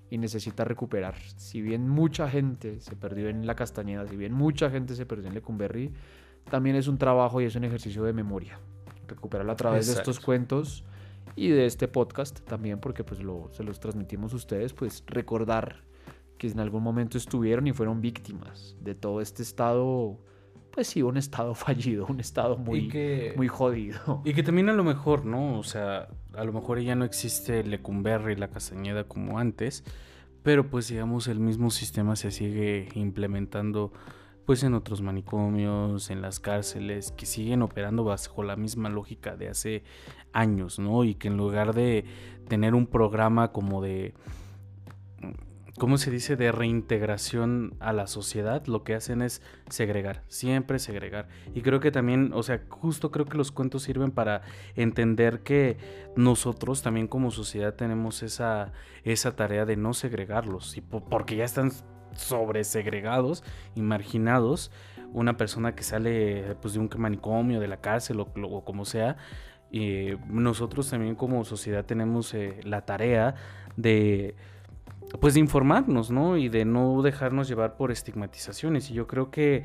y 0.08 0.18
necesita 0.18 0.62
recuperar. 0.62 1.16
Si 1.36 1.60
bien 1.60 1.88
mucha 1.88 2.30
gente 2.30 2.78
se 2.78 2.94
perdió 2.94 3.28
en 3.28 3.44
la 3.44 3.56
Castañeda, 3.56 4.06
si 4.06 4.16
bien 4.16 4.34
mucha 4.34 4.70
gente 4.70 4.94
se 4.94 5.04
perdió 5.04 5.26
en 5.26 5.34
Lecumberri, 5.34 5.92
también 6.48 6.76
es 6.76 6.86
un 6.86 6.96
trabajo 6.96 7.40
y 7.40 7.44
es 7.46 7.56
un 7.56 7.64
ejercicio 7.64 8.04
de 8.04 8.12
memoria. 8.12 8.60
Recuperarlo 9.08 9.50
a 9.50 9.56
través 9.56 9.88
de 9.88 9.94
estos 9.94 10.20
cuentos 10.20 10.84
y 11.36 11.48
de 11.48 11.66
este 11.66 11.88
podcast 11.88 12.40
también, 12.40 12.80
porque 12.80 13.04
pues 13.04 13.22
lo, 13.22 13.50
se 13.52 13.64
los 13.64 13.80
transmitimos 13.80 14.32
a 14.32 14.36
ustedes, 14.36 14.72
pues 14.72 15.04
recordar 15.06 15.84
que 16.38 16.48
en 16.48 16.60
algún 16.60 16.82
momento 16.82 17.18
estuvieron 17.18 17.66
y 17.66 17.72
fueron 17.72 18.00
víctimas 18.00 18.76
de 18.80 18.94
todo 18.94 19.20
este 19.20 19.42
estado, 19.42 20.18
pues 20.70 20.86
sí, 20.86 21.02
un 21.02 21.16
estado 21.16 21.54
fallido, 21.56 22.06
un 22.06 22.20
estado 22.20 22.56
muy, 22.56 22.88
que, 22.88 23.34
muy 23.36 23.48
jodido. 23.48 24.22
y 24.24 24.32
que 24.32 24.42
también 24.42 24.68
a 24.68 24.72
lo 24.72 24.84
mejor, 24.84 25.24
¿no? 25.26 25.58
O 25.58 25.64
sea, 25.64 26.08
a 26.34 26.44
lo 26.44 26.52
mejor 26.52 26.80
ya 26.80 26.94
no 26.94 27.04
existe 27.04 27.64
Lecumberri 27.64 28.34
y 28.34 28.36
la 28.36 28.48
Castañeda 28.48 29.04
como 29.04 29.38
antes, 29.38 29.84
pero 30.42 30.70
pues 30.70 30.88
digamos 30.88 31.28
el 31.28 31.40
mismo 31.40 31.70
sistema 31.70 32.16
se 32.16 32.30
sigue 32.30 32.88
implementando 32.94 33.92
pues 34.48 34.62
en 34.62 34.72
otros 34.72 35.02
manicomios, 35.02 36.08
en 36.08 36.22
las 36.22 36.40
cárceles, 36.40 37.12
que 37.12 37.26
siguen 37.26 37.60
operando 37.60 38.02
bajo 38.02 38.42
la 38.42 38.56
misma 38.56 38.88
lógica 38.88 39.36
de 39.36 39.50
hace 39.50 39.82
años, 40.32 40.78
¿no? 40.78 41.04
Y 41.04 41.16
que 41.16 41.28
en 41.28 41.36
lugar 41.36 41.74
de 41.74 42.06
tener 42.48 42.74
un 42.74 42.86
programa 42.86 43.52
como 43.52 43.82
de, 43.82 44.14
¿cómo 45.78 45.98
se 45.98 46.10
dice?, 46.10 46.36
de 46.36 46.50
reintegración 46.50 47.74
a 47.78 47.92
la 47.92 48.06
sociedad, 48.06 48.64
lo 48.64 48.84
que 48.84 48.94
hacen 48.94 49.20
es 49.20 49.42
segregar, 49.68 50.24
siempre 50.28 50.78
segregar. 50.78 51.28
Y 51.54 51.60
creo 51.60 51.80
que 51.80 51.90
también, 51.90 52.30
o 52.32 52.42
sea, 52.42 52.62
justo 52.70 53.10
creo 53.10 53.26
que 53.26 53.36
los 53.36 53.52
cuentos 53.52 53.82
sirven 53.82 54.12
para 54.12 54.40
entender 54.76 55.40
que 55.40 55.76
nosotros 56.16 56.80
también 56.80 57.06
como 57.06 57.30
sociedad 57.32 57.74
tenemos 57.74 58.22
esa, 58.22 58.72
esa 59.04 59.36
tarea 59.36 59.66
de 59.66 59.76
no 59.76 59.92
segregarlos, 59.92 60.78
y 60.78 60.80
po- 60.80 61.04
porque 61.04 61.36
ya 61.36 61.44
están 61.44 61.70
sobresegregados 62.18 63.44
y 63.74 63.82
marginados. 63.82 64.70
Una 65.12 65.36
persona 65.36 65.74
que 65.74 65.82
sale 65.82 66.56
pues, 66.60 66.74
de 66.74 66.80
un 66.80 66.90
manicomio, 66.98 67.60
de 67.60 67.68
la 67.68 67.78
cárcel 67.78 68.20
o, 68.20 68.64
como 68.64 68.84
sea, 68.84 69.16
y 69.70 70.10
nosotros 70.28 70.90
también 70.90 71.14
como 71.14 71.44
sociedad 71.44 71.84
tenemos 71.84 72.32
eh, 72.34 72.60
la 72.62 72.86
tarea 72.86 73.34
de 73.76 74.34
pues 75.20 75.34
de 75.34 75.40
informarnos, 75.40 76.10
¿no? 76.10 76.36
Y 76.36 76.48
de 76.48 76.64
no 76.64 77.00
dejarnos 77.02 77.48
llevar 77.48 77.76
por 77.76 77.90
estigmatizaciones. 77.90 78.90
Y 78.90 78.94
yo 78.94 79.06
creo 79.06 79.30
que 79.30 79.64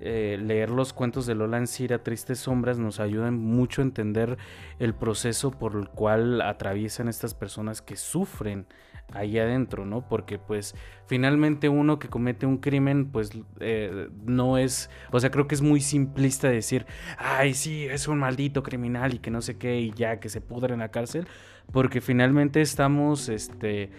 eh, 0.00 0.38
leer 0.40 0.70
los 0.70 0.92
cuentos 0.92 1.26
de 1.26 1.34
Lola 1.34 1.58
Ancira, 1.58 2.02
Tristes 2.02 2.40
Sombras, 2.40 2.78
nos 2.78 3.00
ayudan 3.00 3.38
mucho 3.38 3.82
a 3.82 3.84
entender 3.84 4.38
el 4.78 4.94
proceso 4.94 5.50
por 5.50 5.76
el 5.76 5.88
cual 5.88 6.40
atraviesan 6.40 7.08
estas 7.08 7.34
personas 7.34 7.82
que 7.82 7.96
sufren 7.96 8.66
ahí 9.12 9.38
adentro, 9.38 9.86
¿no? 9.86 10.08
Porque 10.08 10.38
pues 10.38 10.74
finalmente 11.06 11.68
uno 11.68 11.98
que 11.98 12.08
comete 12.08 12.46
un 12.46 12.58
crimen, 12.58 13.10
pues 13.10 13.30
eh, 13.60 14.08
no 14.24 14.58
es, 14.58 14.90
o 15.10 15.20
sea, 15.20 15.30
creo 15.30 15.46
que 15.48 15.54
es 15.54 15.62
muy 15.62 15.80
simplista 15.80 16.48
decir, 16.48 16.86
ay, 17.18 17.54
sí, 17.54 17.84
es 17.86 18.08
un 18.08 18.18
maldito 18.18 18.62
criminal 18.62 19.14
y 19.14 19.18
que 19.18 19.30
no 19.30 19.42
sé 19.42 19.56
qué, 19.58 19.80
y 19.80 19.92
ya 19.92 20.20
que 20.20 20.28
se 20.28 20.40
pudre 20.40 20.74
en 20.74 20.80
la 20.80 20.90
cárcel, 20.90 21.26
porque 21.72 22.00
finalmente 22.00 22.60
estamos, 22.60 23.28
este, 23.28 23.90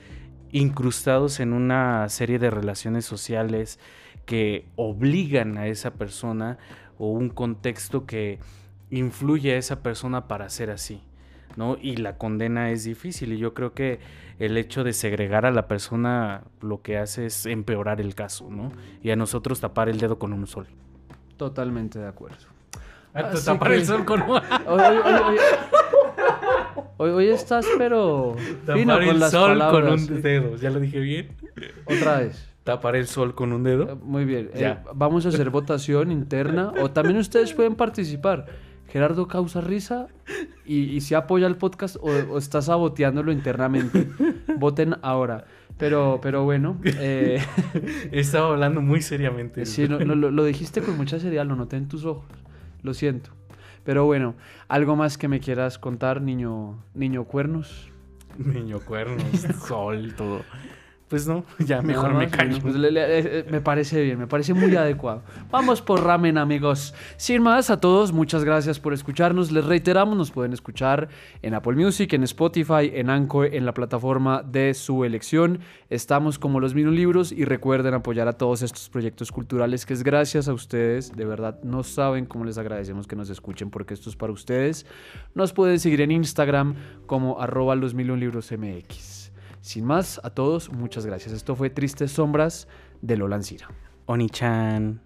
incrustados 0.51 1.39
en 1.39 1.53
una 1.53 2.07
serie 2.09 2.39
de 2.39 2.49
relaciones 2.49 3.05
sociales 3.05 3.79
que 4.25 4.65
obligan 4.75 5.57
a 5.57 5.67
esa 5.67 5.93
persona 5.93 6.57
o 6.97 7.07
un 7.11 7.29
contexto 7.29 8.05
que 8.05 8.39
influye 8.89 9.53
a 9.53 9.57
esa 9.57 9.81
persona 9.81 10.27
para 10.27 10.49
ser 10.49 10.69
así. 10.69 11.01
¿No? 11.55 11.77
Y 11.81 11.97
la 11.97 12.17
condena 12.17 12.71
es 12.71 12.83
difícil 12.83 13.33
y 13.33 13.37
yo 13.37 13.53
creo 13.53 13.73
que 13.73 13.99
el 14.39 14.57
hecho 14.57 14.83
de 14.83 14.93
segregar 14.93 15.45
a 15.45 15.51
la 15.51 15.67
persona 15.67 16.41
lo 16.61 16.81
que 16.81 16.97
hace 16.97 17.27
es 17.27 17.45
empeorar 17.45 18.01
el 18.01 18.15
caso, 18.15 18.49
¿no? 18.49 18.71
Y 19.03 19.11
a 19.11 19.15
nosotros 19.15 19.59
tapar 19.59 19.89
el 19.89 19.99
dedo 19.99 20.17
con 20.19 20.33
un 20.33 20.47
sol. 20.47 20.67
Totalmente 21.37 21.99
de 21.99 22.07
acuerdo. 22.07 22.37
Ah, 23.13 23.29
Así 23.33 23.45
tapar 23.45 23.69
que- 23.69 23.75
el 23.75 23.85
sol 23.85 24.05
con 24.05 24.21
un... 24.21 24.29
Hoy, 24.31 24.41
hoy- 24.67 24.79
hoy- 25.03 25.21
hoy- 25.27 25.37
hoy- 26.97 27.09
hoy 27.11 27.27
estás, 27.29 27.65
pero 27.77 28.35
fino 28.37 28.93
Tapar 28.93 29.05
con 29.05 29.15
el 29.15 29.19
las 29.19 29.31
sol 29.31 29.49
palabras. 29.49 30.05
con 30.07 30.15
un 30.15 30.21
dedo. 30.21 30.55
¿Ya 30.57 30.69
lo 30.69 30.79
dije 30.79 30.99
bien? 30.99 31.29
Otra 31.85 32.19
vez. 32.19 32.47
Tapar 32.63 32.95
el 32.95 33.07
sol 33.07 33.33
con 33.35 33.53
un 33.53 33.63
dedo. 33.63 33.95
Muy 33.97 34.23
bien. 34.25 34.51
eh, 34.53 34.59
Ya. 34.59 34.83
vamos 34.93 35.25
a 35.25 35.29
hacer 35.29 35.49
votación 35.49 36.11
interna 36.11 36.71
o 36.81 36.91
también 36.91 37.17
ustedes 37.17 37.53
pueden 37.53 37.75
participar. 37.75 38.45
Gerardo 38.91 39.27
causa 39.27 39.61
risa 39.61 40.07
y, 40.65 40.79
y 40.83 41.01
si 41.01 41.15
apoya 41.15 41.47
el 41.47 41.55
podcast 41.55 41.95
o, 41.97 42.07
o 42.07 42.37
está 42.37 42.61
saboteándolo 42.61 43.31
internamente. 43.31 44.07
Voten 44.57 44.95
ahora. 45.01 45.45
Pero, 45.77 46.19
pero 46.21 46.43
bueno, 46.43 46.77
eh, 46.83 47.41
Estaba 48.11 48.49
hablando 48.49 48.81
muy 48.81 49.01
seriamente. 49.01 49.65
sí, 49.65 49.87
no- 49.87 49.99
no, 49.99 50.15
lo, 50.15 50.29
lo 50.29 50.43
dijiste 50.43 50.81
con 50.81 50.97
mucha 50.97 51.19
seriedad, 51.19 51.45
lo 51.45 51.55
noté 51.55 51.77
en 51.77 51.87
tus 51.87 52.05
ojos. 52.05 52.25
Lo 52.83 52.93
siento. 52.93 53.31
Pero 53.83 54.05
bueno, 54.05 54.35
algo 54.67 54.95
más 54.95 55.17
que 55.17 55.27
me 55.27 55.39
quieras 55.39 55.79
contar, 55.79 56.21
niño, 56.21 56.83
niño 56.93 57.23
cuernos. 57.23 57.89
Niño 58.37 58.79
cuernos, 58.79 59.23
sol, 59.67 60.13
todo. 60.15 60.41
Pues 61.11 61.27
no, 61.27 61.43
ya 61.59 61.81
mejor 61.81 62.13
me 62.13 62.29
callo. 62.29 62.57
pues 62.61 62.73
le- 62.75 62.89
le- 62.89 63.19
eh, 63.19 63.23
eh, 63.25 63.45
me 63.51 63.59
parece 63.59 64.01
bien, 64.01 64.17
me 64.17 64.27
parece 64.27 64.53
muy 64.53 64.73
adecuado. 64.77 65.21
Vamos 65.51 65.81
por 65.81 66.01
ramen, 66.03 66.37
amigos. 66.37 66.93
Sin 67.17 67.43
más, 67.43 67.69
a 67.69 67.81
todos, 67.81 68.13
muchas 68.13 68.45
gracias 68.45 68.79
por 68.79 68.93
escucharnos. 68.93 69.51
Les 69.51 69.65
reiteramos, 69.65 70.17
nos 70.17 70.31
pueden 70.31 70.53
escuchar 70.53 71.09
en 71.41 71.53
Apple 71.53 71.73
Music, 71.75 72.13
en 72.13 72.23
Spotify, 72.23 72.91
en 72.93 73.09
Anchor, 73.09 73.53
en 73.53 73.65
la 73.65 73.73
plataforma 73.73 74.41
de 74.41 74.73
su 74.73 75.03
elección. 75.03 75.59
Estamos 75.89 76.39
como 76.39 76.61
los 76.61 76.73
Minu 76.73 76.91
Libros 76.91 77.33
y 77.33 77.43
recuerden 77.43 77.93
apoyar 77.93 78.29
a 78.29 78.33
todos 78.37 78.61
estos 78.61 78.87
proyectos 78.87 79.33
culturales 79.33 79.85
que 79.85 79.93
es 79.93 80.03
gracias 80.03 80.47
a 80.47 80.53
ustedes. 80.53 81.11
De 81.13 81.25
verdad, 81.25 81.59
no 81.61 81.83
saben 81.83 82.25
cómo 82.25 82.45
les 82.45 82.57
agradecemos 82.57 83.05
que 83.05 83.17
nos 83.17 83.29
escuchen 83.29 83.69
porque 83.69 83.93
esto 83.93 84.09
es 84.09 84.15
para 84.15 84.31
ustedes. 84.31 84.85
Nos 85.35 85.51
pueden 85.51 85.77
seguir 85.77 85.99
en 85.99 86.11
Instagram 86.11 86.75
como 87.05 87.41
arroba 87.41 87.75
los 87.75 87.93
Libros 87.93 88.49
MX. 88.49 89.20
Sin 89.61 89.85
más, 89.85 90.19
a 90.23 90.31
todos, 90.31 90.71
muchas 90.71 91.05
gracias. 91.05 91.33
Esto 91.33 91.55
fue 91.55 91.69
Tristes 91.69 92.11
Sombras 92.11 92.67
de 93.01 93.17
Lola 93.17 93.37
Ancira. 93.37 93.69
Oni-chan. 94.07 95.01